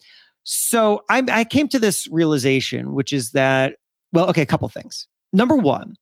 So 0.45 1.05
I 1.09 1.23
I 1.31 1.45
came 1.45 1.69
to 1.69 1.79
this 1.79 2.09
realization, 2.11 2.95
which 2.95 3.13
is 3.13 3.33
that 3.33 3.77
well, 4.13 4.29
okay, 4.31 4.43
a 4.43 4.47
couple 4.47 4.69
things. 4.69 5.07
Number 5.33 5.57
one, 5.57 5.95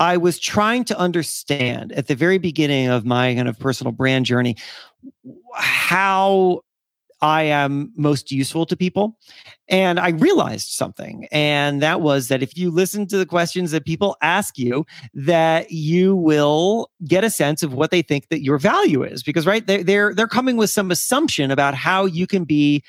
I 0.00 0.16
was 0.16 0.38
trying 0.38 0.84
to 0.84 0.98
understand 0.98 1.92
at 1.92 2.06
the 2.06 2.14
very 2.14 2.38
beginning 2.38 2.88
of 2.88 3.04
my 3.04 3.34
kind 3.34 3.48
of 3.48 3.58
personal 3.58 3.92
brand 3.92 4.24
journey 4.24 4.56
how 5.54 6.62
I 7.22 7.42
am 7.42 7.92
most 7.96 8.32
useful 8.32 8.64
to 8.64 8.76
people. 8.76 9.18
And 9.68 10.00
I 10.00 10.08
realized 10.08 10.68
something, 10.68 11.28
and 11.30 11.82
that 11.82 12.00
was 12.00 12.28
that 12.28 12.42
if 12.42 12.56
you 12.56 12.70
listen 12.70 13.06
to 13.08 13.18
the 13.18 13.26
questions 13.26 13.72
that 13.72 13.84
people 13.84 14.16
ask 14.22 14.56
you, 14.56 14.86
that 15.12 15.70
you 15.70 16.16
will 16.16 16.90
get 17.06 17.22
a 17.22 17.28
sense 17.28 17.62
of 17.62 17.74
what 17.74 17.90
they 17.90 18.00
think 18.00 18.28
that 18.30 18.42
your 18.42 18.58
value 18.58 19.02
is. 19.02 19.22
Because 19.22 19.46
right, 19.46 19.66
they're 19.66 20.14
they're, 20.14 20.26
coming 20.26 20.56
with 20.56 20.70
some 20.70 20.90
assumption 20.90 21.50
about 21.50 21.74
how 21.74 22.06
you 22.06 22.26
can 22.26 22.44
be 22.44 22.82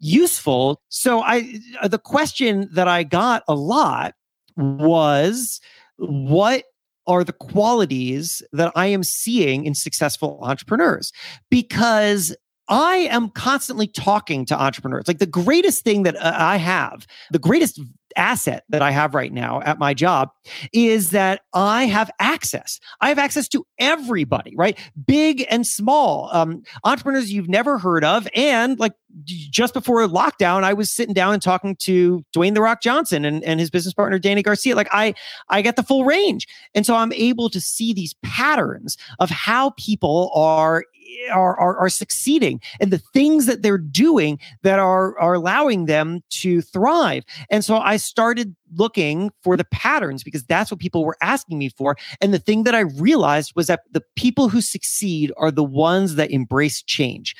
useful. 0.00 0.82
So 0.88 1.20
I 1.20 1.60
uh, 1.80 1.86
the 1.86 1.98
question 1.98 2.68
that 2.72 2.88
I 2.88 3.04
got 3.04 3.44
a 3.46 3.54
lot 3.54 4.14
was 4.56 5.60
what 5.98 6.64
are 7.06 7.24
the 7.24 7.32
qualities 7.32 8.42
that 8.52 8.70
I 8.76 8.86
am 8.86 9.02
seeing 9.02 9.64
in 9.64 9.74
successful 9.74 10.38
entrepreneurs 10.42 11.12
because 11.50 12.36
I 12.68 12.96
am 13.10 13.30
constantly 13.30 13.86
talking 13.86 14.44
to 14.46 14.60
entrepreneurs. 14.60 15.08
Like 15.08 15.18
the 15.18 15.26
greatest 15.26 15.84
thing 15.84 16.02
that 16.02 16.16
uh, 16.16 16.34
I 16.36 16.56
have, 16.56 17.06
the 17.30 17.38
greatest 17.38 17.80
asset 18.16 18.64
that 18.68 18.82
I 18.82 18.90
have 18.90 19.14
right 19.14 19.32
now 19.32 19.62
at 19.62 19.78
my 19.78 19.94
job 19.94 20.30
is 20.72 21.10
that 21.10 21.42
I 21.54 21.84
have 21.84 22.10
access. 22.18 22.78
I 23.00 23.08
have 23.08 23.18
access 23.18 23.48
to 23.48 23.66
everybody, 23.78 24.54
right? 24.56 24.78
Big 25.06 25.46
and 25.48 25.66
small, 25.66 26.28
um, 26.32 26.62
entrepreneurs 26.84 27.32
you've 27.32 27.48
never 27.48 27.78
heard 27.78 28.04
of. 28.04 28.28
And 28.34 28.78
like 28.78 28.92
just 29.24 29.74
before 29.74 30.06
lockdown, 30.06 30.64
I 30.64 30.72
was 30.72 30.90
sitting 30.90 31.14
down 31.14 31.32
and 31.32 31.42
talking 31.42 31.76
to 31.76 32.24
Dwayne 32.34 32.54
The 32.54 32.60
Rock 32.60 32.82
Johnson 32.82 33.24
and, 33.24 33.42
and 33.44 33.58
his 33.58 33.70
business 33.70 33.94
partner, 33.94 34.18
Dany 34.18 34.42
Garcia. 34.42 34.74
Like 34.74 34.88
I, 34.92 35.14
I 35.48 35.62
get 35.62 35.76
the 35.76 35.82
full 35.82 36.04
range. 36.04 36.46
And 36.74 36.84
so 36.84 36.94
I'm 36.94 37.12
able 37.12 37.50
to 37.50 37.60
see 37.60 37.92
these 37.92 38.14
patterns 38.22 38.96
of 39.18 39.30
how 39.30 39.70
people 39.76 40.30
are 40.34 40.84
are, 41.32 41.58
are, 41.58 41.76
are 41.78 41.88
succeeding 41.88 42.60
and 42.80 42.90
the 42.90 42.98
things 42.98 43.46
that 43.46 43.62
they're 43.62 43.78
doing 43.78 44.38
that 44.62 44.78
are, 44.78 45.18
are 45.18 45.34
allowing 45.34 45.86
them 45.86 46.20
to 46.28 46.60
thrive. 46.60 47.24
And 47.50 47.64
so 47.64 47.78
I 47.78 47.96
started 47.96 48.54
looking 48.74 49.30
for 49.42 49.56
the 49.56 49.64
patterns 49.64 50.22
because 50.22 50.44
that's 50.44 50.70
what 50.70 50.80
people 50.80 51.04
were 51.04 51.16
asking 51.22 51.58
me 51.58 51.70
for. 51.70 51.96
And 52.20 52.34
the 52.34 52.38
thing 52.38 52.64
that 52.64 52.74
I 52.74 52.80
realized 52.80 53.52
was 53.56 53.68
that 53.68 53.80
the 53.90 54.02
people 54.16 54.48
who 54.48 54.60
succeed 54.60 55.32
are 55.36 55.50
the 55.50 55.64
ones 55.64 56.16
that 56.16 56.30
embrace 56.30 56.82
change, 56.82 57.34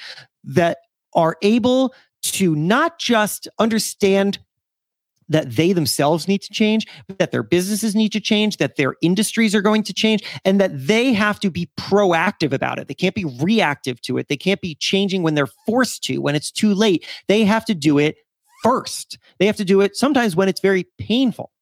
that 0.45 0.79
are 1.15 1.37
able 1.43 1.95
to 2.23 2.55
not 2.55 2.99
just 2.99 3.49
understand 3.59 4.39
that 5.29 5.57
they 5.57 5.73
themselves 5.73 6.27
need 6.27 6.41
to 6.43 6.53
change, 6.53 6.87
but 7.07 7.19
that 7.19 7.33
their 7.33 7.43
businesses 7.43 7.95
need 7.95 8.11
to 8.13 8.21
change, 8.21 8.57
that 8.57 8.77
their 8.77 8.95
industries 9.03 9.55
are 9.55 9.61
going 9.61 9.83
to 9.83 9.93
change, 9.93 10.23
and 10.45 10.61
that 10.61 10.71
they 10.75 11.13
have 11.13 11.39
to 11.41 11.51
be 11.51 11.71
proactive 11.79 12.53
about 12.53 12.79
it. 12.79 12.89
They 12.89 12.95
can't 12.95 13.15
be 13.15 13.27
reactive 13.41 14.01
to 14.03 14.17
it. 14.19 14.29
They 14.29 14.37
can't 14.37 14.61
be 14.61 14.75
changing 14.75 15.23
when 15.23 15.35
they're 15.35 15.49
forced 15.67 16.03
to, 16.05 16.19
when 16.19 16.35
it's 16.35 16.51
too 16.51 16.75
late. 16.75 17.07
They 17.29 17.45
have 17.45 17.65
to 17.67 17.75
do 17.75 17.99
it 17.99 18.17
first. 18.63 19.19
They 19.39 19.47
have 19.47 19.57
to 19.57 19.65
do 19.65 19.81
it 19.81 19.97
sometimes 19.97 20.35
when 20.35 20.49
it's 20.49 20.61
very 20.61 20.87
painful. 20.99 21.53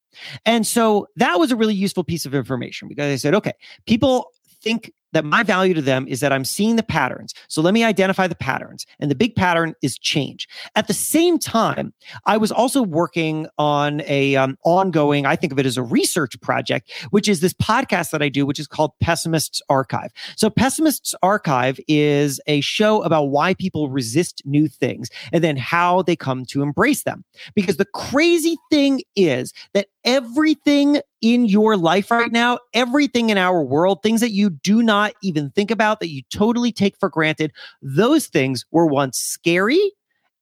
And 0.45 0.65
so 0.65 1.07
that 1.17 1.37
was 1.39 1.51
a 1.51 1.55
really 1.55 1.75
useful 1.75 2.03
piece 2.03 2.25
of 2.25 2.33
information 2.33 2.87
because 2.87 3.11
I 3.11 3.17
said, 3.17 3.35
okay, 3.35 3.53
people 3.85 4.31
think 4.61 4.91
that 5.13 5.25
my 5.25 5.43
value 5.43 5.73
to 5.73 5.81
them 5.81 6.07
is 6.07 6.19
that 6.19 6.33
I'm 6.33 6.45
seeing 6.45 6.75
the 6.75 6.83
patterns. 6.83 7.33
So 7.47 7.61
let 7.61 7.73
me 7.73 7.83
identify 7.83 8.27
the 8.27 8.35
patterns. 8.35 8.85
And 8.99 9.09
the 9.09 9.15
big 9.15 9.35
pattern 9.35 9.73
is 9.81 9.97
change. 9.97 10.47
At 10.75 10.87
the 10.87 10.93
same 10.93 11.39
time, 11.39 11.93
I 12.25 12.37
was 12.37 12.51
also 12.51 12.81
working 12.83 13.47
on 13.57 14.01
a 14.05 14.35
um, 14.35 14.57
ongoing, 14.65 15.25
I 15.25 15.35
think 15.35 15.53
of 15.53 15.59
it 15.59 15.65
as 15.65 15.77
a 15.77 15.83
research 15.83 16.39
project, 16.41 16.91
which 17.11 17.27
is 17.27 17.39
this 17.39 17.53
podcast 17.53 18.11
that 18.11 18.21
I 18.21 18.29
do, 18.29 18.45
which 18.45 18.59
is 18.59 18.67
called 18.67 18.91
Pessimists 19.01 19.61
Archive. 19.69 20.11
So 20.35 20.49
Pessimists 20.49 21.15
Archive 21.21 21.79
is 21.87 22.41
a 22.47 22.61
show 22.61 23.01
about 23.03 23.25
why 23.25 23.53
people 23.53 23.89
resist 23.89 24.41
new 24.45 24.67
things 24.67 25.09
and 25.31 25.43
then 25.43 25.57
how 25.57 26.01
they 26.01 26.15
come 26.15 26.45
to 26.45 26.61
embrace 26.61 27.03
them. 27.03 27.23
Because 27.55 27.77
the 27.77 27.85
crazy 27.85 28.57
thing 28.69 29.01
is 29.15 29.53
that 29.73 29.87
everything 30.07 31.01
in 31.21 31.45
your 31.45 31.75
life 31.75 32.09
right 32.09 32.31
now, 32.31 32.57
everything 32.73 33.29
in 33.29 33.37
our 33.37 33.61
world, 33.61 34.01
things 34.01 34.21
that 34.21 34.31
you 34.31 34.49
do 34.49 34.81
not 34.81 35.13
even 35.21 35.51
think 35.51 35.69
about, 35.69 35.99
that 35.99 36.09
you 36.09 36.23
totally 36.31 36.71
take 36.71 36.97
for 36.97 37.09
granted, 37.09 37.51
those 37.81 38.27
things 38.27 38.65
were 38.71 38.87
once 38.87 39.19
scary 39.19 39.91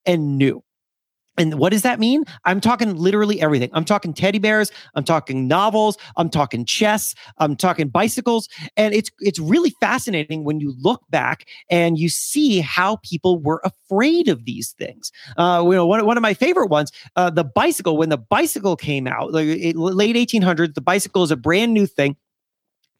and 0.05 0.37
new. 0.37 0.63
And 1.37 1.55
what 1.55 1.71
does 1.71 1.81
that 1.81 1.99
mean? 1.99 2.23
I'm 2.45 2.61
talking 2.61 2.95
literally 2.95 3.41
everything. 3.41 3.69
I'm 3.73 3.85
talking 3.85 4.13
teddy 4.13 4.39
bears, 4.39 4.71
I'm 4.95 5.03
talking 5.03 5.47
novels, 5.47 5.97
I'm 6.17 6.29
talking 6.29 6.65
chess, 6.65 7.13
I'm 7.37 7.55
talking 7.55 7.89
bicycles, 7.89 8.47
and 8.77 8.93
it's 8.93 9.09
it's 9.19 9.39
really 9.39 9.71
fascinating 9.81 10.43
when 10.43 10.59
you 10.59 10.73
look 10.79 11.01
back 11.09 11.45
and 11.69 11.97
you 11.97 12.09
see 12.09 12.59
how 12.59 12.97
people 12.97 13.39
were 13.39 13.61
afraid 13.63 14.27
of 14.27 14.45
these 14.45 14.71
things. 14.73 15.11
Uh, 15.37 15.61
you 15.65 15.73
know, 15.73 15.85
one, 15.85 16.05
one 16.05 16.17
of 16.17 16.21
my 16.21 16.33
favorite 16.33 16.69
ones, 16.69 16.91
uh, 17.15 17.29
the 17.29 17.43
bicycle. 17.43 17.97
When 17.97 18.09
the 18.09 18.17
bicycle 18.17 18.75
came 18.75 19.07
out, 19.07 19.31
like 19.31 19.47
it, 19.47 19.75
late 19.75 20.15
1800s, 20.15 20.73
the 20.73 20.81
bicycle 20.81 21.23
is 21.23 21.31
a 21.31 21.37
brand 21.37 21.73
new 21.73 21.85
thing. 21.85 22.15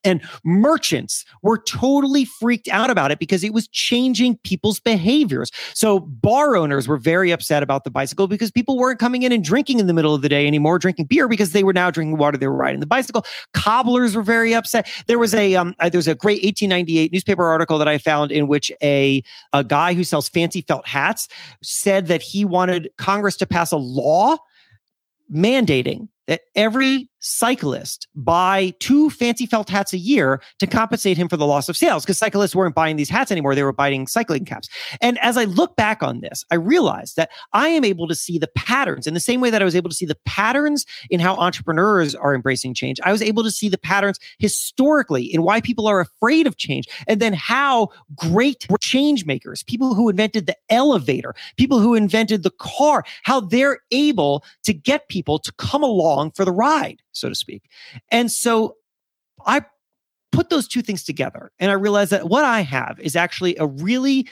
And 0.06 0.22
merchants 0.44 1.26
were 1.42 1.58
totally 1.58 2.26
freaked 2.26 2.68
out 2.70 2.90
about 2.90 3.12
it 3.12 3.20
because 3.20 3.44
it 3.44 3.54
was 3.54 3.68
changing 3.68 4.38
people's 4.44 4.80
behaviors. 4.80 5.52
So 5.74 6.00
bar 6.00 6.56
owners 6.56 6.88
were 6.88 6.98
very 6.98 7.32
upset 7.32 7.64
about 7.64 7.84
the 7.84 7.92
bicycle 7.92 8.28
because 8.28 8.52
people 8.52 8.78
weren't 8.78 9.00
coming 9.00 9.24
in 9.24 9.32
and 9.32 9.44
drinking 9.44 9.80
in 9.80 9.88
the 9.88 9.94
middle 9.94 10.14
of 10.14 10.22
the 10.22 10.30
day 10.30 10.48
anymore, 10.48 10.80
drinking 10.80 11.06
beer 11.06 11.28
because 11.28 11.52
they 11.52 11.64
were 11.64 11.74
now 11.74 11.92
drinking 11.92 12.18
water. 12.18 12.38
They 12.38 12.48
were 12.48 12.56
riding 12.56 12.80
the 12.80 12.86
bicycle. 12.86 13.26
Cobblers 13.54 14.16
were 14.16 14.22
very 14.22 14.54
upset. 14.54 14.88
There 15.08 15.20
was 15.20 15.34
a 15.34 15.56
um, 15.56 15.76
uh, 15.80 15.90
there 15.90 16.00
was 16.00 16.08
a 16.08 16.16
great 16.16 16.44
1898 16.44 17.12
newspaper 17.12 17.46
article 17.46 17.78
that 17.78 17.88
I 17.88 17.98
found 17.98 18.32
in 18.32 18.48
which 18.48 18.72
a 18.82 19.24
a 19.54 19.64
guy 19.64 19.94
who 19.94 20.04
sells 20.04 20.30
fancy 20.30 20.62
felt 20.62 20.88
hats 20.88 21.28
said 21.62 22.08
that 22.08 22.22
he 22.22 22.46
wanted 22.46 22.90
Congress 22.98 23.38
to 23.38 23.46
pass 23.46 23.72
a 23.72 23.78
law 23.78 24.38
mandating 25.34 26.08
that 26.28 26.42
every 26.56 27.10
cyclist 27.26 28.08
buy 28.14 28.72
two 28.80 29.10
fancy 29.10 29.48
felt 29.48 29.68
hats 29.68 29.94
a 29.94 29.98
year 29.98 30.40
to 30.60 30.68
compensate 30.68 31.18
him 31.18 31.28
for 31.28 31.38
the 31.38 31.46
loss 31.46 31.68
of 31.68 31.76
sales 31.76 32.06
because 32.06 32.20
cyclists 32.20 32.56
weren't 32.56 32.76
buying 32.76 32.98
these 32.98 33.10
hats 33.10 33.32
anymore. 33.32 33.56
They 33.56 33.64
were 33.64 33.74
buying 33.74 34.06
cycling 34.06 34.46
caps. 34.46 34.70
And 35.02 35.18
as 35.20 35.36
I 35.36 35.46
look 35.46 35.76
back 35.76 36.04
on 36.04 36.22
this, 36.22 36.46
I 36.52 36.56
realized 36.56 37.16
that 37.16 37.32
I 37.52 37.70
am 37.70 37.84
able 37.84 38.08
to 38.08 38.14
see 38.14 38.38
the 38.38 38.50
patterns 38.56 39.08
in 39.08 39.16
the 39.16 39.20
same 39.20 39.42
way 39.42 39.50
that 39.50 39.62
I 39.62 39.66
was 39.66 39.76
able 39.76 39.90
to 39.90 39.96
see 39.96 40.06
the 40.06 40.18
patterns 40.26 40.86
in 41.10 41.20
how 41.20 41.36
entrepreneurs 41.36 42.14
are 42.14 42.36
embracing 42.36 42.76
change. 42.76 43.00
I 43.04 43.12
was 43.12 43.24
able 43.24 43.44
to 43.44 43.52
see 43.52 43.70
the 43.70 43.78
patterns 43.80 44.20
historically 44.38 45.24
in 45.24 45.42
why 45.42 45.62
people 45.62 45.88
are 45.88 46.00
afraid 46.00 46.46
of 46.46 46.58
change 46.58 46.86
and 47.08 47.20
then 47.20 47.34
how 47.34 47.90
great 48.16 48.68
change 48.82 49.26
makers, 49.26 49.64
people 49.64 49.96
who 49.96 50.10
invented 50.10 50.46
the 50.46 50.58
elevator, 50.70 51.34
people 51.58 51.80
who 51.80 51.96
invented 51.96 52.44
the 52.44 52.52
car, 52.52 53.04
how 53.24 53.40
they're 53.40 53.80
able 53.90 54.44
to 54.62 54.74
get 54.74 55.10
people 55.10 55.40
to 55.40 55.52
come 55.54 55.82
along 55.82 56.32
for 56.32 56.46
the 56.46 56.52
ride 56.52 57.02
so 57.16 57.30
to 57.30 57.36
speak. 57.36 57.64
And 58.12 58.32
so 58.32 58.76
I 59.46 59.64
put 60.32 60.50
those 60.50 60.68
two 60.68 60.82
things 60.82 61.04
together 61.04 61.52
and 61.60 61.72
I 61.72 61.76
realized 61.76 62.12
that 62.12 62.28
what 62.30 62.44
I 62.44 62.62
have 62.62 63.00
is 63.00 63.16
actually 63.16 63.56
a 63.58 63.66
really 63.66 64.28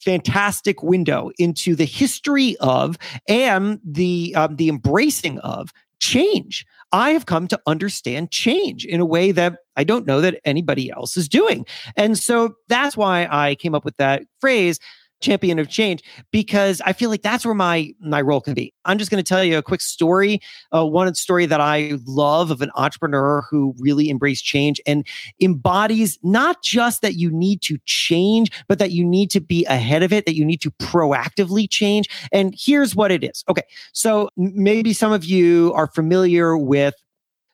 fantastic 0.00 0.82
window 0.82 1.30
into 1.38 1.74
the 1.74 1.84
history 1.84 2.56
of 2.60 2.96
and 3.28 3.80
the 3.84 4.34
um, 4.36 4.56
the 4.56 4.68
embracing 4.68 5.38
of 5.40 5.72
change. 5.98 6.66
I 6.92 7.10
have 7.10 7.26
come 7.26 7.48
to 7.48 7.60
understand 7.66 8.30
change 8.30 8.84
in 8.84 9.00
a 9.00 9.06
way 9.06 9.32
that 9.32 9.58
I 9.76 9.84
don't 9.84 10.06
know 10.06 10.20
that 10.20 10.40
anybody 10.44 10.90
else 10.90 11.16
is 11.16 11.28
doing. 11.28 11.66
And 11.96 12.18
so 12.18 12.54
that's 12.68 12.96
why 12.96 13.26
I 13.30 13.54
came 13.56 13.74
up 13.74 13.84
with 13.84 13.96
that 13.96 14.22
phrase 14.40 14.78
champion 15.20 15.58
of 15.58 15.68
change 15.68 16.02
because 16.30 16.80
I 16.84 16.92
feel 16.92 17.10
like 17.10 17.22
that's 17.22 17.44
where 17.44 17.54
my 17.54 17.92
my 18.00 18.20
role 18.20 18.40
can 18.40 18.54
be. 18.54 18.72
I'm 18.84 18.98
just 18.98 19.10
going 19.10 19.22
to 19.22 19.28
tell 19.28 19.42
you 19.42 19.58
a 19.58 19.62
quick 19.62 19.80
story, 19.80 20.40
uh, 20.74 20.84
one 20.84 21.12
story 21.14 21.46
that 21.46 21.60
I 21.60 21.98
love 22.06 22.50
of 22.50 22.60
an 22.60 22.70
entrepreneur 22.76 23.44
who 23.50 23.74
really 23.78 24.10
embraced 24.10 24.44
change 24.44 24.80
and 24.86 25.06
embodies 25.40 26.18
not 26.22 26.62
just 26.62 27.02
that 27.02 27.14
you 27.14 27.30
need 27.30 27.62
to 27.62 27.78
change, 27.84 28.50
but 28.68 28.78
that 28.78 28.90
you 28.90 29.04
need 29.04 29.30
to 29.30 29.40
be 29.40 29.64
ahead 29.66 30.02
of 30.02 30.12
it, 30.12 30.26
that 30.26 30.34
you 30.34 30.44
need 30.44 30.60
to 30.62 30.70
proactively 30.72 31.68
change. 31.68 32.08
And 32.32 32.54
here's 32.56 32.94
what 32.94 33.10
it 33.10 33.24
is. 33.24 33.44
Okay, 33.48 33.64
so 33.92 34.28
maybe 34.36 34.92
some 34.92 35.12
of 35.12 35.24
you 35.24 35.72
are 35.74 35.86
familiar 35.86 36.56
with 36.56 36.94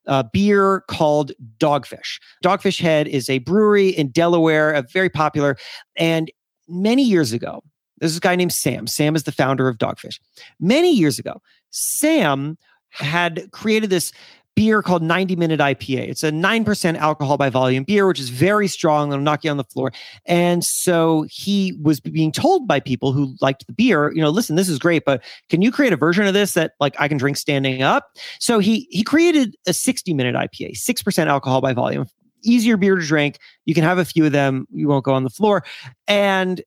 a 0.06 0.24
beer 0.24 0.82
called 0.88 1.32
Dogfish. 1.58 2.20
Dogfish 2.42 2.80
Head 2.80 3.06
is 3.06 3.30
a 3.30 3.38
brewery 3.38 3.90
in 3.90 4.08
Delaware, 4.08 4.72
a 4.72 4.82
very 4.82 5.08
popular. 5.08 5.56
And 5.96 6.30
many 6.68 7.02
years 7.02 7.32
ago, 7.32 7.62
There's 7.98 8.12
this 8.12 8.20
guy 8.20 8.36
named 8.36 8.52
Sam. 8.52 8.86
Sam 8.86 9.14
is 9.14 9.24
the 9.24 9.32
founder 9.32 9.68
of 9.68 9.78
Dogfish. 9.78 10.18
Many 10.60 10.92
years 10.92 11.18
ago, 11.18 11.40
Sam 11.70 12.58
had 12.90 13.50
created 13.52 13.90
this 13.90 14.12
beer 14.54 14.82
called 14.82 15.02
90 15.02 15.36
Minute 15.36 15.60
IPA. 15.60 16.08
It's 16.08 16.22
a 16.22 16.30
9% 16.30 16.96
alcohol 16.96 17.36
by 17.36 17.48
volume 17.48 17.84
beer, 17.84 18.06
which 18.06 18.20
is 18.20 18.28
very 18.28 18.68
strong. 18.68 19.10
It'll 19.10 19.22
knock 19.22 19.44
you 19.44 19.50
on 19.50 19.56
the 19.56 19.64
floor. 19.64 19.92
And 20.26 20.64
so 20.64 21.26
he 21.30 21.78
was 21.82 22.00
being 22.00 22.32
told 22.32 22.68
by 22.68 22.80
people 22.80 23.12
who 23.12 23.34
liked 23.40 23.66
the 23.66 23.72
beer, 23.72 24.12
you 24.12 24.20
know, 24.20 24.30
listen, 24.30 24.56
this 24.56 24.68
is 24.68 24.78
great, 24.78 25.04
but 25.06 25.22
can 25.48 25.62
you 25.62 25.72
create 25.72 25.92
a 25.92 25.96
version 25.96 26.26
of 26.26 26.34
this 26.34 26.52
that 26.52 26.72
like 26.80 26.94
I 26.98 27.08
can 27.08 27.16
drink 27.16 27.36
standing 27.36 27.82
up? 27.82 28.10
So 28.38 28.58
he 28.58 28.86
he 28.90 29.02
created 29.02 29.56
a 29.66 29.72
60 29.72 30.12
minute 30.12 30.34
IPA, 30.34 30.72
6% 30.72 31.26
alcohol 31.26 31.60
by 31.60 31.72
volume. 31.72 32.06
Easier 32.42 32.76
beer 32.76 32.96
to 32.96 33.06
drink. 33.06 33.38
You 33.64 33.74
can 33.74 33.84
have 33.84 33.98
a 33.98 34.04
few 34.04 34.24
of 34.24 34.32
them. 34.32 34.66
You 34.70 34.88
won't 34.88 35.04
go 35.04 35.14
on 35.14 35.24
the 35.24 35.30
floor. 35.30 35.64
And 36.06 36.62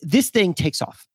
this 0.00 0.30
thing 0.30 0.54
takes 0.54 0.80
off. 0.82 1.06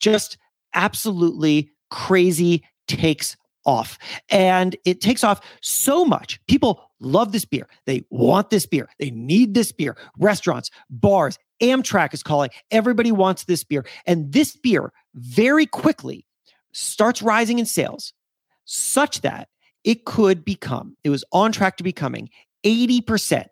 Just 0.00 0.38
absolutely 0.74 1.70
crazy 1.90 2.64
takes 2.88 3.36
off. 3.64 3.98
And 4.28 4.76
it 4.84 5.00
takes 5.00 5.22
off 5.22 5.40
so 5.60 6.04
much. 6.04 6.40
People 6.48 6.82
love 7.00 7.32
this 7.32 7.44
beer. 7.44 7.68
They 7.86 8.04
want 8.10 8.50
this 8.50 8.66
beer. 8.66 8.88
They 8.98 9.10
need 9.10 9.54
this 9.54 9.72
beer. 9.72 9.96
Restaurants, 10.18 10.70
bars, 10.90 11.38
Amtrak 11.62 12.12
is 12.12 12.22
calling. 12.22 12.50
Everybody 12.70 13.12
wants 13.12 13.44
this 13.44 13.62
beer. 13.64 13.86
And 14.06 14.32
this 14.32 14.56
beer 14.56 14.92
very 15.14 15.66
quickly 15.66 16.26
starts 16.72 17.22
rising 17.22 17.58
in 17.58 17.66
sales 17.66 18.12
such 18.64 19.20
that 19.20 19.48
it 19.84 20.04
could 20.04 20.44
become, 20.44 20.96
it 21.04 21.10
was 21.10 21.24
on 21.32 21.52
track 21.52 21.76
to 21.76 21.84
becoming 21.84 22.30
80% 22.64 23.46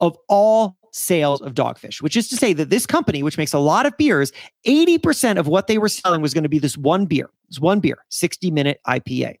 of 0.00 0.16
all 0.28 0.76
sales 0.92 1.42
of 1.42 1.54
dogfish, 1.54 2.00
which 2.00 2.16
is 2.16 2.28
to 2.28 2.36
say 2.36 2.52
that 2.52 2.70
this 2.70 2.86
company, 2.86 3.22
which 3.22 3.36
makes 3.36 3.52
a 3.52 3.58
lot 3.58 3.84
of 3.84 3.96
beers, 3.96 4.32
80% 4.66 5.38
of 5.38 5.48
what 5.48 5.66
they 5.66 5.78
were 5.78 5.88
selling 5.88 6.22
was 6.22 6.32
going 6.32 6.44
to 6.44 6.48
be 6.48 6.58
this 6.58 6.76
one 6.76 7.06
beer, 7.06 7.28
this 7.48 7.58
one 7.58 7.80
beer, 7.80 7.98
60 8.10 8.50
minute 8.50 8.80
IPA. 8.86 9.36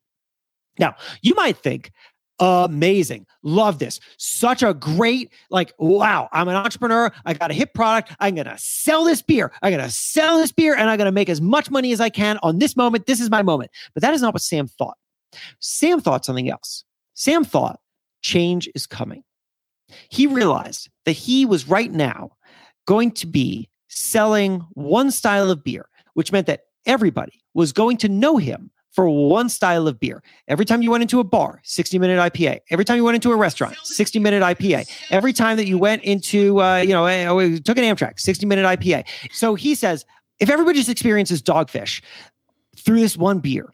Now, 0.78 0.96
you 1.22 1.34
might 1.36 1.56
think, 1.56 1.92
amazing, 2.40 3.26
love 3.44 3.78
this. 3.78 4.00
Such 4.18 4.64
a 4.64 4.74
great, 4.74 5.32
like, 5.50 5.72
wow, 5.78 6.28
I'm 6.32 6.48
an 6.48 6.56
entrepreneur. 6.56 7.12
I 7.24 7.34
got 7.34 7.52
a 7.52 7.54
hit 7.54 7.72
product. 7.74 8.12
I'm 8.18 8.34
going 8.34 8.46
to 8.46 8.58
sell 8.58 9.04
this 9.04 9.22
beer. 9.22 9.52
I'm 9.62 9.72
going 9.72 9.84
to 9.84 9.90
sell 9.90 10.38
this 10.38 10.50
beer 10.50 10.74
and 10.74 10.90
I'm 10.90 10.98
going 10.98 11.06
to 11.06 11.12
make 11.12 11.28
as 11.28 11.40
much 11.40 11.70
money 11.70 11.92
as 11.92 12.00
I 12.00 12.08
can 12.08 12.38
on 12.42 12.58
this 12.58 12.76
moment. 12.76 13.06
This 13.06 13.20
is 13.20 13.30
my 13.30 13.42
moment. 13.42 13.70
But 13.94 14.02
that 14.02 14.14
is 14.14 14.22
not 14.22 14.34
what 14.34 14.42
Sam 14.42 14.66
thought. 14.66 14.98
Sam 15.60 16.00
thought 16.00 16.24
something 16.24 16.50
else. 16.50 16.84
Sam 17.14 17.44
thought 17.44 17.78
change 18.22 18.68
is 18.74 18.86
coming. 18.86 19.22
He 20.08 20.26
realized 20.26 20.88
that 21.04 21.12
he 21.12 21.44
was 21.46 21.68
right 21.68 21.92
now 21.92 22.32
going 22.86 23.12
to 23.12 23.26
be 23.26 23.68
selling 23.88 24.60
one 24.72 25.10
style 25.10 25.50
of 25.50 25.64
beer, 25.64 25.88
which 26.14 26.32
meant 26.32 26.46
that 26.46 26.64
everybody 26.86 27.42
was 27.54 27.72
going 27.72 27.96
to 27.98 28.08
know 28.08 28.36
him 28.36 28.70
for 28.94 29.08
one 29.08 29.48
style 29.48 29.88
of 29.88 29.98
beer. 29.98 30.22
Every 30.46 30.64
time 30.64 30.80
you 30.80 30.90
went 30.90 31.02
into 31.02 31.18
a 31.18 31.24
bar, 31.24 31.60
60 31.64 31.98
minute 31.98 32.32
IPA. 32.32 32.60
Every 32.70 32.84
time 32.84 32.96
you 32.96 33.04
went 33.04 33.16
into 33.16 33.32
a 33.32 33.36
restaurant, 33.36 33.76
60 33.82 34.20
minute 34.20 34.42
IPA. 34.42 34.88
Every 35.10 35.32
time 35.32 35.56
that 35.56 35.66
you 35.66 35.78
went 35.78 36.04
into, 36.04 36.60
uh, 36.62 36.76
you 36.76 36.90
know, 36.90 37.04
uh, 37.06 37.58
took 37.64 37.76
an 37.76 37.84
Amtrak, 37.84 38.20
60 38.20 38.46
minute 38.46 38.64
IPA. 38.64 39.04
So 39.32 39.56
he 39.56 39.74
says, 39.74 40.04
if 40.38 40.48
everybody 40.48 40.78
just 40.78 40.88
experiences 40.88 41.42
dogfish 41.42 42.02
through 42.76 43.00
this 43.00 43.16
one 43.16 43.40
beer, 43.40 43.72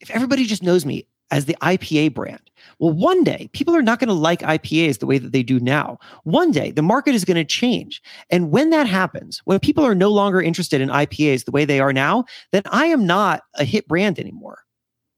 if 0.00 0.10
everybody 0.10 0.46
just 0.46 0.62
knows 0.62 0.86
me 0.86 1.06
as 1.30 1.44
the 1.44 1.56
IPA 1.60 2.14
brand, 2.14 2.45
well, 2.78 2.92
one 2.92 3.24
day 3.24 3.48
people 3.52 3.74
are 3.74 3.82
not 3.82 3.98
going 3.98 4.08
to 4.08 4.14
like 4.14 4.40
IPAs 4.40 4.98
the 4.98 5.06
way 5.06 5.18
that 5.18 5.32
they 5.32 5.42
do 5.42 5.58
now. 5.60 5.98
One 6.24 6.50
day 6.50 6.70
the 6.70 6.82
market 6.82 7.14
is 7.14 7.24
going 7.24 7.36
to 7.36 7.44
change. 7.44 8.02
And 8.30 8.50
when 8.50 8.70
that 8.70 8.86
happens, 8.86 9.40
when 9.44 9.58
people 9.60 9.84
are 9.84 9.94
no 9.94 10.10
longer 10.10 10.40
interested 10.40 10.80
in 10.80 10.88
IPAs 10.88 11.44
the 11.44 11.52
way 11.52 11.64
they 11.64 11.80
are 11.80 11.92
now, 11.92 12.24
then 12.52 12.62
I 12.66 12.86
am 12.86 13.06
not 13.06 13.42
a 13.54 13.64
hit 13.64 13.88
brand 13.88 14.18
anymore. 14.18 14.58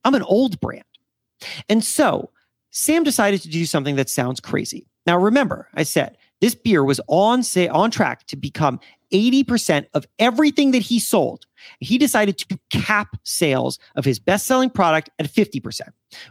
I'm 0.05 0.15
an 0.15 0.23
old 0.23 0.61
brand. 0.61 0.85
And 1.69 1.85
so 1.85 2.31
Sam 2.71 3.03
decided 3.03 3.43
to 3.43 3.49
do 3.49 3.67
something 3.67 3.97
that 3.97 4.09
sounds 4.09 4.41
crazy. 4.41 4.87
Now, 5.07 5.19
remember, 5.19 5.69
I 5.75 5.83
said 5.83 6.17
this 6.41 6.55
beer 6.55 6.85
was 6.85 7.01
on 7.09 7.43
say 7.43 7.67
on 7.69 7.91
track 7.91 8.27
to 8.27 8.37
become 8.37 8.79
80% 9.13 9.87
of 9.95 10.07
everything 10.19 10.73
that 10.73 10.83
he 10.83 10.99
sold. 10.99 11.47
He 11.81 11.99
decided 11.99 12.39
to 12.39 12.59
cap 12.71 13.17
sales 13.25 13.79
of 13.97 14.05
his 14.05 14.19
best-selling 14.19 14.71
product 14.71 15.11
at 15.19 15.27
50%, 15.27 15.81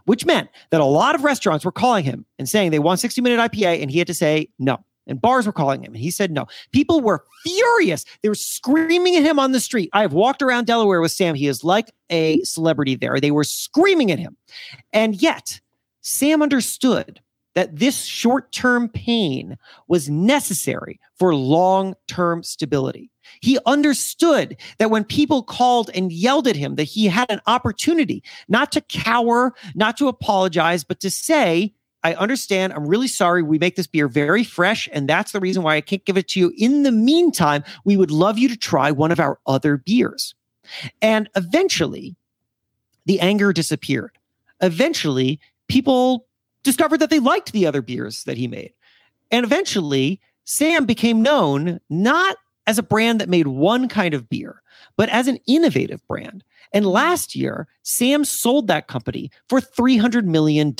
which 0.05 0.25
meant 0.25 0.49
that 0.71 0.81
a 0.81 0.85
lot 0.85 1.15
of 1.15 1.23
restaurants 1.23 1.65
were 1.65 1.71
calling 1.71 2.03
him 2.03 2.25
and 2.39 2.47
saying 2.47 2.71
they 2.71 2.79
want 2.79 2.99
60 2.99 3.21
minute 3.21 3.51
IPA 3.51 3.81
and 3.81 3.91
he 3.91 3.99
had 3.99 4.07
to 4.07 4.13
say 4.13 4.49
no. 4.59 4.83
And 5.09 5.21
bars 5.21 5.45
were 5.45 5.53
calling 5.53 5.81
him 5.81 5.93
and 5.93 6.01
he 6.01 6.11
said 6.11 6.31
no. 6.31 6.47
People 6.73 7.01
were 7.01 7.23
furious. 7.43 8.03
They 8.21 8.29
were 8.29 8.35
screaming 8.35 9.15
at 9.15 9.23
him 9.23 9.39
on 9.39 9.53
the 9.53 9.59
street. 9.59 9.89
I 9.93 10.01
have 10.01 10.13
walked 10.13 10.41
around 10.41 10.67
Delaware 10.67 10.99
with 10.99 11.13
Sam. 11.13 11.33
He 11.35 11.47
is 11.47 11.63
like 11.63 11.91
a 12.09 12.41
celebrity 12.43 12.95
there. 12.95 13.19
They 13.19 13.31
were 13.31 13.45
screaming 13.45 14.11
at 14.11 14.19
him. 14.19 14.35
And 14.91 15.21
yet, 15.21 15.61
Sam 16.01 16.41
understood 16.41 17.21
that 17.57 17.75
this 17.75 18.03
short 18.03 18.51
term 18.51 18.87
pain 18.87 19.57
was 19.87 20.11
necessary 20.11 20.99
for 21.17 21.33
long 21.33 21.95
term 22.07 22.43
stability. 22.43 23.09
He 23.41 23.57
understood 23.65 24.57
that 24.77 24.91
when 24.91 25.03
people 25.03 25.41
called 25.41 25.89
and 25.95 26.11
yelled 26.11 26.47
at 26.47 26.55
him, 26.55 26.75
that 26.75 26.83
he 26.83 27.07
had 27.07 27.25
an 27.31 27.41
opportunity 27.47 28.23
not 28.47 28.71
to 28.73 28.81
cower, 28.81 29.55
not 29.73 29.97
to 29.97 30.07
apologize, 30.07 30.83
but 30.83 30.99
to 30.99 31.09
say, 31.09 31.73
I 32.03 32.13
understand. 32.13 32.73
I'm 32.73 32.85
really 32.85 33.07
sorry. 33.07 33.41
We 33.41 33.57
make 33.57 33.75
this 33.75 33.87
beer 33.87 34.07
very 34.07 34.43
fresh, 34.43 34.87
and 34.93 35.09
that's 35.09 35.31
the 35.31 35.39
reason 35.39 35.63
why 35.63 35.77
I 35.77 35.81
can't 35.81 36.05
give 36.05 36.15
it 36.15 36.27
to 36.29 36.39
you. 36.39 36.53
In 36.57 36.83
the 36.83 36.91
meantime, 36.91 37.63
we 37.85 37.97
would 37.97 38.11
love 38.11 38.37
you 38.37 38.47
to 38.49 38.55
try 38.55 38.91
one 38.91 39.11
of 39.11 39.19
our 39.19 39.39
other 39.47 39.77
beers. 39.77 40.35
And 41.01 41.27
eventually, 41.35 42.15
the 43.07 43.19
anger 43.19 43.51
disappeared. 43.51 44.15
Eventually, 44.61 45.39
people 45.67 46.26
discovered 46.67 46.99
that 46.99 47.09
they 47.09 47.19
liked 47.19 47.53
the 47.53 47.65
other 47.65 47.81
beers 47.81 48.23
that 48.25 48.37
he 48.37 48.47
made. 48.47 48.73
And 49.31 49.45
eventually, 49.45 50.19
Sam 50.43 50.85
became 50.85 51.21
known 51.21 51.79
not 51.89 52.35
as 52.67 52.77
a 52.77 52.83
brand 52.83 53.21
that 53.21 53.29
made 53.29 53.47
one 53.47 53.87
kind 53.87 54.13
of 54.13 54.29
beer, 54.29 54.61
but 54.97 55.07
as 55.09 55.27
an 55.27 55.39
innovative 55.47 56.05
brand. 56.07 56.43
And 56.73 56.85
last 56.85 57.33
year, 57.33 57.69
Sam 57.83 58.25
sold 58.25 58.67
that 58.67 58.87
company 58.87 59.31
for 59.47 59.61
$300 59.61 60.25
million. 60.25 60.75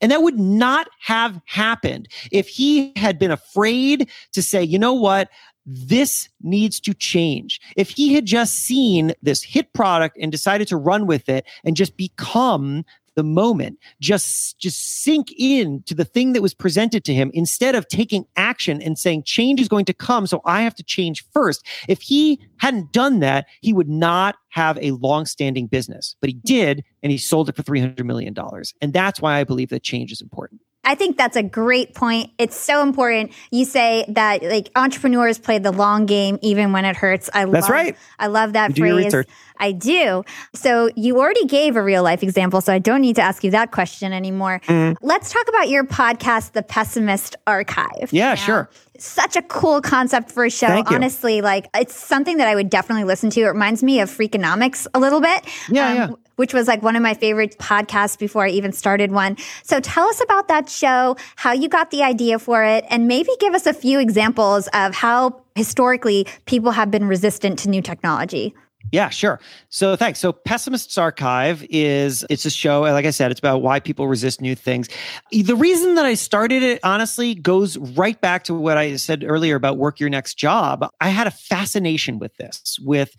And 0.00 0.12
that 0.12 0.22
would 0.22 0.38
not 0.38 0.88
have 1.00 1.40
happened 1.46 2.06
if 2.30 2.46
he 2.46 2.92
had 2.94 3.18
been 3.18 3.32
afraid 3.32 4.08
to 4.32 4.40
say, 4.40 4.62
you 4.62 4.78
know 4.78 4.94
what? 4.94 5.28
This 5.66 6.28
needs 6.40 6.78
to 6.80 6.94
change. 6.94 7.60
If 7.76 7.90
he 7.90 8.14
had 8.14 8.26
just 8.26 8.54
seen 8.54 9.14
this 9.22 9.42
hit 9.42 9.72
product 9.72 10.16
and 10.20 10.30
decided 10.30 10.68
to 10.68 10.76
run 10.76 11.06
with 11.08 11.28
it 11.28 11.44
and 11.64 11.76
just 11.76 11.96
become 11.96 12.84
the 13.14 13.22
moment 13.22 13.78
just 14.00 14.58
just 14.58 15.02
sink 15.02 15.32
in 15.36 15.82
to 15.84 15.94
the 15.94 16.04
thing 16.04 16.32
that 16.32 16.42
was 16.42 16.54
presented 16.54 17.04
to 17.04 17.14
him 17.14 17.30
instead 17.34 17.74
of 17.74 17.88
taking 17.88 18.24
action 18.36 18.80
and 18.82 18.98
saying 18.98 19.22
change 19.24 19.60
is 19.60 19.68
going 19.68 19.84
to 19.84 19.94
come 19.94 20.26
so 20.26 20.40
i 20.44 20.62
have 20.62 20.74
to 20.74 20.82
change 20.82 21.24
first. 21.32 21.64
If 21.88 22.00
he 22.00 22.40
hadn't 22.58 22.92
done 22.92 23.20
that 23.20 23.46
he 23.60 23.72
would 23.72 23.88
not 23.88 24.36
have 24.50 24.78
a 24.80 24.90
long-standing 24.92 25.66
business. 25.66 26.14
But 26.20 26.28
he 26.28 26.34
did 26.34 26.84
and 27.02 27.10
he 27.10 27.18
sold 27.18 27.48
it 27.48 27.56
for 27.56 27.62
300 27.62 28.04
million 28.04 28.34
dollars. 28.34 28.74
And 28.80 28.92
that's 28.92 29.20
why 29.20 29.38
i 29.38 29.44
believe 29.44 29.70
that 29.70 29.82
change 29.82 30.12
is 30.12 30.20
important 30.20 30.60
I 30.84 30.94
think 30.96 31.16
that's 31.16 31.36
a 31.36 31.42
great 31.42 31.94
point. 31.94 32.30
It's 32.38 32.56
so 32.56 32.82
important. 32.82 33.32
You 33.50 33.64
say 33.64 34.04
that 34.08 34.42
like 34.42 34.70
entrepreneurs 34.74 35.38
play 35.38 35.58
the 35.58 35.70
long 35.70 36.06
game 36.06 36.38
even 36.42 36.72
when 36.72 36.84
it 36.84 36.96
hurts. 36.96 37.30
I 37.32 37.44
That's 37.44 37.64
love, 37.64 37.70
right. 37.70 37.96
I 38.18 38.26
love 38.26 38.54
that 38.54 38.70
You 38.70 38.74
do 38.74 39.00
your 39.00 39.10
phrase. 39.10 39.26
I 39.58 39.70
do. 39.70 40.24
So 40.54 40.90
you 40.96 41.18
already 41.18 41.44
gave 41.44 41.76
a 41.76 41.82
real 41.82 42.02
life 42.02 42.24
example, 42.24 42.60
so 42.60 42.72
I 42.72 42.80
don't 42.80 43.00
need 43.00 43.14
to 43.16 43.22
ask 43.22 43.44
you 43.44 43.52
that 43.52 43.70
question 43.70 44.12
anymore. 44.12 44.60
Mm-hmm. 44.66 45.04
Let's 45.06 45.32
talk 45.32 45.46
about 45.48 45.68
your 45.68 45.84
podcast, 45.84 46.52
The 46.52 46.64
Pessimist 46.64 47.36
Archive. 47.46 48.08
Yeah, 48.10 48.30
Now, 48.30 48.34
sure. 48.34 48.70
Such 48.98 49.36
a 49.36 49.42
cool 49.42 49.80
concept 49.80 50.32
for 50.32 50.44
a 50.44 50.50
show. 50.50 50.66
Thank 50.66 50.90
you. 50.90 50.96
Honestly, 50.96 51.42
like 51.42 51.68
it's 51.74 51.94
something 51.94 52.38
that 52.38 52.48
I 52.48 52.54
would 52.56 52.70
definitely 52.70 53.04
listen 53.04 53.30
to. 53.30 53.40
It 53.40 53.46
reminds 53.46 53.82
me 53.82 54.00
of 54.00 54.10
Freakonomics 54.10 54.86
a 54.94 54.98
little 55.00 55.20
bit. 55.20 55.44
Yeah, 55.68 55.94
yeah. 55.94 56.10
Which 56.36 56.54
was 56.54 56.68
like 56.68 56.82
one 56.82 56.96
of 56.96 57.02
my 57.02 57.14
favorite 57.14 57.58
podcasts 57.58 58.18
before 58.18 58.44
I 58.46 58.50
even 58.50 58.72
started 58.72 59.12
one. 59.12 59.36
So 59.62 59.80
tell 59.80 60.06
us 60.06 60.20
about 60.22 60.48
that 60.48 60.68
show, 60.68 61.16
how 61.36 61.52
you 61.52 61.68
got 61.68 61.90
the 61.90 62.02
idea 62.02 62.38
for 62.38 62.64
it, 62.64 62.84
and 62.90 63.06
maybe 63.06 63.30
give 63.40 63.54
us 63.54 63.66
a 63.66 63.74
few 63.74 64.00
examples 64.00 64.68
of 64.74 64.94
how 64.94 65.42
historically 65.54 66.26
people 66.46 66.70
have 66.72 66.90
been 66.90 67.06
resistant 67.06 67.58
to 67.60 67.68
new 67.68 67.82
technology. 67.82 68.54
Yeah, 68.90 69.08
sure. 69.08 69.40
So 69.68 69.96
thanks. 69.96 70.18
So 70.18 70.32
Pessimists 70.32 70.98
Archive 70.98 71.64
is 71.70 72.26
it's 72.28 72.44
a 72.44 72.50
show, 72.50 72.82
like 72.82 73.06
I 73.06 73.10
said, 73.10 73.30
it's 73.30 73.38
about 73.38 73.62
why 73.62 73.80
people 73.80 74.08
resist 74.08 74.40
new 74.40 74.54
things. 74.54 74.88
The 75.30 75.54
reason 75.54 75.94
that 75.94 76.04
I 76.04 76.14
started 76.14 76.62
it 76.62 76.80
honestly 76.82 77.34
goes 77.34 77.78
right 77.78 78.20
back 78.20 78.44
to 78.44 78.54
what 78.54 78.76
I 78.76 78.96
said 78.96 79.24
earlier 79.26 79.56
about 79.56 79.78
work 79.78 80.00
your 80.00 80.10
next 80.10 80.34
job. 80.34 80.86
I 81.00 81.08
had 81.08 81.26
a 81.26 81.30
fascination 81.30 82.18
with 82.18 82.36
this, 82.36 82.78
with 82.82 83.14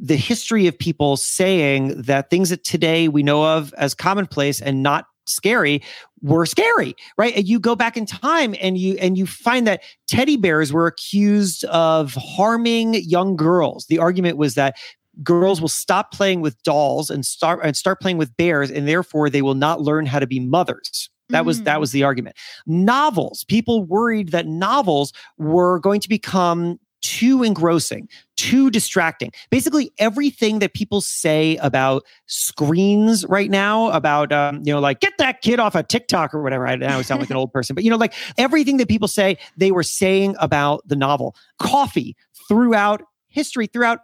the 0.00 0.16
history 0.16 0.66
of 0.66 0.78
people 0.78 1.16
saying 1.16 2.00
that 2.02 2.30
things 2.30 2.48
that 2.48 2.64
today 2.64 3.08
we 3.08 3.22
know 3.22 3.44
of 3.44 3.74
as 3.74 3.94
commonplace 3.94 4.60
and 4.60 4.82
not 4.82 5.06
scary 5.26 5.82
were 6.22 6.46
scary, 6.46 6.94
right? 7.18 7.36
And 7.36 7.46
you 7.46 7.60
go 7.60 7.76
back 7.76 7.96
in 7.96 8.06
time 8.06 8.54
and 8.60 8.78
you 8.78 8.94
and 8.94 9.16
you 9.16 9.26
find 9.26 9.66
that 9.66 9.82
teddy 10.08 10.36
bears 10.36 10.72
were 10.72 10.86
accused 10.86 11.64
of 11.64 12.14
harming 12.14 12.94
young 12.94 13.36
girls. 13.36 13.86
The 13.86 13.98
argument 13.98 14.38
was 14.38 14.54
that 14.54 14.76
girls 15.22 15.60
will 15.60 15.68
stop 15.68 16.12
playing 16.12 16.40
with 16.40 16.60
dolls 16.62 17.10
and 17.10 17.24
start 17.24 17.60
and 17.62 17.76
start 17.76 18.00
playing 18.00 18.16
with 18.16 18.34
bears 18.36 18.70
and 18.70 18.88
therefore 18.88 19.28
they 19.28 19.42
will 19.42 19.54
not 19.54 19.82
learn 19.82 20.06
how 20.06 20.18
to 20.18 20.26
be 20.26 20.40
mothers. 20.40 21.10
That 21.28 21.44
was 21.44 21.62
that 21.62 21.76
mm. 21.76 21.80
was 21.80 21.92
the 21.92 22.02
argument. 22.02 22.36
Novels, 22.66 23.44
people 23.44 23.84
worried 23.84 24.30
that 24.30 24.46
novels 24.46 25.12
were 25.38 25.78
going 25.78 26.00
to 26.00 26.08
become 26.08 26.78
too 27.00 27.42
engrossing, 27.42 28.08
too 28.36 28.70
distracting. 28.70 29.32
Basically, 29.50 29.92
everything 29.98 30.58
that 30.60 30.74
people 30.74 31.00
say 31.00 31.56
about 31.56 32.04
screens 32.26 33.26
right 33.26 33.50
now, 33.50 33.90
about 33.90 34.32
um, 34.32 34.62
you 34.64 34.72
know, 34.72 34.80
like 34.80 35.00
get 35.00 35.14
that 35.18 35.42
kid 35.42 35.60
off 35.60 35.74
of 35.74 35.88
TikTok 35.88 36.34
or 36.34 36.42
whatever. 36.42 36.66
I 36.66 36.76
now 36.76 37.02
sound 37.02 37.20
like 37.20 37.30
an 37.30 37.36
old 37.36 37.52
person, 37.52 37.74
but 37.74 37.84
you 37.84 37.90
know, 37.90 37.96
like 37.96 38.14
everything 38.38 38.76
that 38.78 38.88
people 38.88 39.08
say, 39.08 39.38
they 39.56 39.70
were 39.70 39.82
saying 39.82 40.36
about 40.38 40.86
the 40.86 40.96
novel. 40.96 41.34
Coffee 41.58 42.16
throughout 42.48 43.02
history, 43.28 43.66
throughout 43.66 44.00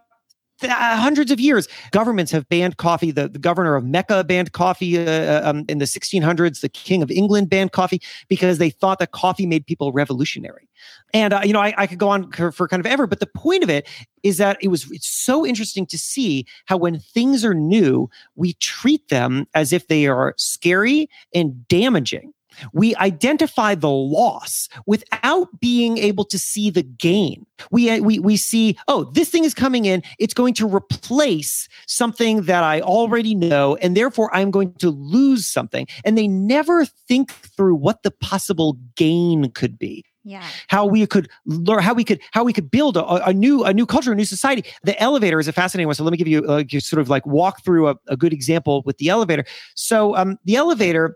uh, 0.63 0.97
hundreds 0.97 1.31
of 1.31 1.39
years. 1.39 1.67
Governments 1.91 2.31
have 2.31 2.47
banned 2.49 2.77
coffee. 2.77 3.11
The, 3.11 3.27
the 3.27 3.39
governor 3.39 3.75
of 3.75 3.85
Mecca 3.85 4.23
banned 4.23 4.51
coffee 4.53 4.97
uh, 4.97 5.09
uh 5.09 5.41
um, 5.43 5.65
in 5.67 5.77
the 5.77 5.85
1600s. 5.85 6.61
The 6.61 6.69
king 6.69 7.01
of 7.01 7.11
England 7.11 7.49
banned 7.49 7.71
coffee 7.71 8.01
because 8.27 8.57
they 8.57 8.69
thought 8.69 8.99
that 8.99 9.11
coffee 9.11 9.45
made 9.45 9.65
people 9.65 9.91
revolutionary. 9.91 10.67
And 11.13 11.33
uh, 11.33 11.41
you 11.43 11.53
know, 11.53 11.61
I, 11.61 11.73
I, 11.77 11.87
could 11.87 11.99
go 11.99 12.09
on 12.09 12.31
for, 12.31 12.51
for 12.51 12.67
kind 12.67 12.79
of 12.79 12.85
ever, 12.85 13.07
but 13.07 13.19
the 13.19 13.27
point 13.27 13.63
of 13.63 13.69
it 13.69 13.87
is 14.23 14.37
that 14.37 14.57
it 14.61 14.67
was 14.67 14.89
it's 14.91 15.07
so 15.07 15.45
interesting 15.45 15.85
to 15.87 15.97
see 15.97 16.45
how 16.65 16.77
when 16.77 16.99
things 16.99 17.45
are 17.45 17.53
new, 17.53 18.09
we 18.35 18.53
treat 18.53 19.07
them 19.09 19.47
as 19.53 19.71
if 19.71 19.87
they 19.87 20.07
are 20.07 20.33
scary 20.37 21.09
and 21.33 21.67
damaging 21.67 22.33
we 22.73 22.95
identify 22.95 23.75
the 23.75 23.89
loss 23.89 24.69
without 24.85 25.59
being 25.59 25.97
able 25.97 26.25
to 26.25 26.39
see 26.39 26.69
the 26.69 26.83
gain. 26.83 27.45
We, 27.71 27.89
uh, 27.89 27.99
we, 27.99 28.19
we 28.19 28.37
see, 28.37 28.77
oh, 28.87 29.05
this 29.05 29.29
thing 29.29 29.43
is 29.43 29.53
coming 29.53 29.85
in. 29.85 30.03
It's 30.19 30.33
going 30.33 30.53
to 30.55 30.67
replace 30.67 31.67
something 31.87 32.43
that 32.43 32.63
I 32.63 32.81
already 32.81 33.35
know. 33.35 33.75
And 33.77 33.97
therefore, 33.97 34.33
I'm 34.35 34.51
going 34.51 34.73
to 34.75 34.89
lose 34.89 35.47
something. 35.47 35.87
And 36.05 36.17
they 36.17 36.27
never 36.27 36.85
think 36.85 37.31
through 37.31 37.75
what 37.75 38.03
the 38.03 38.11
possible 38.11 38.77
gain 38.95 39.51
could 39.51 39.79
be. 39.79 40.05
Yeah. 40.23 40.43
How 40.67 40.85
we 40.85 41.07
could 41.07 41.29
learn, 41.45 41.81
how 41.81 41.93
we 41.93 42.03
could, 42.03 42.19
how 42.31 42.43
we 42.43 42.51
could 42.51 42.69
build 42.69 42.97
a, 42.97 43.27
a, 43.27 43.33
new, 43.33 43.63
a 43.63 43.73
new 43.73 43.85
culture, 43.85 44.11
a 44.11 44.15
new 44.15 44.25
society. 44.25 44.65
The 44.83 45.01
elevator 45.01 45.39
is 45.39 45.47
a 45.47 45.53
fascinating 45.53 45.87
one. 45.87 45.95
So 45.95 46.03
let 46.03 46.11
me 46.11 46.17
give 46.17 46.27
you, 46.27 46.43
uh, 46.43 46.63
sort 46.79 46.99
of 46.99 47.09
like 47.09 47.25
walk 47.25 47.63
through 47.63 47.87
a, 47.87 47.95
a 48.07 48.17
good 48.17 48.33
example 48.33 48.83
with 48.85 48.97
the 48.97 49.07
elevator. 49.07 49.45
So 49.75 50.17
um, 50.17 50.37
the 50.43 50.57
elevator 50.57 51.15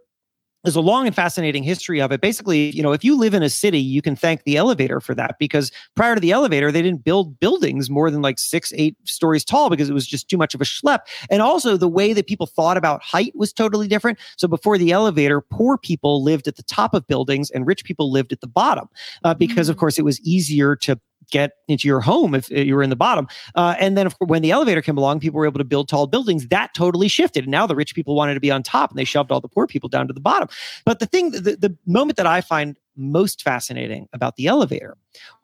there's 0.63 0.75
a 0.75 0.81
long 0.81 1.07
and 1.07 1.15
fascinating 1.15 1.63
history 1.63 2.01
of 2.01 2.11
it. 2.11 2.21
Basically, 2.21 2.69
you 2.71 2.83
know, 2.83 2.91
if 2.91 3.03
you 3.03 3.17
live 3.17 3.33
in 3.33 3.43
a 3.43 3.49
city, 3.49 3.79
you 3.79 4.01
can 4.01 4.15
thank 4.15 4.43
the 4.43 4.57
elevator 4.57 4.99
for 4.99 5.15
that 5.15 5.35
because 5.39 5.71
prior 5.95 6.15
to 6.15 6.21
the 6.21 6.31
elevator, 6.31 6.71
they 6.71 6.81
didn't 6.81 7.03
build 7.03 7.39
buildings 7.39 7.89
more 7.89 8.11
than 8.11 8.21
like 8.21 8.39
six, 8.39 8.71
eight 8.75 8.95
stories 9.05 9.43
tall 9.43 9.69
because 9.69 9.89
it 9.89 9.93
was 9.93 10.05
just 10.05 10.29
too 10.29 10.37
much 10.37 10.53
of 10.53 10.61
a 10.61 10.65
schlep. 10.65 10.99
And 11.29 11.41
also, 11.41 11.77
the 11.77 11.87
way 11.87 12.13
that 12.13 12.27
people 12.27 12.45
thought 12.45 12.77
about 12.77 13.01
height 13.01 13.33
was 13.35 13.53
totally 13.53 13.87
different. 13.87 14.19
So 14.37 14.47
before 14.47 14.77
the 14.77 14.91
elevator, 14.91 15.41
poor 15.41 15.77
people 15.77 16.23
lived 16.23 16.47
at 16.47 16.55
the 16.55 16.63
top 16.63 16.93
of 16.93 17.07
buildings 17.07 17.49
and 17.49 17.65
rich 17.65 17.83
people 17.83 18.11
lived 18.11 18.31
at 18.31 18.41
the 18.41 18.47
bottom 18.47 18.89
uh, 19.23 19.33
because, 19.33 19.67
mm-hmm. 19.67 19.71
of 19.71 19.77
course, 19.77 19.97
it 19.97 20.05
was 20.05 20.19
easier 20.21 20.75
to 20.77 20.99
get 21.31 21.53
into 21.67 21.87
your 21.87 22.01
home 22.01 22.35
if 22.35 22.49
you 22.49 22.75
were 22.75 22.83
in 22.83 22.89
the 22.89 22.95
bottom. 22.95 23.27
Uh, 23.55 23.75
and 23.79 23.97
then 23.97 24.09
when 24.19 24.41
the 24.41 24.51
elevator 24.51 24.81
came 24.81 24.97
along, 24.97 25.19
people 25.19 25.39
were 25.39 25.45
able 25.45 25.57
to 25.57 25.65
build 25.65 25.89
tall 25.89 26.07
buildings. 26.07 26.47
That 26.47 26.73
totally 26.75 27.07
shifted. 27.07 27.45
And 27.45 27.51
now 27.51 27.65
the 27.65 27.75
rich 27.75 27.95
people 27.95 28.15
wanted 28.15 28.35
to 28.35 28.39
be 28.39 28.51
on 28.51 28.63
top 28.63 28.91
and 28.91 28.99
they 28.99 29.03
shoved 29.03 29.31
all 29.31 29.41
the 29.41 29.47
poor 29.47 29.67
people 29.67 29.89
down 29.89 30.07
to 30.07 30.13
the 30.13 30.19
bottom. 30.19 30.47
But 30.85 30.99
the 30.99 31.05
thing, 31.05 31.31
the, 31.31 31.57
the 31.59 31.75
moment 31.85 32.17
that 32.17 32.27
I 32.27 32.41
find 32.41 32.77
most 32.95 33.41
fascinating 33.41 34.07
about 34.13 34.35
the 34.35 34.47
elevator 34.47 34.97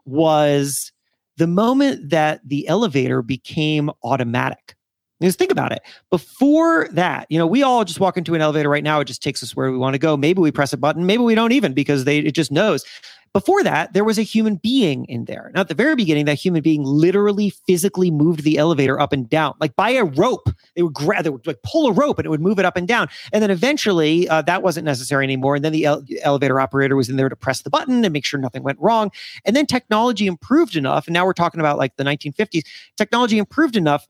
was 0.05 0.91
the 1.37 1.47
moment 1.47 2.09
that 2.09 2.41
the 2.47 2.67
elevator 2.67 3.21
became 3.21 3.89
automatic. 4.03 4.75
Just 5.21 5.39
think 5.39 5.51
about 5.51 5.71
it. 5.71 5.81
Before 6.11 6.87
that, 6.91 7.25
you 7.29 7.39
know, 7.39 7.47
we 7.47 7.63
all 7.63 7.83
just 7.83 7.99
walk 7.99 8.17
into 8.17 8.35
an 8.35 8.41
elevator 8.41 8.69
right 8.69 8.83
now. 8.83 8.99
It 8.99 9.05
just 9.05 9.23
takes 9.23 9.41
us 9.41 9.55
where 9.55 9.71
we 9.71 9.77
want 9.77 9.95
to 9.95 9.99
go. 9.99 10.15
Maybe 10.15 10.41
we 10.41 10.51
press 10.51 10.73
a 10.73 10.77
button. 10.77 11.07
Maybe 11.07 11.23
we 11.23 11.33
don't 11.33 11.51
even 11.51 11.73
because 11.73 12.03
they 12.03 12.19
it 12.19 12.35
just 12.35 12.51
knows. 12.51 12.85
Before 13.33 13.63
that, 13.63 13.93
there 13.93 14.03
was 14.03 14.17
a 14.17 14.23
human 14.23 14.55
being 14.55 15.05
in 15.05 15.25
there. 15.25 15.51
Now, 15.53 15.61
at 15.61 15.67
the 15.67 15.75
very 15.75 15.95
beginning, 15.95 16.25
that 16.25 16.35
human 16.35 16.61
being 16.61 16.83
literally 16.83 17.51
physically 17.67 18.09
moved 18.09 18.43
the 18.43 18.57
elevator 18.57 18.99
up 18.99 19.13
and 19.13 19.29
down, 19.29 19.53
like 19.59 19.75
by 19.75 19.91
a 19.91 20.05
rope. 20.05 20.49
They 20.75 20.81
would 20.81 20.93
grab, 20.93 21.23
they 21.23 21.29
would 21.29 21.45
like 21.45 21.61
pull 21.61 21.87
a 21.87 21.91
rope 21.91 22.17
and 22.17 22.25
it 22.25 22.29
would 22.29 22.41
move 22.41 22.57
it 22.57 22.65
up 22.65 22.77
and 22.77 22.87
down. 22.87 23.09
And 23.33 23.43
then 23.43 23.51
eventually, 23.51 24.27
uh, 24.29 24.41
that 24.43 24.63
wasn't 24.63 24.85
necessary 24.85 25.23
anymore. 25.23 25.55
And 25.55 25.63
then 25.63 25.71
the 25.71 25.85
ele- 25.85 26.03
elevator 26.23 26.59
operator 26.59 26.95
was 26.95 27.09
in 27.09 27.17
there 27.17 27.29
to 27.29 27.35
press 27.35 27.61
the 27.61 27.69
button 27.69 28.03
and 28.03 28.13
make 28.13 28.25
sure 28.25 28.39
nothing 28.39 28.63
went 28.63 28.79
wrong. 28.79 29.11
And 29.45 29.55
then 29.55 29.65
technology 29.65 30.25
improved 30.25 30.75
enough. 30.75 31.05
And 31.07 31.13
now 31.13 31.25
we're 31.25 31.33
talking 31.33 31.59
about 31.59 31.77
like 31.77 31.95
the 31.97 32.03
1950s. 32.03 32.63
Technology 32.97 33.37
improved 33.37 33.75
enough 33.75 34.07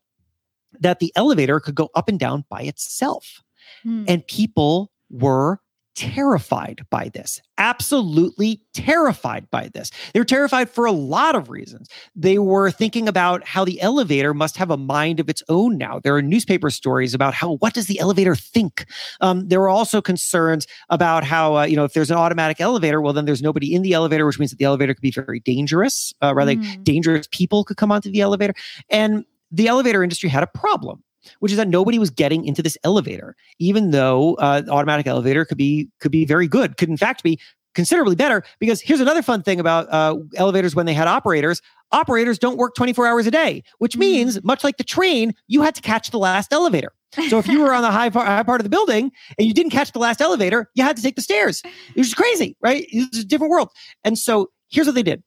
that 0.81 0.99
the 0.99 1.11
elevator 1.15 1.59
could 1.59 1.75
go 1.75 1.89
up 1.95 2.09
and 2.09 2.19
down 2.19 2.45
by 2.49 2.61
itself. 2.61 3.41
Hmm. 3.83 4.05
And 4.07 4.27
people 4.27 4.91
were 5.09 5.59
terrified 5.97 6.85
by 6.91 7.09
this, 7.09 7.41
absolutely 7.57 8.61
terrified 8.75 9.49
by 9.49 9.67
this. 9.73 9.89
They 10.13 10.19
were 10.19 10.25
terrified 10.25 10.69
for 10.69 10.85
a 10.85 10.91
lot 10.91 11.33
of 11.35 11.49
reasons. 11.49 11.89
They 12.15 12.37
were 12.37 12.69
thinking 12.69 13.07
about 13.07 13.43
how 13.43 13.65
the 13.65 13.81
elevator 13.81 14.35
must 14.35 14.57
have 14.57 14.69
a 14.69 14.77
mind 14.77 15.19
of 15.19 15.27
its 15.27 15.41
own 15.49 15.75
now. 15.75 15.99
There 15.99 16.15
are 16.15 16.21
newspaper 16.21 16.69
stories 16.69 17.15
about 17.15 17.33
how, 17.33 17.55
what 17.55 17.73
does 17.73 17.87
the 17.87 17.99
elevator 17.99 18.35
think? 18.35 18.85
Um, 19.21 19.47
there 19.47 19.59
were 19.59 19.69
also 19.69 19.99
concerns 19.99 20.67
about 20.89 21.23
how, 21.23 21.57
uh, 21.57 21.63
you 21.65 21.75
know, 21.75 21.85
if 21.85 21.93
there's 21.93 22.11
an 22.11 22.17
automatic 22.17 22.61
elevator, 22.61 23.01
well, 23.01 23.13
then 23.13 23.25
there's 23.25 23.41
nobody 23.41 23.73
in 23.73 23.81
the 23.81 23.93
elevator, 23.93 24.27
which 24.27 24.37
means 24.37 24.51
that 24.51 24.59
the 24.59 24.65
elevator 24.65 24.93
could 24.93 25.01
be 25.01 25.09
very 25.09 25.39
dangerous, 25.39 26.13
uh, 26.21 26.31
rather 26.35 26.53
mm. 26.53 26.63
like 26.63 26.83
dangerous 26.83 27.27
people 27.31 27.63
could 27.63 27.77
come 27.77 27.91
onto 27.91 28.11
the 28.11 28.21
elevator. 28.21 28.53
And 28.91 29.25
the 29.51 29.67
elevator 29.67 30.03
industry 30.03 30.29
had 30.29 30.43
a 30.43 30.47
problem 30.47 31.03
which 31.39 31.51
is 31.51 31.57
that 31.57 31.67
nobody 31.67 31.99
was 31.99 32.09
getting 32.09 32.45
into 32.45 32.63
this 32.63 32.77
elevator, 32.83 33.35
even 33.59 33.91
though 33.91 34.35
uh, 34.35 34.61
automatic 34.69 35.07
elevator 35.07 35.45
could 35.45 35.57
be 35.57 35.89
could 35.99 36.11
be 36.11 36.25
very 36.25 36.47
good, 36.47 36.77
could 36.77 36.89
in 36.89 36.97
fact 36.97 37.23
be 37.23 37.39
considerably 37.75 38.15
better. 38.15 38.43
Because 38.59 38.81
here's 38.81 39.01
another 39.01 39.21
fun 39.21 39.43
thing 39.43 39.59
about 39.59 39.91
uh, 39.91 40.17
elevators 40.35 40.75
when 40.75 40.85
they 40.85 40.93
had 40.93 41.07
operators: 41.07 41.61
operators 41.91 42.39
don't 42.39 42.57
work 42.57 42.75
24 42.75 43.07
hours 43.07 43.27
a 43.27 43.31
day, 43.31 43.63
which 43.79 43.93
hmm. 43.93 44.01
means 44.01 44.43
much 44.43 44.63
like 44.63 44.77
the 44.77 44.83
train, 44.83 45.33
you 45.47 45.61
had 45.61 45.75
to 45.75 45.81
catch 45.81 46.11
the 46.11 46.19
last 46.19 46.53
elevator. 46.53 46.93
So 47.29 47.39
if 47.39 47.47
you 47.47 47.61
were 47.61 47.73
on 47.73 47.83
the 47.83 47.89
high, 47.89 48.09
high 48.09 48.43
part 48.43 48.59
of 48.59 48.63
the 48.65 48.69
building 48.69 49.11
and 49.39 49.47
you 49.47 49.53
didn't 49.53 49.71
catch 49.71 49.93
the 49.93 49.99
last 49.99 50.19
elevator, 50.19 50.69
you 50.75 50.83
had 50.83 50.97
to 50.97 51.01
take 51.01 51.15
the 51.15 51.21
stairs. 51.21 51.63
It 51.63 51.97
was 51.97 52.13
crazy, 52.13 52.57
right? 52.61 52.85
It 52.91 53.09
was 53.11 53.21
a 53.21 53.25
different 53.25 53.49
world. 53.49 53.69
And 54.03 54.19
so 54.19 54.49
here's 54.69 54.87
what 54.87 54.95
they 54.95 55.03
did 55.03 55.23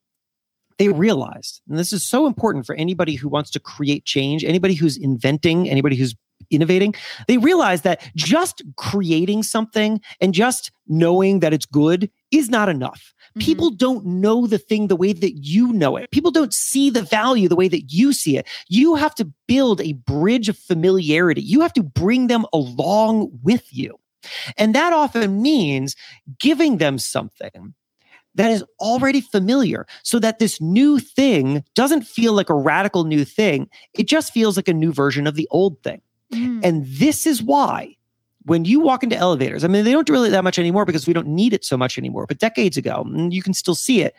they 0.80 0.88
realized, 0.88 1.60
and 1.68 1.78
this 1.78 1.92
is 1.92 2.02
so 2.02 2.26
important 2.26 2.64
for 2.64 2.74
anybody 2.74 3.14
who 3.14 3.28
wants 3.28 3.50
to 3.50 3.60
create 3.60 4.06
change, 4.06 4.42
anybody 4.42 4.72
who's 4.72 4.96
inventing, 4.96 5.68
anybody 5.68 5.94
who's 5.94 6.14
innovating, 6.50 6.94
they 7.28 7.36
realize 7.36 7.82
that 7.82 8.00
just 8.16 8.62
creating 8.76 9.42
something 9.42 10.00
and 10.22 10.32
just 10.32 10.72
knowing 10.88 11.40
that 11.40 11.52
it's 11.52 11.66
good 11.66 12.10
is 12.30 12.48
not 12.48 12.70
enough. 12.70 13.12
Mm-hmm. 13.36 13.44
People 13.44 13.68
don't 13.68 14.06
know 14.06 14.46
the 14.46 14.56
thing 14.56 14.86
the 14.86 14.96
way 14.96 15.12
that 15.12 15.32
you 15.32 15.70
know 15.70 15.98
it. 15.98 16.10
People 16.12 16.30
don't 16.30 16.54
see 16.54 16.88
the 16.88 17.02
value 17.02 17.46
the 17.46 17.56
way 17.56 17.68
that 17.68 17.92
you 17.92 18.14
see 18.14 18.38
it. 18.38 18.48
You 18.70 18.94
have 18.94 19.14
to 19.16 19.30
build 19.46 19.82
a 19.82 19.92
bridge 19.92 20.48
of 20.48 20.56
familiarity. 20.56 21.42
You 21.42 21.60
have 21.60 21.74
to 21.74 21.82
bring 21.82 22.28
them 22.28 22.46
along 22.54 23.38
with 23.42 23.66
you. 23.70 23.98
And 24.56 24.74
that 24.74 24.94
often 24.94 25.42
means 25.42 25.94
giving 26.38 26.78
them 26.78 26.98
something 26.98 27.74
that 28.34 28.50
is 28.50 28.64
already 28.78 29.20
familiar 29.20 29.86
so 30.02 30.18
that 30.18 30.38
this 30.38 30.60
new 30.60 30.98
thing 30.98 31.64
doesn't 31.74 32.02
feel 32.02 32.32
like 32.32 32.50
a 32.50 32.54
radical 32.54 33.04
new 33.04 33.24
thing. 33.24 33.68
It 33.94 34.06
just 34.08 34.32
feels 34.32 34.56
like 34.56 34.68
a 34.68 34.74
new 34.74 34.92
version 34.92 35.26
of 35.26 35.34
the 35.34 35.48
old 35.50 35.82
thing. 35.82 36.00
Mm. 36.32 36.60
And 36.62 36.86
this 36.86 37.26
is 37.26 37.42
why 37.42 37.96
when 38.44 38.64
you 38.64 38.80
walk 38.80 39.02
into 39.02 39.16
elevators, 39.16 39.64
I 39.64 39.68
mean, 39.68 39.84
they 39.84 39.92
don't 39.92 40.06
do 40.06 40.12
really 40.12 40.30
that 40.30 40.44
much 40.44 40.58
anymore 40.58 40.84
because 40.84 41.06
we 41.06 41.12
don't 41.12 41.26
need 41.26 41.52
it 41.52 41.64
so 41.64 41.76
much 41.76 41.98
anymore. 41.98 42.26
But 42.26 42.38
decades 42.38 42.76
ago, 42.76 43.04
you 43.30 43.42
can 43.42 43.52
still 43.52 43.74
see 43.74 44.00
it. 44.02 44.14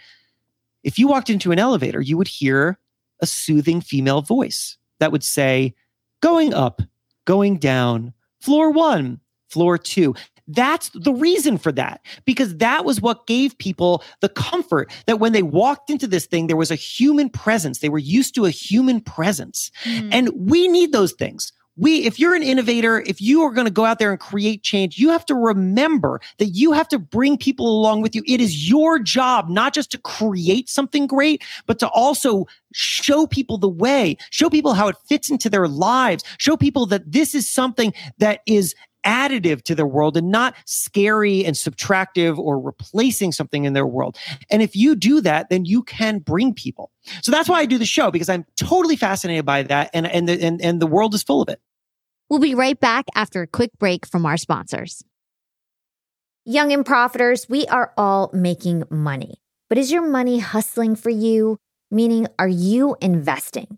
If 0.84 1.00
you 1.00 1.08
walked 1.08 1.30
into 1.30 1.52
an 1.52 1.60
elevator, 1.60 2.02
you 2.02 2.18
would 2.18 2.28
hear 2.28 2.80
a 3.22 3.26
soothing 3.28 3.82
female 3.82 4.22
voice 4.22 4.78
that 5.00 5.12
would 5.12 5.24
say, 5.24 5.74
going 6.22 6.54
up, 6.54 6.82
going 7.26 7.58
down, 7.58 8.14
floor 8.40 8.72
one, 8.72 9.20
floor 9.50 9.78
two. 9.78 10.16
That's 10.54 10.90
the 10.90 11.14
reason 11.14 11.58
for 11.58 11.72
that, 11.72 12.02
because 12.26 12.58
that 12.58 12.86
was 12.86 13.02
what 13.02 13.28
gave 13.28 13.58
people 13.58 14.04
the 14.20 14.30
comfort 14.30 14.92
that 15.06 15.20
when 15.20 15.32
they 15.32 15.44
walked 15.44 15.90
into 15.90 16.08
this 16.08 16.26
thing, 16.26 16.48
there 16.48 16.58
was 16.58 16.72
a 16.72 16.76
human 16.76 17.30
presence. 17.30 17.80
They 17.80 17.90
were 17.90 17.98
used 17.98 18.36
to 18.36 18.46
a 18.46 18.50
human 18.50 19.02
presence. 19.02 19.72
Mm. 19.84 20.10
And 20.12 20.30
we 20.36 20.68
need 20.68 20.92
those 20.92 21.14
things. 21.14 21.54
We, 21.78 22.04
if 22.06 22.20
you're 22.20 22.36
an 22.36 22.44
innovator, 22.44 23.00
if 23.08 23.22
you 23.22 23.42
are 23.44 23.52
going 23.52 23.66
to 23.66 23.72
go 23.72 23.86
out 23.86 23.98
there 23.98 24.12
and 24.12 24.20
create 24.20 24.62
change, 24.62 24.98
you 24.98 25.10
have 25.10 25.26
to 25.28 25.34
remember 25.34 26.20
that 26.38 26.48
you 26.48 26.74
have 26.74 26.88
to 26.90 27.00
bring 27.00 27.38
people 27.38 27.66
along 27.66 28.02
with 28.02 28.14
you. 28.14 28.24
It 28.28 28.42
is 28.42 28.70
your 28.70 29.00
job 29.00 29.50
not 29.50 29.74
just 29.74 29.90
to 29.92 29.98
create 29.98 30.70
something 30.70 31.08
great, 31.08 31.44
but 31.68 31.80
to 31.80 31.88
also 31.88 32.46
show 32.74 33.26
people 33.26 33.58
the 33.58 33.70
way, 33.70 34.18
show 34.32 34.50
people 34.50 34.74
how 34.74 34.90
it 34.90 34.98
fits 35.08 35.32
into 35.32 35.50
their 35.50 35.70
lives, 35.70 36.26
show 36.38 36.58
people 36.58 36.86
that 36.88 37.10
this 37.10 37.34
is 37.34 37.50
something 37.50 37.94
that 38.18 38.42
is 38.46 38.76
additive 39.06 39.64
to 39.64 39.76
their 39.76 39.88
world 39.88 40.18
and 40.18 40.32
not 40.32 40.56
scary 40.66 41.46
and 41.46 41.56
subtractive 41.56 42.38
or 42.38 42.60
replacing 42.60 43.32
something 43.32 43.66
in 43.66 43.74
their 43.74 43.88
world. 43.88 44.18
And 44.50 44.62
if 44.62 44.76
you 44.76 44.96
do 44.96 45.22
that, 45.22 45.50
then 45.50 45.66
you 45.66 45.84
can 45.84 46.20
bring 46.20 46.54
people. 46.54 46.92
So 47.22 47.32
that's 47.32 47.50
why 47.50 47.60
I 47.60 47.66
do 47.66 47.78
the 47.78 47.86
show 47.86 48.12
because 48.12 48.30
I'm 48.30 48.46
totally 48.58 48.96
fascinated 48.96 49.46
by 49.46 49.64
that 49.64 49.90
and 49.94 50.08
and 50.08 50.28
the, 50.28 50.44
and, 50.44 50.62
and 50.62 50.82
the 50.82 50.88
world 50.88 51.14
is 51.14 51.24
full 51.24 51.42
of 51.42 51.50
it. 51.50 51.60
We'll 52.30 52.40
be 52.40 52.56
right 52.56 52.80
back 52.80 53.06
after 53.14 53.42
a 53.42 53.48
quick 53.48 53.72
break 53.78 54.06
from 54.06 54.26
our 54.26 54.38
sponsors. 54.38 55.04
Young 56.46 56.72
and 56.72 56.86
profiters, 56.86 57.50
we 57.50 57.68
are 57.68 57.94
all 57.98 58.32
making 58.34 58.84
money. 58.90 59.42
But 59.70 59.78
is 59.78 59.92
your 59.92 60.02
money 60.02 60.40
hustling 60.40 60.96
for 60.96 61.10
you? 61.10 61.58
Meaning, 61.92 62.28
are 62.40 62.48
you 62.48 62.96
investing? 63.02 63.78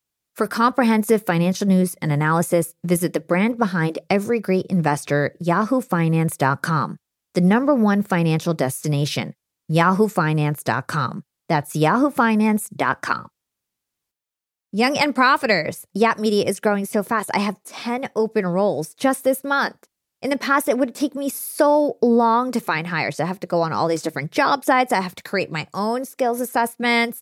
For 0.41 0.47
comprehensive 0.47 1.23
financial 1.23 1.67
news 1.67 1.93
and 2.01 2.11
analysis, 2.11 2.73
visit 2.83 3.13
the 3.13 3.19
brand 3.19 3.59
behind 3.59 3.99
every 4.09 4.39
great 4.39 4.65
investor, 4.71 5.35
yahoofinance.com, 5.39 6.97
the 7.35 7.41
number 7.41 7.75
one 7.75 8.01
financial 8.01 8.55
destination, 8.55 9.35
yahoofinance.com. 9.71 11.21
That's 11.47 11.75
yahoofinance.com. 11.75 13.27
Young 14.71 14.97
and 14.97 15.13
profiters, 15.13 15.83
Yap 15.93 16.17
Media 16.17 16.45
is 16.45 16.59
growing 16.59 16.85
so 16.85 17.03
fast. 17.03 17.29
I 17.35 17.39
have 17.39 17.61
10 17.65 18.09
open 18.15 18.47
roles 18.47 18.95
just 18.95 19.23
this 19.23 19.43
month. 19.43 19.85
In 20.23 20.31
the 20.31 20.37
past, 20.37 20.67
it 20.67 20.79
would 20.79 20.95
take 20.95 21.13
me 21.13 21.29
so 21.29 21.99
long 22.01 22.51
to 22.51 22.59
find 22.59 22.87
hires. 22.87 23.19
I 23.19 23.25
have 23.25 23.41
to 23.41 23.47
go 23.47 23.61
on 23.61 23.73
all 23.73 23.87
these 23.87 24.01
different 24.01 24.31
job 24.31 24.65
sites. 24.65 24.91
I 24.91 25.01
have 25.01 25.13
to 25.13 25.21
create 25.21 25.51
my 25.51 25.67
own 25.75 26.03
skills 26.03 26.41
assessments. 26.41 27.21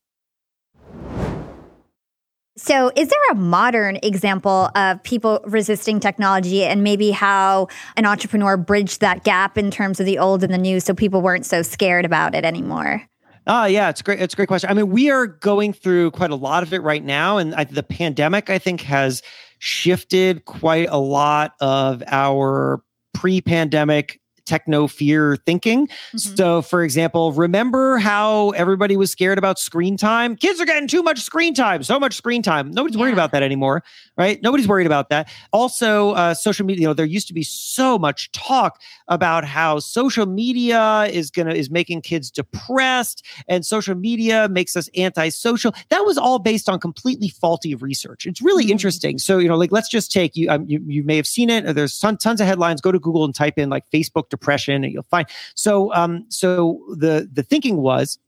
So, 2.63 2.91
is 2.95 3.07
there 3.07 3.31
a 3.31 3.35
modern 3.35 3.97
example 4.03 4.69
of 4.75 5.01
people 5.01 5.39
resisting 5.45 5.99
technology 5.99 6.63
and 6.63 6.83
maybe 6.83 7.09
how 7.09 7.69
an 7.97 8.05
entrepreneur 8.05 8.55
bridged 8.55 9.01
that 9.01 9.23
gap 9.23 9.57
in 9.57 9.71
terms 9.71 9.99
of 9.99 10.05
the 10.05 10.19
old 10.19 10.43
and 10.43 10.53
the 10.53 10.59
new 10.59 10.79
so 10.79 10.93
people 10.93 11.23
weren't 11.23 11.47
so 11.47 11.63
scared 11.63 12.05
about 12.05 12.35
it 12.35 12.45
anymore? 12.45 13.01
Ah, 13.47 13.65
yeah, 13.65 13.89
it's 13.89 14.03
great. 14.03 14.21
It's 14.21 14.35
a 14.35 14.37
great 14.37 14.47
question. 14.47 14.69
I 14.69 14.75
mean, 14.75 14.91
we 14.91 15.09
are 15.09 15.25
going 15.25 15.73
through 15.73 16.11
quite 16.11 16.29
a 16.29 16.35
lot 16.35 16.61
of 16.61 16.71
it 16.71 16.83
right 16.83 17.03
now, 17.03 17.37
and 17.37 17.55
I, 17.55 17.63
the 17.63 17.81
pandemic, 17.81 18.51
I 18.51 18.59
think, 18.59 18.81
has 18.81 19.23
shifted 19.57 20.45
quite 20.45 20.87
a 20.91 20.99
lot 20.99 21.53
of 21.61 22.03
our 22.05 22.83
pre-pandemic 23.15 24.20
techno 24.51 24.85
fear 24.85 25.37
thinking. 25.45 25.87
Mm-hmm. 25.87 26.17
So, 26.35 26.61
for 26.61 26.83
example, 26.83 27.31
remember 27.31 27.99
how 27.99 28.49
everybody 28.49 28.97
was 28.97 29.09
scared 29.09 29.37
about 29.37 29.57
screen 29.57 29.95
time? 29.95 30.35
Kids 30.35 30.59
are 30.59 30.65
getting 30.65 30.89
too 30.89 31.01
much 31.01 31.21
screen 31.21 31.53
time, 31.53 31.83
so 31.83 31.97
much 31.97 32.15
screen 32.15 32.43
time. 32.43 32.69
Nobody's 32.69 32.97
yeah. 32.97 33.03
worried 33.03 33.13
about 33.13 33.31
that 33.31 33.43
anymore, 33.43 33.81
right? 34.17 34.41
Nobody's 34.43 34.67
worried 34.67 34.87
about 34.87 35.07
that. 35.07 35.29
Also, 35.53 36.11
uh, 36.11 36.33
social 36.33 36.65
media. 36.65 36.81
You 36.81 36.87
know, 36.87 36.93
there 36.93 37.05
used 37.05 37.29
to 37.29 37.33
be 37.33 37.43
so 37.43 37.97
much 37.97 38.29
talk 38.33 38.81
about 39.07 39.45
how 39.45 39.79
social 39.79 40.25
media 40.25 41.07
is 41.09 41.31
gonna 41.31 41.53
is 41.53 41.69
making 41.69 42.01
kids 42.01 42.29
depressed, 42.29 43.25
and 43.47 43.65
social 43.65 43.95
media 43.95 44.49
makes 44.49 44.75
us 44.75 44.89
antisocial. 44.97 45.73
That 45.89 46.01
was 46.01 46.17
all 46.17 46.39
based 46.39 46.67
on 46.67 46.77
completely 46.77 47.29
faulty 47.29 47.73
research. 47.75 48.25
It's 48.25 48.41
really 48.41 48.65
mm-hmm. 48.65 48.71
interesting. 48.71 49.17
So, 49.17 49.37
you 49.37 49.47
know, 49.47 49.55
like 49.55 49.71
let's 49.71 49.87
just 49.87 50.11
take 50.11 50.35
you. 50.35 50.49
Um, 50.49 50.65
you 50.67 50.83
you 50.87 51.03
may 51.05 51.15
have 51.15 51.27
seen 51.27 51.49
it. 51.49 51.73
There's 51.73 51.97
ton, 51.97 52.17
tons 52.17 52.41
of 52.41 52.47
headlines. 52.47 52.81
Go 52.81 52.91
to 52.91 52.99
Google 52.99 53.23
and 53.23 53.33
type 53.33 53.57
in 53.57 53.69
like 53.69 53.89
Facebook 53.91 54.27
depression 54.27 54.40
and 54.83 54.93
you'll 54.93 55.03
find 55.03 55.27
so 55.55 55.93
um 55.93 56.25
so 56.29 56.79
the 56.97 57.29
the 57.31 57.43
thinking 57.43 57.77
was 57.77 58.19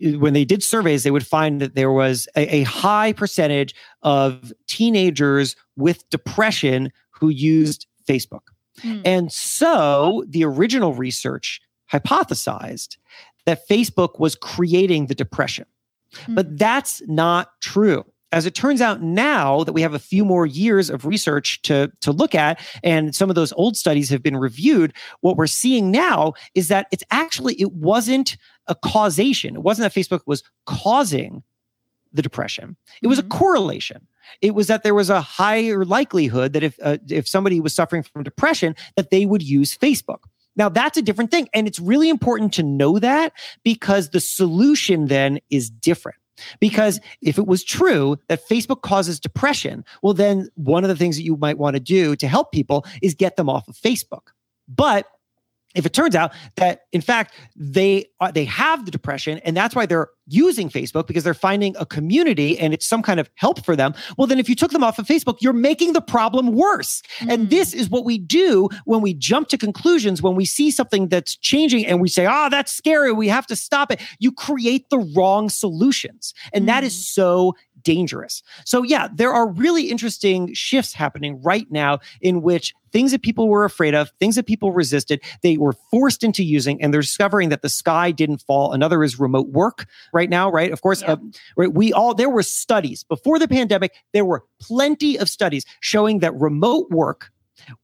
when 0.00 0.32
they 0.32 0.44
did 0.44 0.62
surveys, 0.62 1.04
they 1.04 1.10
would 1.10 1.26
find 1.26 1.60
that 1.60 1.74
there 1.74 1.92
was 1.92 2.28
a, 2.36 2.56
a, 2.56 2.62
high 2.64 3.12
percentage 3.12 3.74
of 4.02 4.52
teenagers 4.66 5.56
with 5.76 6.08
depression 6.10 6.90
who 7.10 7.28
used 7.28 7.86
Facebook. 8.08 8.42
Mm. 8.82 9.02
And 9.04 9.32
so 9.32 10.24
the 10.28 10.44
original 10.44 10.94
research 10.94 11.60
hypothesized 11.92 12.96
that 13.46 13.66
Facebook 13.68 14.18
was 14.18 14.34
creating 14.34 15.06
the 15.06 15.14
depression. 15.14 15.66
Mm. 16.26 16.34
But 16.34 16.58
that's 16.58 17.02
not 17.06 17.52
true. 17.60 18.04
As 18.32 18.46
it 18.46 18.54
turns 18.54 18.80
out 18.80 19.02
now 19.02 19.64
that 19.64 19.72
we 19.72 19.82
have 19.82 19.94
a 19.94 19.98
few 19.98 20.24
more 20.24 20.46
years 20.46 20.90
of 20.90 21.06
research 21.06 21.62
to, 21.62 21.90
to 22.00 22.12
look 22.12 22.34
at, 22.34 22.60
and 22.82 23.14
some 23.14 23.30
of 23.30 23.36
those 23.36 23.52
old 23.52 23.76
studies 23.76 24.10
have 24.10 24.22
been 24.22 24.36
reviewed, 24.36 24.92
what 25.20 25.36
we're 25.36 25.46
seeing 25.46 25.90
now 25.90 26.34
is 26.54 26.68
that 26.68 26.86
it's 26.92 27.04
actually, 27.10 27.54
it 27.54 27.72
wasn't 27.72 28.36
a 28.66 28.74
causation. 28.74 29.56
It 29.56 29.62
wasn't 29.62 29.92
that 29.92 29.98
Facebook 29.98 30.20
was 30.26 30.42
causing 30.66 31.42
the 32.12 32.22
depression. 32.22 32.76
It 33.02 33.06
was 33.06 33.18
mm-hmm. 33.18 33.32
a 33.32 33.38
correlation. 33.38 34.06
It 34.42 34.54
was 34.54 34.66
that 34.66 34.82
there 34.82 34.94
was 34.94 35.10
a 35.10 35.20
higher 35.20 35.84
likelihood 35.84 36.52
that 36.52 36.62
if 36.62 36.78
uh, 36.82 36.98
if 37.08 37.26
somebody 37.26 37.60
was 37.60 37.74
suffering 37.74 38.02
from 38.02 38.22
depression, 38.22 38.76
that 38.96 39.10
they 39.10 39.24
would 39.24 39.42
use 39.42 39.76
Facebook. 39.76 40.20
Now 40.54 40.68
that's 40.68 40.98
a 40.98 41.02
different 41.02 41.30
thing, 41.30 41.48
and 41.54 41.66
it's 41.66 41.80
really 41.80 42.08
important 42.08 42.52
to 42.54 42.62
know 42.62 42.98
that 42.98 43.32
because 43.62 44.10
the 44.10 44.20
solution 44.20 45.06
then 45.06 45.38
is 45.50 45.70
different. 45.70 46.18
Because 46.60 47.00
if 47.20 47.38
it 47.38 47.46
was 47.46 47.64
true 47.64 48.18
that 48.28 48.46
Facebook 48.48 48.82
causes 48.82 49.20
depression, 49.20 49.84
well, 50.02 50.14
then 50.14 50.48
one 50.54 50.84
of 50.84 50.88
the 50.88 50.96
things 50.96 51.16
that 51.16 51.24
you 51.24 51.36
might 51.36 51.58
want 51.58 51.74
to 51.74 51.80
do 51.80 52.16
to 52.16 52.28
help 52.28 52.52
people 52.52 52.84
is 53.02 53.14
get 53.14 53.36
them 53.36 53.48
off 53.48 53.68
of 53.68 53.76
Facebook. 53.76 54.28
But 54.68 55.06
if 55.74 55.84
it 55.84 55.92
turns 55.92 56.14
out 56.14 56.32
that 56.56 56.82
in 56.92 57.00
fact 57.00 57.34
they 57.54 58.06
are, 58.20 58.32
they 58.32 58.44
have 58.44 58.84
the 58.84 58.90
depression 58.90 59.38
and 59.44 59.56
that's 59.56 59.74
why 59.74 59.86
they're 59.86 60.08
using 60.26 60.68
Facebook 60.68 61.06
because 61.06 61.24
they're 61.24 61.34
finding 61.34 61.74
a 61.78 61.86
community 61.86 62.58
and 62.58 62.74
it's 62.74 62.86
some 62.86 63.02
kind 63.02 63.20
of 63.20 63.30
help 63.34 63.64
for 63.64 63.76
them 63.76 63.94
well 64.16 64.26
then 64.26 64.38
if 64.38 64.48
you 64.48 64.54
took 64.54 64.70
them 64.70 64.82
off 64.82 64.98
of 64.98 65.06
Facebook 65.06 65.36
you're 65.40 65.52
making 65.52 65.92
the 65.92 66.00
problem 66.00 66.52
worse 66.52 67.02
mm-hmm. 67.18 67.30
and 67.30 67.50
this 67.50 67.74
is 67.74 67.90
what 67.90 68.04
we 68.04 68.18
do 68.18 68.68
when 68.84 69.00
we 69.00 69.14
jump 69.14 69.48
to 69.48 69.58
conclusions 69.58 70.22
when 70.22 70.34
we 70.34 70.44
see 70.44 70.70
something 70.70 71.08
that's 71.08 71.36
changing 71.36 71.86
and 71.86 72.00
we 72.00 72.08
say 72.08 72.26
oh 72.28 72.48
that's 72.50 72.72
scary 72.72 73.12
we 73.12 73.28
have 73.28 73.46
to 73.46 73.56
stop 73.56 73.92
it 73.92 74.00
you 74.18 74.32
create 74.32 74.88
the 74.90 74.98
wrong 75.14 75.48
solutions 75.48 76.34
and 76.52 76.62
mm-hmm. 76.62 76.66
that 76.68 76.84
is 76.84 76.94
mm. 76.94 77.02
so 77.02 77.54
dangerous. 77.88 78.42
So, 78.66 78.82
yeah, 78.82 79.08
there 79.14 79.32
are 79.32 79.48
really 79.48 79.84
interesting 79.84 80.52
shifts 80.52 80.92
happening 80.92 81.40
right 81.40 81.66
now 81.70 82.00
in 82.20 82.42
which 82.42 82.74
things 82.92 83.12
that 83.12 83.22
people 83.22 83.48
were 83.48 83.64
afraid 83.64 83.94
of, 83.94 84.10
things 84.20 84.36
that 84.36 84.44
people 84.44 84.72
resisted, 84.72 85.22
they 85.42 85.56
were 85.56 85.72
forced 85.90 86.22
into 86.22 86.44
using, 86.44 86.82
and 86.82 86.92
they're 86.92 87.00
discovering 87.00 87.48
that 87.48 87.62
the 87.62 87.70
sky 87.70 88.10
didn't 88.10 88.42
fall. 88.42 88.74
Another 88.74 89.02
is 89.02 89.18
remote 89.18 89.48
work 89.48 89.86
right 90.12 90.28
now, 90.28 90.50
right? 90.50 90.70
Of 90.70 90.82
course, 90.82 91.00
yeah. 91.00 91.12
uh, 91.12 91.16
right, 91.56 91.72
we 91.72 91.90
all, 91.94 92.12
there 92.12 92.28
were 92.28 92.42
studies 92.42 93.04
before 93.04 93.38
the 93.38 93.48
pandemic, 93.48 93.94
there 94.12 94.26
were 94.26 94.44
plenty 94.60 95.18
of 95.18 95.30
studies 95.30 95.64
showing 95.80 96.18
that 96.18 96.34
remote 96.34 96.90
work 96.90 97.30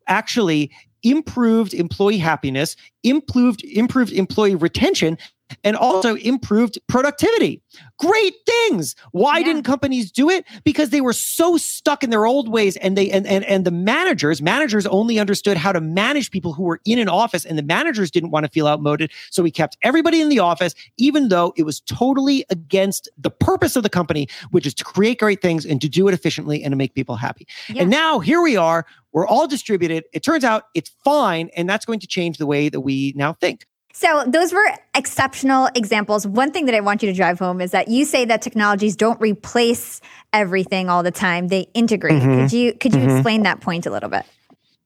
actually 0.06 0.70
improved 1.02 1.72
employee 1.72 2.18
happiness, 2.18 2.76
improved 3.02 3.64
improved 3.64 4.12
employee 4.12 4.54
retention, 4.54 5.16
and 5.62 5.76
also 5.76 6.16
improved 6.16 6.78
productivity. 6.88 7.62
Great 7.98 8.34
things. 8.46 8.96
Why 9.12 9.38
yeah. 9.38 9.44
didn't 9.44 9.62
companies 9.62 10.10
do 10.10 10.28
it? 10.30 10.44
Because 10.64 10.90
they 10.90 11.00
were 11.00 11.12
so 11.12 11.56
stuck 11.56 12.02
in 12.02 12.10
their 12.10 12.26
old 12.26 12.48
ways 12.48 12.76
and 12.78 12.96
they 12.96 13.10
and, 13.10 13.26
and 13.26 13.44
and 13.44 13.64
the 13.64 13.70
managers, 13.70 14.42
managers 14.42 14.86
only 14.86 15.18
understood 15.18 15.56
how 15.56 15.72
to 15.72 15.80
manage 15.80 16.30
people 16.30 16.52
who 16.52 16.64
were 16.64 16.80
in 16.84 16.98
an 16.98 17.08
office 17.08 17.44
and 17.44 17.56
the 17.58 17.62
managers 17.62 18.10
didn't 18.10 18.30
want 18.30 18.44
to 18.44 18.50
feel 18.50 18.66
outmoded. 18.66 19.10
So 19.30 19.42
we 19.42 19.50
kept 19.50 19.76
everybody 19.82 20.20
in 20.20 20.28
the 20.28 20.38
office, 20.38 20.74
even 20.96 21.28
though 21.28 21.52
it 21.56 21.64
was 21.64 21.80
totally 21.80 22.44
against 22.50 23.08
the 23.18 23.30
purpose 23.30 23.76
of 23.76 23.82
the 23.82 23.90
company, 23.90 24.28
which 24.50 24.66
is 24.66 24.74
to 24.74 24.84
create 24.84 25.18
great 25.18 25.40
things 25.40 25.64
and 25.64 25.80
to 25.80 25.88
do 25.88 26.08
it 26.08 26.14
efficiently 26.14 26.62
and 26.62 26.72
to 26.72 26.76
make 26.76 26.94
people 26.94 27.16
happy. 27.16 27.46
Yeah. 27.68 27.82
And 27.82 27.90
now 27.90 28.18
here 28.18 28.42
we 28.42 28.56
are. 28.56 28.86
We're 29.12 29.26
all 29.26 29.46
distributed. 29.46 30.04
It 30.12 30.24
turns 30.24 30.42
out 30.42 30.64
it's 30.74 30.90
fine. 31.04 31.48
And 31.56 31.68
that's 31.68 31.84
going 31.84 32.00
to 32.00 32.06
change 32.06 32.38
the 32.38 32.46
way 32.46 32.68
that 32.68 32.80
we 32.80 33.12
now 33.16 33.32
think. 33.34 33.66
So, 33.96 34.24
those 34.26 34.52
were 34.52 34.66
exceptional 34.96 35.68
examples. 35.76 36.26
One 36.26 36.50
thing 36.50 36.66
that 36.66 36.74
I 36.74 36.80
want 36.80 37.00
you 37.00 37.08
to 37.08 37.14
drive 37.14 37.38
home 37.38 37.60
is 37.60 37.70
that 37.70 37.86
you 37.86 38.04
say 38.04 38.24
that 38.24 38.42
technologies 38.42 38.96
don't 38.96 39.20
replace 39.20 40.00
everything 40.32 40.90
all 40.90 41.04
the 41.04 41.12
time; 41.12 41.46
they 41.46 41.68
integrate. 41.74 42.20
Mm-hmm. 42.20 42.42
Could 42.42 42.52
you 42.52 42.72
could 42.74 42.92
you 42.92 43.00
mm-hmm. 43.00 43.16
explain 43.16 43.42
that 43.44 43.60
point 43.60 43.86
a 43.86 43.90
little 43.90 44.10
bit? 44.10 44.26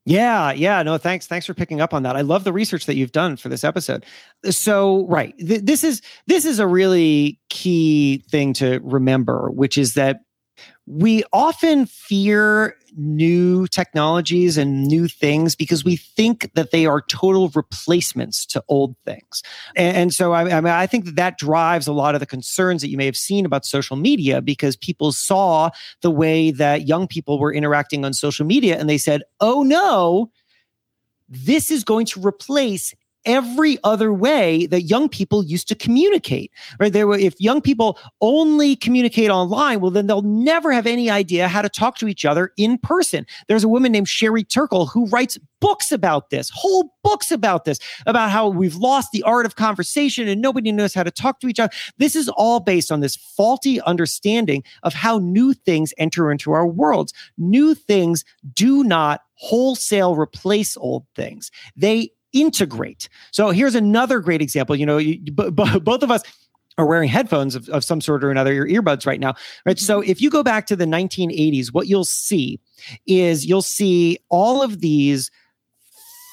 Yeah, 0.05 0.53
yeah, 0.53 0.83
no, 0.83 0.97
thanks, 0.97 1.27
thanks 1.27 1.45
for 1.45 1.53
picking 1.53 1.83
up 1.83 1.93
on 1.93 2.03
that. 2.05 2.17
I 2.17 2.23
love 2.23 2.45
the 2.45 2.53
research 2.53 2.87
that 2.87 2.97
you've 2.97 3.13
done 3.13 3.37
for 3.37 3.51
this 3.51 3.63
episode. 3.63 4.07
So, 4.45 5.07
right, 5.07 5.37
th- 5.39 5.63
this 5.63 5.85
is 5.85 6.01
this 6.27 6.45
is 6.45 6.59
a 6.59 6.67
really 6.67 7.39
key 7.49 8.25
thing 8.31 8.53
to 8.55 8.81
remember, 8.83 9.51
which 9.51 9.77
is 9.79 9.95
that 9.95 10.21
we 10.91 11.23
often 11.35 11.85
fear 11.85 12.75
new 12.97 13.67
technologies 13.67 14.57
and 14.57 14.87
new 14.87 15.07
things 15.07 15.55
because 15.55 15.85
we 15.85 15.97
think 15.97 16.51
that 16.55 16.71
they 16.71 16.87
are 16.87 17.03
total 17.03 17.51
replacements 17.55 18.47
to 18.47 18.65
old 18.69 18.97
things. 19.05 19.43
And, 19.77 19.97
and 19.97 20.15
so 20.15 20.33
I, 20.33 20.57
I, 20.57 20.61
mean, 20.63 20.73
I 20.73 20.87
think 20.87 21.05
that 21.05 21.17
that 21.17 21.39
drives 21.39 21.87
a 21.87 21.93
lot 21.93 22.15
of 22.15 22.21
the 22.21 22.27
concerns 22.27 22.81
that 22.81 22.89
you 22.89 22.97
may 22.97 23.05
have 23.05 23.17
seen 23.17 23.45
about 23.45 23.67
social 23.67 23.97
media 23.97 24.41
because 24.41 24.77
people 24.77 25.13
saw 25.13 25.71
the 26.01 26.11
way 26.11 26.51
that 26.53 26.89
young 26.89 27.07
people 27.07 27.39
were 27.39 27.53
interacting 27.53 28.05
on 28.05 28.15
social 28.15 28.47
media 28.47 28.79
and 28.79 28.89
they 28.89 28.99
said, 28.99 29.23
oh 29.41 29.63
no, 29.63 30.31
this 31.29 31.71
is 31.71 31.85
going 31.85 32.07
to 32.07 32.27
replace 32.27 32.95
every 33.29 33.79
other 33.85 34.13
way 34.13 34.67
that 34.67 34.83
young 34.83 35.09
people 35.09 35.45
used 35.45 35.69
to 35.69 35.75
communicate. 35.77 36.51
Right? 36.81 36.93
There 36.93 37.07
were, 37.07 37.19
if 37.19 37.41
young 37.41 37.61
people 37.61 37.99
only 38.21 38.75
communicate 38.75 39.31
online, 39.31 39.81
well, 39.81 39.93
then 39.93 40.09
they'll 40.09 40.23
never 40.23 40.73
have 40.73 40.87
any 40.87 41.11
idea 41.11 41.47
how 41.47 41.63
to 41.63 41.69
talk 41.69 41.99
to 41.99 42.09
each 42.09 42.25
other 42.25 42.53
in 42.57 42.79
person. 42.79 43.27
There's 43.47 43.65
a 43.65 43.69
woman 43.69 43.93
named 43.93 44.09
Sherry 44.09 44.43
Turkle 44.43 44.87
who 44.87 45.07
writes 45.07 45.39
books 45.61 45.93
about 45.93 46.31
this, 46.31 46.51
whole 46.55 46.95
books 47.03 47.31
about 47.31 47.65
this, 47.65 47.79
about 48.07 48.31
how 48.31 48.49
we've 48.49 48.77
lost 48.77 49.11
the 49.13 49.23
art 49.25 49.45
of 49.45 49.57
conversation 49.57 50.29
and 50.29 50.41
nobody 50.41 50.73
knows 50.73 50.95
how 50.95 51.03
to 51.03 51.11
talk 51.11 51.41
to 51.41 51.49
each 51.49 51.61
other. 51.61 51.73
This 51.99 52.17
is 52.17 52.29
all 52.31 52.61
based 52.61 52.91
on 52.91 53.01
this 53.01 53.17
faulty 53.17 53.81
understanding 53.83 54.63
of 54.83 54.95
how 54.95 55.19
new 55.19 55.53
things 55.53 55.93
enter 55.99 56.31
into 56.31 56.53
our 56.53 56.67
worlds. 56.67 57.13
New 57.37 57.75
things 57.75 58.25
do 58.55 58.85
not 58.85 59.21
wholesale 59.35 60.17
replace 60.17 60.77
old 60.77 61.07
things. 61.15 61.51
They 61.77 62.11
integrate. 62.33 63.09
So 63.31 63.51
here's 63.51 63.75
another 63.75 64.21
great 64.21 64.43
example. 64.43 64.77
You 64.77 64.87
know, 64.87 64.99
you, 64.99 65.21
b- 65.21 65.51
b- 65.51 65.79
both 65.83 66.03
of 66.03 66.11
us 66.11 66.23
are 66.79 66.87
wearing 66.87 67.09
headphones 67.09 67.55
of, 67.55 67.69
of 67.71 67.85
some 67.85 68.01
sort 68.01 68.23
or 68.23 68.31
another, 68.31 68.53
your 68.53 68.67
earbuds 68.69 69.05
right 69.05 69.21
now, 69.21 69.35
right? 69.67 69.77
Mm-hmm. 69.77 69.85
So 69.85 70.01
if 70.01 70.21
you 70.21 70.31
go 70.31 70.43
back 70.43 70.67
to 70.67 70.77
the 70.77 70.85
1980s, 70.85 71.73
what 71.73 71.89
you'll 71.89 72.05
see 72.05 72.61
is 73.07 73.45
you'll 73.45 73.63
see 73.63 74.19
all 74.31 74.63
of 74.63 74.81
these 74.81 75.31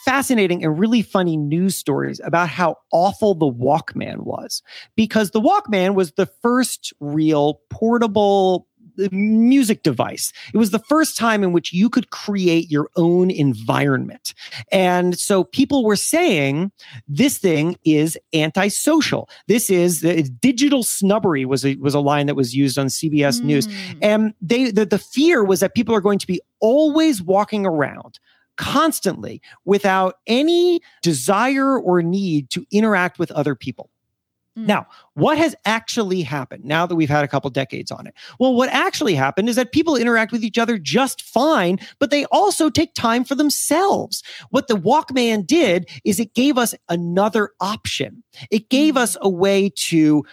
fascinating 0.05 0.63
and 0.63 0.79
really 0.79 1.01
funny 1.01 1.35
news 1.35 1.75
stories 1.75 2.21
about 2.23 2.47
how 2.47 2.75
awful 2.93 3.33
the 3.33 3.51
Walkman 3.51 4.19
was 4.19 4.61
because 4.95 5.31
the 5.31 5.41
Walkman 5.41 5.95
was 5.95 6.11
the 6.11 6.27
first 6.27 6.93
real 6.99 7.59
portable 7.71 8.67
music 9.11 9.83
device. 9.83 10.31
It 10.53 10.57
was 10.57 10.71
the 10.71 10.79
first 10.79 11.17
time 11.17 11.43
in 11.43 11.51
which 11.51 11.73
you 11.73 11.89
could 11.89 12.09
create 12.09 12.69
your 12.69 12.89
own 12.95 13.29
environment. 13.31 14.33
And 14.71 15.17
so 15.17 15.43
people 15.43 15.83
were 15.83 15.95
saying 15.95 16.71
this 17.07 17.37
thing 17.37 17.77
is 17.85 18.17
antisocial. 18.33 19.29
This 19.47 19.69
is 19.69 20.03
uh, 20.03 20.23
digital 20.39 20.83
snubbery 20.83 21.45
was 21.45 21.65
a, 21.65 21.75
was 21.75 21.93
a 21.93 21.99
line 21.99 22.27
that 22.27 22.35
was 22.35 22.55
used 22.55 22.77
on 22.77 22.87
CBS 22.87 23.41
mm. 23.41 23.45
News. 23.45 23.67
And 24.01 24.33
they 24.41 24.71
the, 24.71 24.85
the 24.85 24.99
fear 24.99 25.43
was 25.43 25.59
that 25.59 25.75
people 25.75 25.95
are 25.95 26.01
going 26.01 26.19
to 26.19 26.27
be 26.27 26.41
always 26.59 27.21
walking 27.21 27.65
around 27.65 28.19
constantly 28.57 29.41
without 29.65 30.15
any 30.27 30.81
desire 31.01 31.77
or 31.77 32.01
need 32.01 32.49
to 32.51 32.65
interact 32.71 33.19
with 33.19 33.31
other 33.31 33.55
people. 33.55 33.89
Mm. 34.57 34.67
Now, 34.67 34.87
what 35.13 35.37
has 35.37 35.55
actually 35.65 36.21
happened 36.21 36.63
now 36.63 36.85
that 36.85 36.95
we've 36.95 37.09
had 37.09 37.23
a 37.23 37.27
couple 37.27 37.49
decades 37.49 37.91
on 37.91 38.07
it? 38.07 38.13
Well, 38.39 38.53
what 38.53 38.69
actually 38.69 39.15
happened 39.15 39.49
is 39.49 39.55
that 39.55 39.71
people 39.71 39.95
interact 39.95 40.31
with 40.31 40.43
each 40.43 40.57
other 40.57 40.77
just 40.77 41.21
fine, 41.21 41.79
but 41.99 42.09
they 42.09 42.25
also 42.25 42.69
take 42.69 42.93
time 42.93 43.23
for 43.23 43.35
themselves. 43.35 44.23
What 44.49 44.67
the 44.67 44.75
Walkman 44.75 45.45
did 45.45 45.89
is 46.03 46.19
it 46.19 46.33
gave 46.33 46.57
us 46.57 46.73
another 46.89 47.51
option. 47.59 48.23
It 48.51 48.69
gave 48.69 48.95
mm. 48.95 48.99
us 48.99 49.17
a 49.21 49.29
way 49.29 49.71
to 49.75 50.23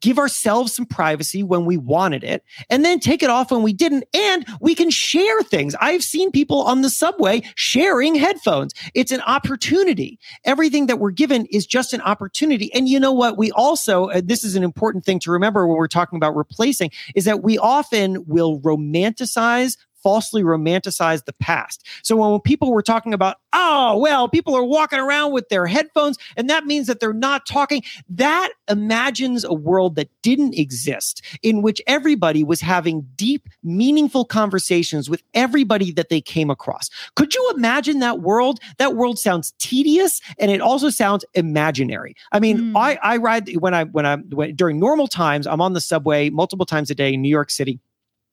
give 0.00 0.18
ourselves 0.18 0.74
some 0.74 0.86
privacy 0.86 1.42
when 1.42 1.64
we 1.64 1.76
wanted 1.76 2.24
it 2.24 2.44
and 2.70 2.84
then 2.84 3.00
take 3.00 3.22
it 3.22 3.30
off 3.30 3.50
when 3.50 3.62
we 3.62 3.72
didn't. 3.72 4.04
And 4.14 4.46
we 4.60 4.74
can 4.74 4.90
share 4.90 5.42
things. 5.42 5.74
I've 5.80 6.02
seen 6.02 6.30
people 6.30 6.62
on 6.62 6.82
the 6.82 6.90
subway 6.90 7.42
sharing 7.54 8.14
headphones. 8.14 8.72
It's 8.94 9.12
an 9.12 9.20
opportunity. 9.22 10.18
Everything 10.44 10.86
that 10.86 10.98
we're 10.98 11.10
given 11.10 11.46
is 11.46 11.66
just 11.66 11.92
an 11.92 12.00
opportunity. 12.02 12.72
And 12.74 12.88
you 12.88 13.00
know 13.00 13.12
what? 13.12 13.36
We 13.36 13.50
also, 13.52 14.06
uh, 14.10 14.20
this 14.24 14.44
is 14.44 14.54
an 14.56 14.62
important 14.62 15.04
thing 15.04 15.18
to 15.20 15.30
remember 15.30 15.66
when 15.66 15.76
we're 15.76 15.88
talking 15.88 16.16
about 16.16 16.36
replacing 16.36 16.90
is 17.14 17.24
that 17.24 17.42
we 17.42 17.58
often 17.58 18.24
will 18.26 18.60
romanticize 18.60 19.76
falsely 20.04 20.42
romanticize 20.42 21.24
the 21.24 21.32
past. 21.32 21.84
So 22.02 22.14
when 22.14 22.38
people 22.40 22.72
were 22.72 22.82
talking 22.82 23.14
about, 23.14 23.38
oh, 23.54 23.98
well, 23.98 24.28
people 24.28 24.54
are 24.54 24.62
walking 24.62 25.00
around 25.00 25.32
with 25.32 25.48
their 25.48 25.66
headphones 25.66 26.18
and 26.36 26.48
that 26.50 26.66
means 26.66 26.86
that 26.86 27.00
they're 27.00 27.14
not 27.14 27.46
talking, 27.46 27.82
that 28.10 28.50
imagines 28.68 29.44
a 29.44 29.54
world 29.54 29.96
that 29.96 30.10
didn't 30.22 30.54
exist 30.54 31.22
in 31.42 31.62
which 31.62 31.80
everybody 31.86 32.44
was 32.44 32.60
having 32.60 33.08
deep, 33.16 33.48
meaningful 33.62 34.26
conversations 34.26 35.08
with 35.08 35.22
everybody 35.32 35.90
that 35.90 36.10
they 36.10 36.20
came 36.20 36.50
across. 36.50 36.90
Could 37.16 37.34
you 37.34 37.52
imagine 37.56 38.00
that 38.00 38.20
world? 38.20 38.60
That 38.76 38.94
world 38.94 39.18
sounds 39.18 39.54
tedious 39.58 40.20
and 40.38 40.50
it 40.50 40.60
also 40.60 40.90
sounds 40.90 41.24
imaginary. 41.32 42.14
I 42.30 42.40
mean, 42.40 42.58
mm. 42.58 42.72
I, 42.76 42.98
I 43.02 43.16
ride 43.16 43.50
when 43.56 43.72
I, 43.72 43.84
when 43.84 44.04
I, 44.04 44.16
when, 44.16 44.54
during 44.54 44.78
normal 44.78 45.08
times, 45.08 45.46
I'm 45.46 45.62
on 45.62 45.72
the 45.72 45.80
subway 45.80 46.28
multiple 46.28 46.66
times 46.66 46.90
a 46.90 46.94
day 46.94 47.14
in 47.14 47.22
New 47.22 47.30
York 47.30 47.50
City 47.50 47.80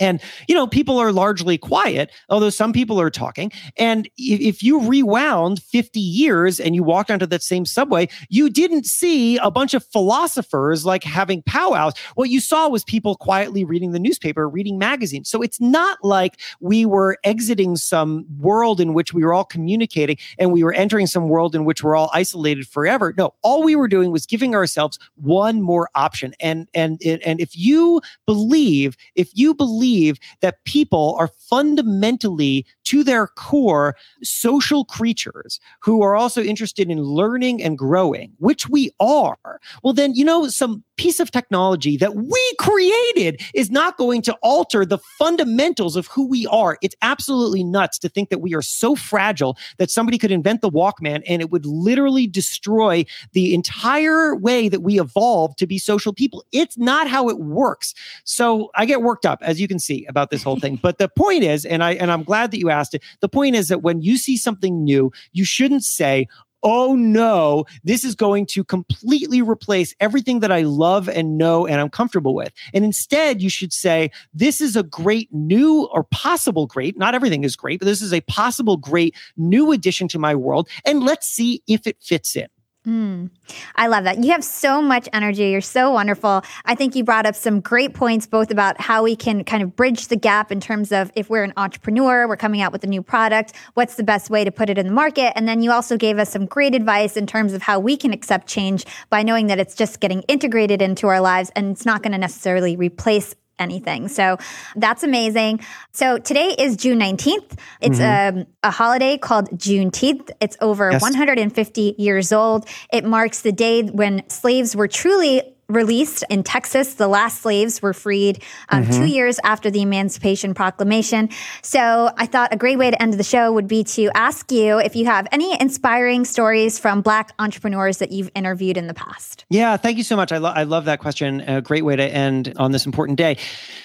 And, 0.01 0.19
you 0.47 0.55
know, 0.55 0.65
people 0.65 0.97
are 0.97 1.11
largely 1.13 1.57
quiet, 1.57 2.11
although 2.27 2.49
some 2.49 2.73
people 2.73 2.99
are 2.99 3.11
talking. 3.11 3.51
And 3.77 4.09
if 4.17 4.63
you 4.63 4.85
rewound 4.85 5.61
50 5.61 5.99
years 5.99 6.59
and 6.59 6.75
you 6.75 6.83
walked 6.83 7.11
onto 7.11 7.27
that 7.27 7.43
same 7.43 7.65
subway, 7.65 8.09
you 8.27 8.49
didn't 8.49 8.87
see 8.87 9.37
a 9.37 9.51
bunch 9.51 9.75
of 9.75 9.85
philosophers 9.85 10.85
like 10.85 11.03
having 11.03 11.43
powwows. 11.43 11.93
What 12.15 12.31
you 12.31 12.39
saw 12.39 12.67
was 12.67 12.83
people 12.83 13.15
quietly 13.15 13.63
reading 13.63 13.91
the 13.91 13.99
newspaper, 13.99 14.49
reading 14.49 14.79
magazines. 14.79 15.29
So 15.29 15.43
it's 15.43 15.61
not 15.61 15.99
like 16.03 16.39
we 16.59 16.83
were 16.83 17.17
exiting 17.23 17.75
some 17.75 18.25
world 18.39 18.81
in 18.81 18.95
which 18.95 19.13
we 19.13 19.23
were 19.23 19.33
all 19.33 19.45
communicating 19.45 20.17
and 20.39 20.51
we 20.51 20.63
were 20.63 20.73
entering 20.73 21.05
some 21.05 21.29
world 21.29 21.53
in 21.53 21.63
which 21.63 21.83
we're 21.83 21.95
all 21.95 22.09
isolated 22.11 22.67
forever. 22.67 23.13
No, 23.17 23.35
all 23.43 23.61
we 23.61 23.75
were 23.75 23.87
doing 23.87 24.11
was 24.11 24.25
giving 24.25 24.55
ourselves 24.55 24.97
one 25.15 25.61
more 25.61 25.89
option. 25.93 26.33
And 26.39 26.67
and 26.73 26.99
and 27.03 27.39
if 27.39 27.55
you 27.55 28.01
believe, 28.25 28.97
if 29.13 29.29
you 29.35 29.53
believe 29.53 29.90
believe 29.91 30.19
that 30.41 30.63
people 30.65 31.15
are 31.19 31.27
fundamentally, 31.27 32.65
to 32.91 33.05
their 33.05 33.27
core, 33.27 33.95
social 34.21 34.83
creatures 34.83 35.61
who 35.79 36.01
are 36.01 36.13
also 36.13 36.43
interested 36.43 36.91
in 36.91 37.01
learning 37.01 37.63
and 37.63 37.77
growing, 37.77 38.33
which 38.39 38.67
we 38.67 38.91
are, 38.99 39.37
well, 39.81 39.93
then, 39.93 40.13
you 40.13 40.25
know, 40.25 40.49
some 40.49 40.83
piece 40.97 41.21
of 41.21 41.31
technology 41.31 41.95
that 41.95 42.15
we 42.15 42.53
created 42.59 43.41
is 43.55 43.71
not 43.71 43.97
going 43.97 44.21
to 44.21 44.33
alter 44.43 44.85
the 44.85 44.97
fundamentals 45.17 45.95
of 45.95 46.05
who 46.07 46.27
we 46.27 46.45
are. 46.47 46.77
It's 46.81 46.95
absolutely 47.01 47.63
nuts 47.63 47.97
to 47.99 48.09
think 48.09 48.29
that 48.29 48.39
we 48.39 48.53
are 48.53 48.61
so 48.61 48.95
fragile 48.95 49.57
that 49.77 49.89
somebody 49.89 50.17
could 50.17 50.31
invent 50.31 50.59
the 50.59 50.69
Walkman 50.69 51.23
and 51.25 51.41
it 51.41 51.49
would 51.49 51.65
literally 51.65 52.27
destroy 52.27 53.05
the 53.31 53.53
entire 53.53 54.35
way 54.35 54.67
that 54.67 54.81
we 54.81 54.99
evolved 54.99 55.57
to 55.59 55.65
be 55.65 55.77
social 55.77 56.13
people. 56.13 56.43
It's 56.51 56.77
not 56.77 57.07
how 57.07 57.29
it 57.29 57.39
works. 57.39 57.93
So 58.25 58.69
I 58.75 58.85
get 58.85 59.01
worked 59.01 59.25
up, 59.25 59.39
as 59.41 59.61
you 59.61 59.67
can 59.69 59.79
see, 59.79 60.05
about 60.07 60.29
this 60.29 60.43
whole 60.43 60.59
thing. 60.59 60.79
But 60.91 60.97
the 60.97 61.09
point 61.09 61.43
is, 61.43 61.63
and 61.63 61.83
I 61.83 61.91
and 61.93 62.11
I'm 62.11 62.23
glad 62.23 62.49
that 62.51 62.57
you 62.57 62.69
asked 62.69 62.80
it. 62.93 63.03
The 63.19 63.29
point 63.29 63.55
is 63.55 63.67
that 63.67 63.81
when 63.81 64.01
you 64.01 64.17
see 64.17 64.37
something 64.37 64.83
new, 64.83 65.11
you 65.31 65.45
shouldn't 65.45 65.83
say, 65.83 66.27
oh 66.63 66.95
no, 66.95 67.65
this 67.83 68.03
is 68.03 68.15
going 68.15 68.45
to 68.45 68.63
completely 68.63 69.41
replace 69.41 69.95
everything 69.99 70.41
that 70.41 70.51
I 70.51 70.61
love 70.61 71.09
and 71.09 71.37
know 71.37 71.65
and 71.65 71.81
I'm 71.81 71.89
comfortable 71.89 72.35
with. 72.35 72.51
And 72.73 72.85
instead, 72.85 73.41
you 73.41 73.49
should 73.49 73.73
say, 73.73 74.11
this 74.33 74.61
is 74.61 74.75
a 74.75 74.83
great 74.83 75.29
new 75.33 75.87
or 75.91 76.03
possible 76.05 76.67
great, 76.67 76.97
not 76.97 77.15
everything 77.15 77.43
is 77.43 77.55
great, 77.55 77.79
but 77.79 77.85
this 77.85 78.01
is 78.01 78.13
a 78.13 78.21
possible 78.21 78.77
great 78.77 79.15
new 79.37 79.71
addition 79.71 80.07
to 80.09 80.19
my 80.19 80.35
world. 80.35 80.69
And 80.85 81.03
let's 81.03 81.27
see 81.27 81.63
if 81.67 81.87
it 81.87 81.97
fits 82.01 82.35
in. 82.35 82.47
Mm, 82.87 83.29
I 83.75 83.85
love 83.85 84.05
that. 84.05 84.23
You 84.23 84.31
have 84.31 84.43
so 84.43 84.81
much 84.81 85.07
energy. 85.13 85.49
You're 85.49 85.61
so 85.61 85.91
wonderful. 85.91 86.41
I 86.65 86.73
think 86.73 86.95
you 86.95 87.03
brought 87.03 87.27
up 87.27 87.35
some 87.35 87.59
great 87.59 87.93
points, 87.93 88.25
both 88.25 88.49
about 88.49 88.81
how 88.81 89.03
we 89.03 89.15
can 89.15 89.43
kind 89.43 89.61
of 89.61 89.75
bridge 89.75 90.07
the 90.07 90.15
gap 90.15 90.51
in 90.51 90.59
terms 90.59 90.91
of 90.91 91.11
if 91.13 91.29
we're 91.29 91.43
an 91.43 91.53
entrepreneur, 91.57 92.27
we're 92.27 92.37
coming 92.37 92.59
out 92.59 92.71
with 92.71 92.83
a 92.83 92.87
new 92.87 93.03
product, 93.03 93.53
what's 93.75 93.95
the 93.95 94.03
best 94.03 94.31
way 94.31 94.43
to 94.43 94.51
put 94.51 94.67
it 94.67 94.79
in 94.79 94.87
the 94.87 94.93
market? 94.93 95.31
And 95.35 95.47
then 95.47 95.61
you 95.61 95.71
also 95.71 95.95
gave 95.95 96.17
us 96.17 96.31
some 96.31 96.47
great 96.47 96.73
advice 96.73 97.15
in 97.15 97.27
terms 97.27 97.53
of 97.53 97.61
how 97.61 97.79
we 97.79 97.95
can 97.95 98.13
accept 98.13 98.47
change 98.47 98.85
by 99.11 99.21
knowing 99.21 99.45
that 99.47 99.59
it's 99.59 99.75
just 99.75 99.99
getting 99.99 100.23
integrated 100.23 100.81
into 100.81 101.07
our 101.07 101.21
lives 101.21 101.51
and 101.55 101.69
it's 101.69 101.85
not 101.85 102.01
going 102.01 102.13
to 102.13 102.17
necessarily 102.17 102.75
replace 102.75 103.35
anything. 103.61 104.07
So 104.07 104.37
that's 104.75 105.03
amazing. 105.03 105.61
So 105.91 106.17
today 106.17 106.55
is 106.57 106.75
June 106.75 106.99
19th. 106.99 107.57
It's 107.79 107.99
mm-hmm. 107.99 108.37
a, 108.37 108.41
um, 108.41 108.47
a, 108.63 108.71
holiday 108.71 109.17
called 109.17 109.49
Juneteenth. 109.51 110.31
It's 110.41 110.57
over 110.59 110.91
yes. 110.91 111.01
150 111.01 111.95
years 111.97 112.31
old. 112.33 112.67
It 112.91 113.05
marks 113.05 113.41
the 113.41 113.51
day 113.51 113.83
when 113.83 114.27
slaves 114.29 114.75
were 114.75 114.87
truly 114.87 115.43
released 115.71 116.23
in 116.29 116.43
Texas. 116.43 116.95
The 116.95 117.07
last 117.07 117.41
slaves 117.41 117.81
were 117.81 117.93
freed 117.93 118.43
um, 118.69 118.83
mm-hmm. 118.83 118.91
two 118.91 119.05
years 119.05 119.39
after 119.43 119.71
the 119.71 119.81
Emancipation 119.81 120.53
Proclamation. 120.53 121.29
So 121.61 122.11
I 122.17 122.25
thought 122.25 122.53
a 122.53 122.57
great 122.57 122.77
way 122.77 122.91
to 122.91 123.01
end 123.01 123.13
the 123.13 123.23
show 123.23 123.51
would 123.51 123.67
be 123.67 123.83
to 123.85 124.09
ask 124.15 124.51
you 124.51 124.79
if 124.79 124.95
you 124.95 125.05
have 125.05 125.27
any 125.31 125.59
inspiring 125.59 126.25
stories 126.25 126.79
from 126.79 127.01
Black 127.01 127.33
entrepreneurs 127.39 127.97
that 127.97 128.11
you've 128.11 128.31
interviewed 128.35 128.77
in 128.77 128.87
the 128.87 128.93
past. 128.93 129.45
Yeah, 129.49 129.77
thank 129.77 129.97
you 129.97 130.03
so 130.03 130.15
much. 130.15 130.31
I, 130.31 130.37
lo- 130.37 130.53
I 130.53 130.63
love 130.63 130.85
that 130.85 130.99
question. 130.99 131.41
A 131.41 131.61
great 131.61 131.83
way 131.83 131.95
to 131.95 132.03
end 132.03 132.53
on 132.57 132.71
this 132.71 132.85
important 132.85 133.17
day. 133.17 133.37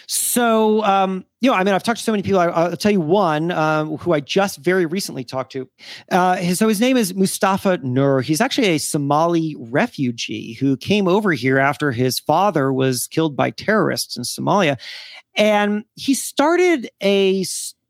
So, 0.09 0.85
um, 0.85 1.25
you 1.41 1.51
know, 1.51 1.57
I 1.57 1.65
mean, 1.65 1.75
I've 1.75 1.83
talked 1.83 1.99
to 1.99 2.05
so 2.05 2.13
many 2.13 2.23
people. 2.23 2.41
I, 2.41 2.69
will 2.69 2.77
tell 2.77 2.93
you 2.93 3.01
one 3.01 3.51
um, 3.51 3.97
who 3.99 4.13
I 4.13 4.21
just 4.21 4.59
very 4.59 4.87
recently 4.87 5.25
talked 5.25 5.53
to. 5.53 5.69
Uh, 6.11 6.37
his, 6.37 6.59
so 6.59 6.69
his 6.69 6.81
name 6.81 6.97
is 6.97 7.15
Mustafa 7.15 7.79
Nuur. 7.79 8.23
He's 8.23 8.41
actually 8.41 8.69
a 8.69 8.79
Somali 8.79 9.55
refugee 9.59 10.55
who 10.55 10.77
came 10.77 11.09
over 11.09 11.33
here 11.33 11.59
after 11.59 11.76
his 11.81 12.19
father 12.19 12.73
was 12.73 13.07
killed 13.07 13.37
by 13.37 13.51
terrorists 13.51 14.17
in 14.17 14.23
Somalia, 14.23 14.79
and 15.35 15.85
he 15.95 16.15
started 16.15 16.91
a, 17.03 17.45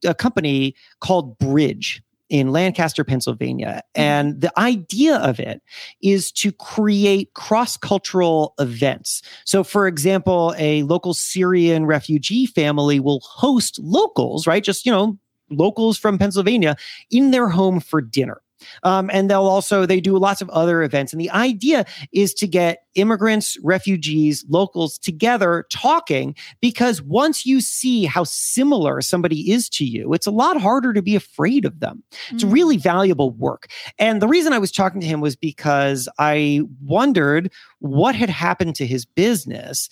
a 0.05 0.15
company 0.15 0.75
called 1.01 1.39
Bridge 1.39 2.03
in 2.29 2.53
Lancaster, 2.53 3.05
Pennsylvania. 3.05 3.83
Mm-hmm. 3.97 4.03
And 4.03 4.41
the 4.41 4.59
idea 4.59 5.17
of 5.17 5.39
it 5.39 5.63
is 6.03 6.33
to 6.33 6.53
create 6.53 7.33
cross 7.35 7.77
cultural 7.77 8.55
events. 8.59 9.23
So, 9.45 9.63
for 9.63 9.87
example, 9.87 10.55
a 10.59 10.83
local 10.85 11.15
Syrian 11.15 11.87
refugee 11.87 12.47
family 12.47 13.01
will 13.01 13.21
host 13.21 13.79
locals, 13.79 14.47
right? 14.47 14.65
Just, 14.65 14.85
you 14.87 14.93
know, 14.93 15.19
locals 15.51 15.97
from 15.97 16.19
Pennsylvania 16.19 16.77
in 17.11 17.31
their 17.31 17.49
home 17.49 17.81
for 17.81 18.01
dinner. 18.01 18.41
Um, 18.83 19.11
and 19.13 19.31
they'll 19.31 19.47
also 19.47 19.87
they 19.87 20.01
do 20.01 20.17
lots 20.17 20.41
of 20.41 20.49
other 20.51 20.83
events. 20.83 21.13
And 21.13 21.21
the 21.21 21.31
idea 21.31 21.85
is 22.13 22.35
to 22.35 22.47
get 22.47 22.85
immigrants, 22.95 23.59
refugees, 23.63 24.45
locals 24.49 24.99
together 24.99 25.67
talking 25.71 26.35
because 26.61 27.03
once 27.03 27.45
you 27.45 27.61
see 27.61 28.05
how 28.05 28.25
similar 28.25 29.01
somebody 29.01 29.51
is 29.51 29.69
to 29.71 29.85
you, 29.85 30.13
it's 30.15 30.27
a 30.27 30.31
lot 30.31 30.61
harder 30.61 30.93
to 30.93 31.03
be 31.03 31.15
afraid 31.15 31.65
of 31.65 31.81
them. 31.81 32.03
Mm-hmm. 32.11 32.35
It's 32.37 32.45
mm. 32.45 32.53
really 32.53 32.77
valuable 32.77 33.31
work. 33.33 33.69
And 33.99 34.23
the 34.23 34.29
reason 34.29 34.53
I 34.53 34.59
was 34.59 34.73
talking 34.73 35.01
to 35.01 35.07
him 35.07 35.21
was 35.21 35.37
because 35.37 36.09
I 36.19 36.63
wondered 36.83 37.53
what 37.81 38.15
had 38.15 38.31
happened 38.31 38.75
to 38.77 38.87
his 38.87 39.05
business 39.05 39.89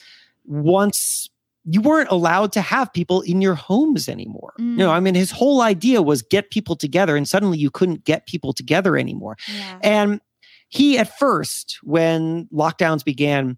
once 0.47 1.29
you 1.65 1.81
weren't 1.81 2.11
allowed 2.11 2.53
to 2.53 2.61
have 2.61 2.93
people 2.93 3.23
in 3.23 3.41
your 3.41 3.55
homes 3.55 4.09
anymore. 4.09 4.53
Mm. 4.61 4.73
You 4.73 4.77
know, 4.79 4.91
I 4.91 5.01
mean, 5.01 5.15
his 5.15 5.31
whole 5.31 5.63
idea 5.63 6.03
was 6.03 6.23
get 6.23 6.51
people 6.51 6.77
together, 6.77 7.17
and 7.17 7.27
suddenly 7.27 7.59
you 7.59 7.71
couldn't 7.71 8.05
get 8.05 8.27
people 8.27 8.53
together 8.53 8.97
anymore. 8.97 9.37
Yeah. 9.49 9.79
And 9.83 10.21
he, 10.69 10.99
at 10.99 11.17
first, 11.19 11.79
when 11.83 12.47
lockdowns 12.53 13.05
began, 13.05 13.57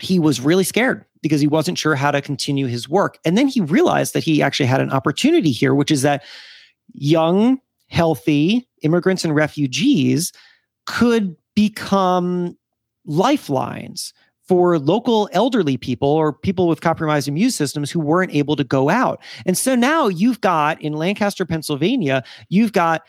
he 0.00 0.18
was 0.18 0.40
really 0.40 0.64
scared 0.64 1.04
because 1.22 1.40
he 1.40 1.46
wasn't 1.46 1.78
sure 1.78 1.94
how 1.94 2.10
to 2.10 2.20
continue 2.20 2.66
his 2.66 2.88
work. 2.88 3.18
And 3.24 3.38
then 3.38 3.48
he 3.48 3.60
realized 3.60 4.14
that 4.14 4.24
he 4.24 4.42
actually 4.42 4.66
had 4.66 4.80
an 4.80 4.90
opportunity 4.90 5.52
here, 5.52 5.74
which 5.74 5.90
is 5.90 6.02
that 6.02 6.24
young, 6.92 7.60
healthy 7.88 8.68
immigrants 8.82 9.24
and 9.24 9.34
refugees 9.34 10.32
could 10.86 11.36
become 11.54 12.56
lifelines 13.04 14.12
for 14.46 14.78
local 14.78 15.28
elderly 15.32 15.76
people 15.76 16.08
or 16.08 16.32
people 16.32 16.68
with 16.68 16.80
compromised 16.80 17.28
immune 17.28 17.50
systems 17.50 17.90
who 17.90 18.00
weren't 18.00 18.34
able 18.34 18.56
to 18.56 18.64
go 18.64 18.90
out. 18.90 19.22
And 19.46 19.56
so 19.56 19.74
now 19.74 20.08
you've 20.08 20.40
got 20.40 20.80
in 20.82 20.94
Lancaster, 20.94 21.46
Pennsylvania, 21.46 22.24
you've 22.48 22.72
got 22.72 23.02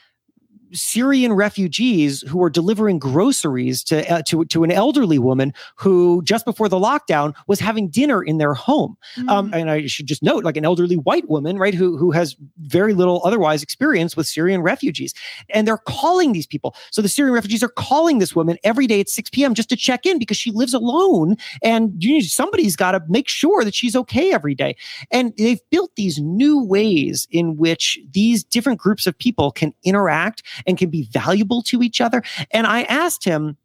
Syrian 0.74 1.34
refugees 1.34 2.22
who 2.28 2.38
were 2.38 2.50
delivering 2.50 3.00
groceries 3.00 3.84
to, 3.86 4.10
uh, 4.12 4.22
to, 4.24 4.46
to 4.46 4.64
an 4.64 4.72
elderly 4.72 5.20
woman 5.20 5.54
who 5.76 6.22
just 6.24 6.46
before 6.46 6.70
the 6.70 6.80
lockdown 6.80 7.34
was 7.48 7.60
having 7.60 7.90
dinner 7.90 8.24
in 8.24 8.38
their 8.38 8.54
home. 8.54 8.98
Mm. 9.18 9.30
Um, 9.30 9.54
and 9.54 9.70
I 9.70 9.88
should 9.88 10.08
just 10.08 10.24
note, 10.24 10.44
like 10.44 10.58
an 10.58 10.66
elderly 10.66 10.96
white 10.96 11.30
woman, 11.30 11.58
right, 11.58 11.74
who, 11.74 11.98
who 11.98 12.12
has 12.12 12.36
very 12.60 12.94
little 12.94 13.22
otherwise 13.24 13.64
experience 13.64 14.18
with 14.18 14.28
Syrian 14.28 14.62
refugees. 14.62 15.14
And 15.50 15.68
they're 15.68 15.78
calling 15.78 16.34
these 16.34 16.48
people. 16.48 16.76
So 16.92 17.02
the 17.02 17.10
Syrian 17.10 17.34
refugees 17.34 17.64
are 17.64 17.70
calling 17.70 18.20
this 18.20 18.36
woman 18.36 18.58
every 18.64 18.88
day 18.88 19.00
at 19.00 19.10
6 19.10 19.30
p.m. 19.30 19.54
just 19.54 19.70
to 19.70 19.76
check 19.76 20.06
in 20.06 20.20
because 20.20 20.38
she 20.38 20.52
lives 20.52 20.74
alone. 20.74 21.36
And 21.62 21.94
you 22.04 22.22
somebody's 22.22 22.76
got 22.76 22.92
to 22.92 23.02
make 23.08 23.28
sure 23.28 23.64
that 23.64 23.76
she's 23.76 23.96
okay 23.96 24.32
every 24.32 24.56
day. 24.56 24.76
And 25.12 25.34
they've 25.38 25.62
built 25.70 25.92
these 25.96 26.20
new 26.20 26.64
ways 26.64 27.28
in 27.32 27.58
which 27.58 28.00
these 28.12 28.44
different 28.44 28.80
groups 28.80 29.08
of 29.08 29.18
people 29.18 29.52
can 29.52 29.74
interact 29.84 30.44
and 30.66 30.78
can 30.78 30.90
be 30.90 31.08
valuable 31.12 31.62
to 31.64 31.82
each 31.82 32.02
other. 32.02 32.24
And 32.52 32.68
I 32.68 32.84
asked 32.84 33.24
him, 33.24 33.58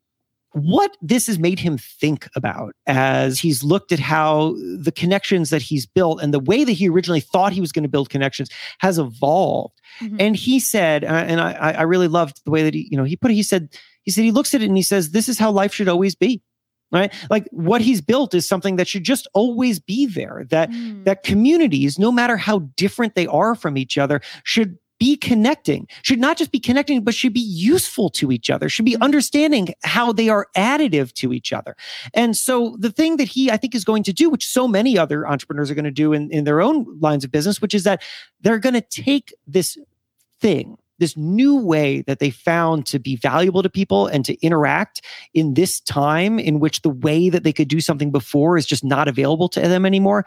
what 0.52 0.96
this 1.02 1.26
has 1.26 1.38
made 1.38 1.58
him 1.58 1.76
think 1.78 2.28
about 2.34 2.74
as 2.86 3.38
he's 3.38 3.62
looked 3.62 3.92
at 3.92 3.98
how 3.98 4.54
the 4.78 4.92
connections 4.92 5.50
that 5.50 5.62
he's 5.62 5.86
built 5.86 6.22
and 6.22 6.32
the 6.32 6.40
way 6.40 6.64
that 6.64 6.72
he 6.72 6.88
originally 6.88 7.20
thought 7.20 7.52
he 7.52 7.60
was 7.60 7.72
going 7.72 7.82
to 7.82 7.88
build 7.88 8.08
connections 8.08 8.48
has 8.78 8.98
evolved. 8.98 9.78
Mm-hmm. 10.00 10.16
And 10.20 10.36
he 10.36 10.58
said, 10.58 11.04
uh, 11.04 11.08
and 11.08 11.40
I, 11.40 11.52
I 11.52 11.82
really 11.82 12.08
loved 12.08 12.42
the 12.44 12.50
way 12.50 12.62
that 12.62 12.74
he, 12.74 12.88
you 12.90 12.96
know, 12.96 13.04
he 13.04 13.16
put 13.16 13.30
it, 13.30 13.34
he 13.34 13.42
said, 13.42 13.68
he 14.02 14.10
said, 14.10 14.24
he 14.24 14.30
looks 14.30 14.54
at 14.54 14.62
it 14.62 14.68
and 14.68 14.76
he 14.76 14.82
says, 14.82 15.10
this 15.10 15.28
is 15.28 15.38
how 15.38 15.50
life 15.50 15.74
should 15.74 15.88
always 15.88 16.14
be 16.14 16.42
right 16.90 17.12
like 17.28 17.46
what 17.50 17.82
he's 17.82 18.00
built 18.00 18.32
is 18.32 18.48
something 18.48 18.76
that 18.76 18.88
should 18.88 19.04
just 19.04 19.28
always 19.34 19.78
be 19.78 20.06
there 20.06 20.46
that 20.48 20.70
mm. 20.70 21.04
that 21.04 21.22
communities 21.22 21.98
no 21.98 22.10
matter 22.10 22.38
how 22.38 22.60
different 22.76 23.14
they 23.14 23.26
are 23.26 23.54
from 23.54 23.76
each 23.76 23.98
other 23.98 24.22
should 24.42 24.78
be 24.98 25.16
connecting, 25.16 25.86
should 26.02 26.18
not 26.18 26.36
just 26.36 26.50
be 26.50 26.60
connecting, 26.60 27.02
but 27.02 27.14
should 27.14 27.32
be 27.32 27.40
useful 27.40 28.10
to 28.10 28.32
each 28.32 28.50
other, 28.50 28.68
should 28.68 28.84
be 28.84 28.94
mm-hmm. 28.94 29.02
understanding 29.02 29.74
how 29.84 30.12
they 30.12 30.28
are 30.28 30.48
additive 30.56 31.12
to 31.14 31.32
each 31.32 31.52
other. 31.52 31.76
And 32.14 32.36
so 32.36 32.76
the 32.78 32.90
thing 32.90 33.16
that 33.16 33.28
he, 33.28 33.50
I 33.50 33.56
think, 33.56 33.74
is 33.74 33.84
going 33.84 34.02
to 34.04 34.12
do, 34.12 34.28
which 34.28 34.46
so 34.46 34.66
many 34.66 34.98
other 34.98 35.26
entrepreneurs 35.26 35.70
are 35.70 35.74
going 35.74 35.84
to 35.84 35.90
do 35.90 36.12
in, 36.12 36.30
in 36.30 36.44
their 36.44 36.60
own 36.60 36.98
lines 37.00 37.24
of 37.24 37.30
business, 37.30 37.60
which 37.62 37.74
is 37.74 37.84
that 37.84 38.02
they're 38.40 38.58
going 38.58 38.74
to 38.74 38.80
take 38.80 39.34
this 39.46 39.78
thing 40.40 40.76
this 40.98 41.16
new 41.16 41.56
way 41.56 42.02
that 42.02 42.18
they 42.18 42.30
found 42.30 42.86
to 42.86 42.98
be 42.98 43.16
valuable 43.16 43.62
to 43.62 43.70
people 43.70 44.06
and 44.08 44.24
to 44.24 44.34
interact 44.44 45.00
in 45.32 45.54
this 45.54 45.80
time 45.80 46.38
in 46.38 46.58
which 46.58 46.82
the 46.82 46.90
way 46.90 47.28
that 47.28 47.44
they 47.44 47.52
could 47.52 47.68
do 47.68 47.80
something 47.80 48.10
before 48.10 48.58
is 48.58 48.66
just 48.66 48.84
not 48.84 49.08
available 49.08 49.48
to 49.48 49.60
them 49.60 49.86
anymore. 49.86 50.26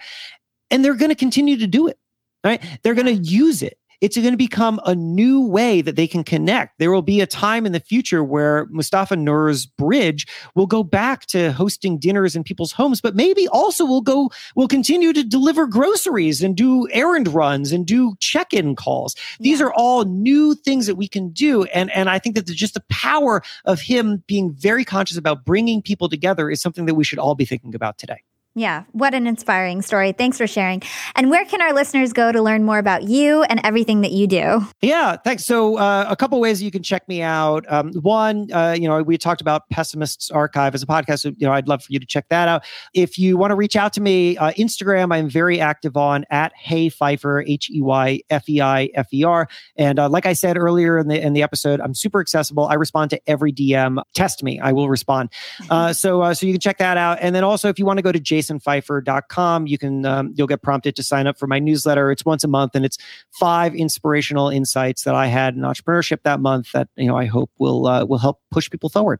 And 0.69 0.83
they're 0.83 0.95
going 0.95 1.09
to 1.09 1.15
continue 1.15 1.57
to 1.57 1.67
do 1.67 1.87
it, 1.87 1.99
right? 2.43 2.63
They're 2.83 2.95
going 2.95 3.07
to 3.07 3.21
use 3.21 3.61
it 3.61 3.77
it's 4.01 4.17
going 4.17 4.31
to 4.31 4.37
become 4.37 4.79
a 4.85 4.95
new 4.95 5.45
way 5.45 5.81
that 5.81 5.95
they 5.95 6.07
can 6.07 6.23
connect. 6.23 6.79
There 6.79 6.91
will 6.91 7.03
be 7.03 7.21
a 7.21 7.27
time 7.27 7.65
in 7.65 7.71
the 7.71 7.79
future 7.79 8.23
where 8.23 8.65
Mustafa 8.71 9.15
Nuur's 9.15 9.65
bridge 9.67 10.27
will 10.55 10.65
go 10.65 10.83
back 10.83 11.27
to 11.27 11.51
hosting 11.51 11.99
dinners 11.99 12.35
in 12.35 12.43
people's 12.43 12.71
homes, 12.71 12.99
but 12.99 13.15
maybe 13.15 13.47
also 13.49 13.85
will 13.85 14.01
go, 14.01 14.31
will 14.55 14.67
continue 14.67 15.13
to 15.13 15.23
deliver 15.23 15.67
groceries 15.67 16.41
and 16.41 16.57
do 16.57 16.87
errand 16.91 17.27
runs 17.27 17.71
and 17.71 17.85
do 17.85 18.15
check-in 18.19 18.75
calls. 18.75 19.15
These 19.39 19.59
yeah. 19.59 19.67
are 19.67 19.73
all 19.73 20.05
new 20.05 20.55
things 20.55 20.87
that 20.87 20.95
we 20.95 21.07
can 21.07 21.29
do. 21.29 21.63
And, 21.65 21.91
and 21.91 22.09
I 22.09 22.17
think 22.17 22.35
that 22.35 22.47
the, 22.47 22.53
just 22.53 22.73
the 22.73 22.83
power 22.89 23.43
of 23.65 23.81
him 23.81 24.23
being 24.25 24.51
very 24.51 24.83
conscious 24.83 25.17
about 25.17 25.45
bringing 25.45 25.81
people 25.81 26.09
together 26.09 26.49
is 26.49 26.59
something 26.59 26.87
that 26.87 26.95
we 26.95 27.03
should 27.03 27.19
all 27.19 27.35
be 27.35 27.45
thinking 27.45 27.75
about 27.75 27.99
today. 27.99 28.21
Yeah, 28.53 28.83
what 28.91 29.13
an 29.13 29.27
inspiring 29.27 29.81
story. 29.81 30.11
Thanks 30.11 30.37
for 30.37 30.45
sharing. 30.45 30.81
And 31.15 31.29
where 31.29 31.45
can 31.45 31.61
our 31.61 31.71
listeners 31.71 32.11
go 32.11 32.33
to 32.33 32.41
learn 32.41 32.65
more 32.65 32.79
about 32.79 33.03
you 33.03 33.43
and 33.43 33.61
everything 33.63 34.01
that 34.01 34.11
you 34.11 34.27
do? 34.27 34.67
Yeah, 34.81 35.15
thanks. 35.15 35.45
So, 35.45 35.77
uh, 35.77 36.05
a 36.09 36.17
couple 36.17 36.37
ways 36.41 36.61
you 36.61 36.69
can 36.69 36.83
check 36.83 37.07
me 37.07 37.21
out. 37.21 37.65
Um, 37.71 37.93
one, 37.93 38.51
uh, 38.51 38.75
you 38.77 38.89
know, 38.89 39.01
we 39.03 39.17
talked 39.17 39.39
about 39.39 39.69
Pessimists 39.69 40.29
Archive 40.31 40.75
as 40.75 40.83
a 40.83 40.85
podcast. 40.85 41.19
So, 41.19 41.29
you 41.29 41.47
know, 41.47 41.53
I'd 41.53 41.69
love 41.69 41.81
for 41.81 41.93
you 41.93 41.99
to 41.99 42.05
check 42.05 42.27
that 42.27 42.49
out. 42.49 42.65
If 42.93 43.17
you 43.17 43.37
want 43.37 43.51
to 43.51 43.55
reach 43.55 43.77
out 43.77 43.93
to 43.93 44.01
me, 44.01 44.35
uh, 44.35 44.51
Instagram, 44.53 45.13
I'm 45.13 45.29
very 45.29 45.61
active 45.61 45.95
on 45.95 46.25
at 46.29 46.51
Hey 46.57 46.89
Feifer, 46.89 47.45
H 47.47 47.69
E 47.69 47.81
Y 47.81 48.19
F 48.29 48.49
E 48.49 48.59
I 48.59 48.89
F 48.95 49.13
E 49.13 49.23
R. 49.23 49.47
And 49.77 49.97
uh, 49.97 50.09
like 50.09 50.25
I 50.25 50.33
said 50.33 50.57
earlier 50.57 50.97
in 50.97 51.07
the 51.07 51.21
in 51.21 51.31
the 51.31 51.41
episode, 51.41 51.79
I'm 51.79 51.93
super 51.93 52.19
accessible. 52.19 52.67
I 52.67 52.73
respond 52.73 53.11
to 53.11 53.21
every 53.27 53.53
DM. 53.53 54.03
Test 54.13 54.43
me, 54.43 54.59
I 54.59 54.73
will 54.73 54.89
respond. 54.89 55.29
Uh, 55.69 55.93
so, 55.93 56.21
uh, 56.21 56.33
so 56.33 56.45
you 56.45 56.53
can 56.53 56.59
check 56.59 56.79
that 56.79 56.97
out. 56.97 57.17
And 57.21 57.33
then 57.33 57.43
also, 57.43 57.69
if 57.69 57.79
you 57.79 57.85
want 57.85 57.97
to 57.97 58.01
go 58.01 58.11
to 58.11 58.19
Jason 58.19 58.40
jasonfeifer.com. 58.41 59.67
You 59.67 59.77
can 59.77 60.05
um, 60.05 60.33
you'll 60.35 60.47
get 60.47 60.61
prompted 60.61 60.95
to 60.95 61.03
sign 61.03 61.27
up 61.27 61.37
for 61.37 61.47
my 61.47 61.59
newsletter. 61.59 62.11
It's 62.11 62.25
once 62.25 62.43
a 62.43 62.47
month, 62.47 62.75
and 62.75 62.85
it's 62.85 62.97
five 63.31 63.73
inspirational 63.75 64.49
insights 64.49 65.03
that 65.03 65.15
I 65.15 65.27
had 65.27 65.55
in 65.55 65.61
entrepreneurship 65.61 66.23
that 66.23 66.39
month 66.39 66.71
that 66.73 66.89
you 66.95 67.07
know 67.07 67.17
I 67.17 67.25
hope 67.25 67.51
will 67.57 67.87
uh, 67.87 68.05
will 68.05 68.17
help 68.17 68.41
push 68.51 68.69
people 68.69 68.89
forward. 68.89 69.19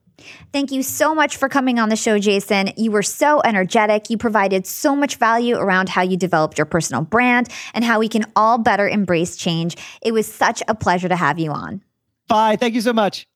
Thank 0.52 0.72
you 0.72 0.84
so 0.84 1.16
much 1.16 1.38
for 1.38 1.50
coming 1.50 1.80
on 1.80 1.90
the 1.90 1.96
show, 1.96 2.20
Jason. 2.20 2.72
You 2.78 2.92
were 2.92 3.04
so 3.04 3.42
energetic. 3.44 4.10
You 4.10 4.18
provided 4.18 4.66
so 4.68 4.96
much 4.96 5.16
value 5.18 5.56
around 5.56 5.90
how 5.90 6.02
you 6.02 6.18
developed 6.18 6.58
your 6.58 6.66
personal 6.66 7.02
brand 7.02 7.50
and 7.74 7.84
how 7.84 8.00
we 8.00 8.08
can 8.08 8.26
all 8.36 8.58
better 8.58 8.88
embrace 8.88 9.36
change. 9.36 9.78
It 10.02 10.12
was 10.12 10.32
such 10.32 10.62
a 10.68 10.76
pleasure 10.76 11.10
to 11.10 11.16
have 11.16 11.40
you 11.40 11.52
on. 11.52 11.82
Bye. 12.28 12.56
Thank 12.56 12.76
you 12.76 12.82
so 12.82 12.94
much. 12.94 13.28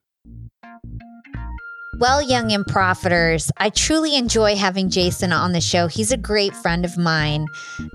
Well, 1.98 2.22
young 2.22 2.52
and 2.52 2.66
profiters, 2.66 3.50
I 3.56 3.70
truly 3.70 4.18
enjoy 4.18 4.58
having 4.58 4.90
Jason 4.90 5.32
on 5.32 5.54
the 5.54 5.62
show. 5.62 5.88
He's 5.88 6.12
a 6.12 6.18
great 6.18 6.54
friend 6.54 6.84
of 6.84 6.98
mine 6.98 7.48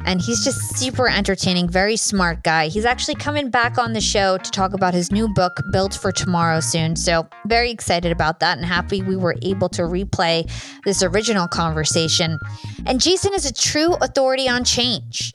and 0.07 0.23
he's 0.23 0.43
just 0.43 0.79
super 0.79 1.07
entertaining, 1.07 1.69
very 1.69 1.97
smart 1.97 2.43
guy. 2.43 2.69
He's 2.69 2.87
actually 2.87 3.17
coming 3.17 3.51
back 3.51 3.77
on 3.77 3.93
the 3.93 4.01
show 4.01 4.39
to 4.39 4.51
talk 4.51 4.73
about 4.73 4.95
his 4.95 5.13
new 5.13 5.29
book, 5.35 5.61
Build 5.71 5.95
for 5.95 6.13
Tomorrow, 6.13 6.61
soon. 6.61 6.97
So, 6.97 7.29
very 7.47 7.71
excited 7.71 8.11
about 8.11 8.41
that 8.41 8.57
and 8.57 8.67
happy 8.67 9.03
we 9.03 9.17
were 9.17 9.37
able 9.43 9.69
to 9.71 9.83
replay 9.83 10.51
this 10.85 11.03
original 11.03 11.47
conversation. 11.47 12.39
And 12.87 13.03
Jason 13.03 13.35
is 13.35 13.45
a 13.45 13.53
true 13.53 13.95
authority 14.01 14.49
on 14.49 14.65
change. 14.65 15.35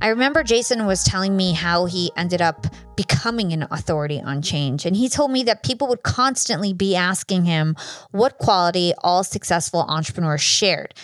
I 0.00 0.08
remember 0.08 0.42
Jason 0.44 0.86
was 0.86 1.02
telling 1.02 1.36
me 1.36 1.52
how 1.52 1.86
he 1.86 2.12
ended 2.16 2.40
up 2.40 2.66
becoming 2.96 3.52
an 3.52 3.66
authority 3.70 4.20
on 4.20 4.42
change. 4.42 4.86
And 4.86 4.94
he 4.94 5.08
told 5.08 5.30
me 5.30 5.42
that 5.44 5.64
people 5.64 5.88
would 5.88 6.02
constantly 6.02 6.72
be 6.72 6.94
asking 6.94 7.44
him 7.44 7.74
what 8.12 8.38
quality 8.38 8.92
all 8.98 9.24
successful 9.24 9.84
entrepreneurs 9.88 10.40
shared. 10.40 10.94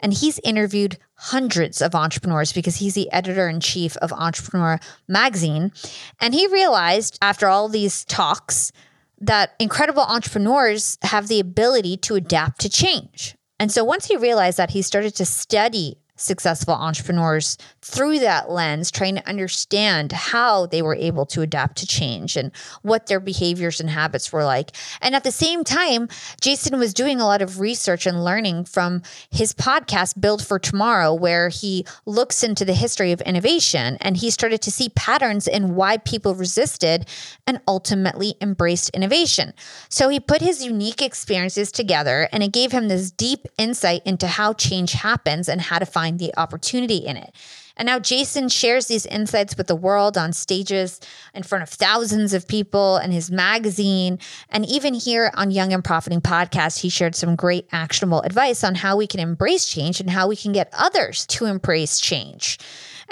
And 0.00 0.12
he's 0.12 0.38
interviewed 0.44 0.98
hundreds 1.14 1.80
of 1.80 1.94
entrepreneurs 1.94 2.52
because 2.52 2.76
he's 2.76 2.94
the 2.94 3.10
editor 3.12 3.48
in 3.48 3.60
chief 3.60 3.96
of 3.98 4.12
Entrepreneur 4.12 4.78
Magazine. 5.08 5.72
And 6.20 6.34
he 6.34 6.46
realized 6.48 7.18
after 7.22 7.46
all 7.48 7.68
these 7.68 8.04
talks 8.04 8.72
that 9.20 9.54
incredible 9.60 10.02
entrepreneurs 10.02 10.98
have 11.02 11.28
the 11.28 11.40
ability 11.40 11.96
to 11.98 12.16
adapt 12.16 12.60
to 12.62 12.68
change. 12.68 13.36
And 13.60 13.70
so 13.70 13.84
once 13.84 14.06
he 14.06 14.16
realized 14.16 14.58
that, 14.58 14.70
he 14.70 14.82
started 14.82 15.14
to 15.14 15.24
study 15.24 15.96
successful 16.16 16.74
entrepreneurs 16.74 17.58
through 17.80 18.18
that 18.20 18.50
lens, 18.50 18.90
trying 18.90 19.16
to 19.16 19.28
understand 19.28 20.12
how 20.12 20.66
they 20.66 20.82
were 20.82 20.94
able 20.94 21.26
to 21.26 21.40
adapt 21.40 21.78
to 21.78 21.86
change 21.86 22.36
and 22.36 22.52
what 22.82 23.06
their 23.06 23.18
behaviors 23.18 23.80
and 23.80 23.90
habits 23.90 24.32
were 24.32 24.44
like. 24.44 24.72
And 25.00 25.14
at 25.14 25.24
the 25.24 25.32
same 25.32 25.64
time, 25.64 26.08
Jason 26.40 26.78
was 26.78 26.94
doing 26.94 27.20
a 27.20 27.26
lot 27.26 27.42
of 27.42 27.60
research 27.60 28.06
and 28.06 28.24
learning 28.24 28.64
from 28.66 29.02
his 29.30 29.52
podcast, 29.52 30.20
Build 30.20 30.44
for 30.44 30.58
Tomorrow, 30.58 31.14
where 31.14 31.48
he 31.48 31.84
looks 32.06 32.44
into 32.44 32.64
the 32.64 32.74
history 32.74 33.12
of 33.12 33.20
innovation 33.22 33.96
and 34.00 34.16
he 34.16 34.30
started 34.30 34.62
to 34.62 34.70
see 34.70 34.90
patterns 34.90 35.48
in 35.48 35.74
why 35.74 35.96
people 35.96 36.34
resisted 36.34 37.08
and 37.46 37.60
ultimately 37.66 38.34
embraced 38.40 38.90
innovation. 38.90 39.54
So 39.88 40.08
he 40.08 40.20
put 40.20 40.40
his 40.40 40.64
unique 40.64 41.02
experiences 41.02 41.72
together 41.72 42.28
and 42.32 42.42
it 42.42 42.52
gave 42.52 42.70
him 42.70 42.88
this 42.88 43.10
deep 43.10 43.46
insight 43.58 44.02
into 44.04 44.26
how 44.26 44.52
change 44.52 44.92
happens 44.92 45.48
and 45.48 45.60
how 45.60 45.78
to 45.78 45.86
find 45.86 46.01
the 46.10 46.32
opportunity 46.36 46.96
in 46.98 47.16
it. 47.16 47.34
And 47.76 47.86
now 47.86 47.98
Jason 47.98 48.48
shares 48.48 48.86
these 48.86 49.06
insights 49.06 49.56
with 49.56 49.66
the 49.66 49.76
world 49.76 50.18
on 50.18 50.32
stages 50.32 51.00
in 51.34 51.42
front 51.42 51.62
of 51.62 51.70
thousands 51.70 52.34
of 52.34 52.46
people 52.46 52.96
and 52.96 53.12
his 53.12 53.30
magazine. 53.30 54.18
And 54.50 54.66
even 54.66 54.94
here 54.94 55.30
on 55.34 55.50
Young 55.50 55.72
and 55.72 55.82
Profiting 55.82 56.20
podcast, 56.20 56.80
he 56.80 56.88
shared 56.88 57.14
some 57.14 57.34
great 57.34 57.66
actionable 57.72 58.20
advice 58.22 58.62
on 58.62 58.74
how 58.74 58.96
we 58.96 59.06
can 59.06 59.20
embrace 59.20 59.66
change 59.66 60.00
and 60.00 60.10
how 60.10 60.28
we 60.28 60.36
can 60.36 60.52
get 60.52 60.68
others 60.76 61.26
to 61.28 61.46
embrace 61.46 61.98
change. 61.98 62.58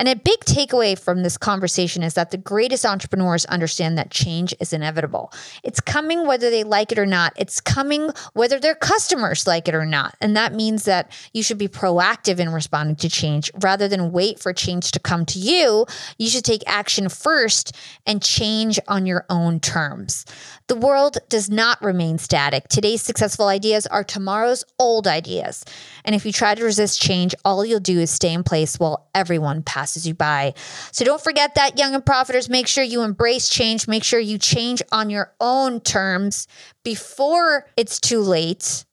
And 0.01 0.09
a 0.09 0.16
big 0.16 0.40
takeaway 0.46 0.98
from 0.98 1.22
this 1.22 1.36
conversation 1.36 2.03
is 2.03 2.14
that 2.14 2.30
the 2.30 2.38
greatest 2.38 2.86
entrepreneurs 2.86 3.44
understand 3.44 3.98
that 3.98 4.11
change 4.11 4.55
is 4.59 4.72
inevitable. 4.72 5.30
It's 5.62 5.78
coming 5.78 6.26
whether 6.26 6.48
they 6.48 6.64
like 6.64 6.90
it 6.90 6.98
or 6.98 7.05
not. 7.05 7.34
It's 7.36 7.61
coming 7.61 8.09
whether 8.32 8.59
their 8.59 8.74
customers 8.74 9.46
like 9.46 9.68
it 9.68 9.74
or 9.74 9.84
not. 9.84 10.16
And 10.22 10.34
that 10.38 10.55
means 10.55 10.86
that 10.86 11.12
you 11.34 11.42
should 11.42 11.59
be 11.59 11.68
proactive 11.68 12.38
in 12.38 12.48
responding 12.48 12.96
to 12.96 13.11
change 13.11 13.51
rather 13.61 13.88
than 13.88 14.11
wait 14.11 14.40
for 14.40 14.55
change 14.55 14.90
to 14.92 14.98
come 14.98 15.26
to 15.26 15.38
you. 15.38 15.84
You 16.16 16.30
should 16.30 16.46
take 16.46 16.62
action 16.66 17.11
first 17.11 17.76
and 18.07 18.22
change 18.22 18.80
on 18.88 19.05
your 19.05 19.26
own 19.28 19.61
terms. 19.61 20.24
The 20.68 20.76
world 20.76 21.18
does 21.28 21.51
not 21.51 21.82
remain 21.82 22.16
static. 22.16 22.68
Today's 22.68 23.03
successful 23.03 23.48
ideas 23.48 23.86
are 23.88 24.05
tomorrow's 24.05 24.64
old 24.78 25.07
ideas. 25.07 25.62
And 26.07 26.14
if 26.14 26.24
you 26.24 26.32
try 26.32 26.55
to 26.55 26.64
resist 26.64 27.03
change, 27.03 27.34
all 27.44 27.66
you'll 27.66 27.80
do 27.80 28.01
is 28.01 28.11
stay 28.11 28.32
in 28.32 28.44
place 28.44 28.78
while 28.78 29.11
everyone 29.14 29.62
passes 29.62 29.89
you 29.97 30.14
by. 30.14 30.55
So 30.93 31.05
don't 31.05 31.22
forget 31.22 31.55
that, 31.55 31.78
young 31.78 31.95
and 31.95 32.05
profiters. 32.05 32.49
Make 32.49 32.66
sure 32.66 32.84
you 32.84 33.03
embrace 33.03 33.49
change. 33.49 33.88
Make 33.88 34.05
sure 34.05 34.20
you 34.20 34.38
change 34.38 34.82
on 34.93 35.11
your 35.11 35.32
own 35.41 35.80
terms 35.80 36.47
before 36.84 37.66
it's 37.76 38.01
too 38.01 38.20
late. 38.20 38.84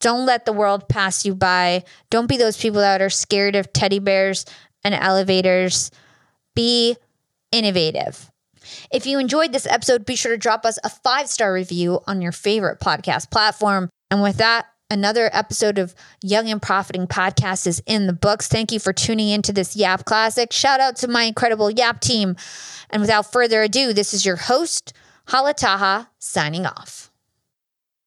Don't 0.00 0.26
let 0.26 0.46
the 0.46 0.52
world 0.52 0.88
pass 0.88 1.24
you 1.24 1.34
by. 1.34 1.84
Don't 2.10 2.26
be 2.26 2.36
those 2.36 2.56
people 2.56 2.80
that 2.80 3.00
are 3.00 3.10
scared 3.10 3.54
of 3.54 3.72
teddy 3.72 4.00
bears 4.00 4.44
and 4.82 4.94
elevators. 4.94 5.90
Be 6.54 6.96
innovative. 7.52 8.30
If 8.92 9.06
you 9.06 9.18
enjoyed 9.18 9.52
this 9.52 9.66
episode, 9.66 10.04
be 10.04 10.16
sure 10.16 10.32
to 10.32 10.38
drop 10.38 10.64
us 10.64 10.78
a 10.84 10.88
five 10.88 11.28
star 11.28 11.52
review 11.52 12.00
on 12.06 12.20
your 12.20 12.32
favorite 12.32 12.80
podcast 12.80 13.30
platform. 13.30 13.88
And 14.10 14.22
with 14.22 14.38
that, 14.38 14.66
another 14.92 15.30
episode 15.32 15.78
of 15.78 15.94
Young 16.22 16.50
and 16.50 16.60
Profiting 16.60 17.06
Podcast 17.06 17.66
is 17.66 17.82
in 17.86 18.06
the 18.06 18.12
books. 18.12 18.46
Thank 18.46 18.70
you 18.72 18.78
for 18.78 18.92
tuning 18.92 19.30
into 19.30 19.52
this 19.52 19.74
Yap 19.74 20.04
Classic. 20.04 20.52
Shout 20.52 20.80
out 20.80 20.96
to 20.96 21.08
my 21.08 21.24
incredible 21.24 21.70
Yap 21.70 22.00
team. 22.00 22.36
And 22.90 23.00
without 23.00 23.32
further 23.32 23.62
ado, 23.62 23.92
this 23.92 24.12
is 24.12 24.26
your 24.26 24.36
host, 24.36 24.92
Hala 25.28 25.54
Taha, 25.54 26.10
signing 26.18 26.66
off. 26.66 27.11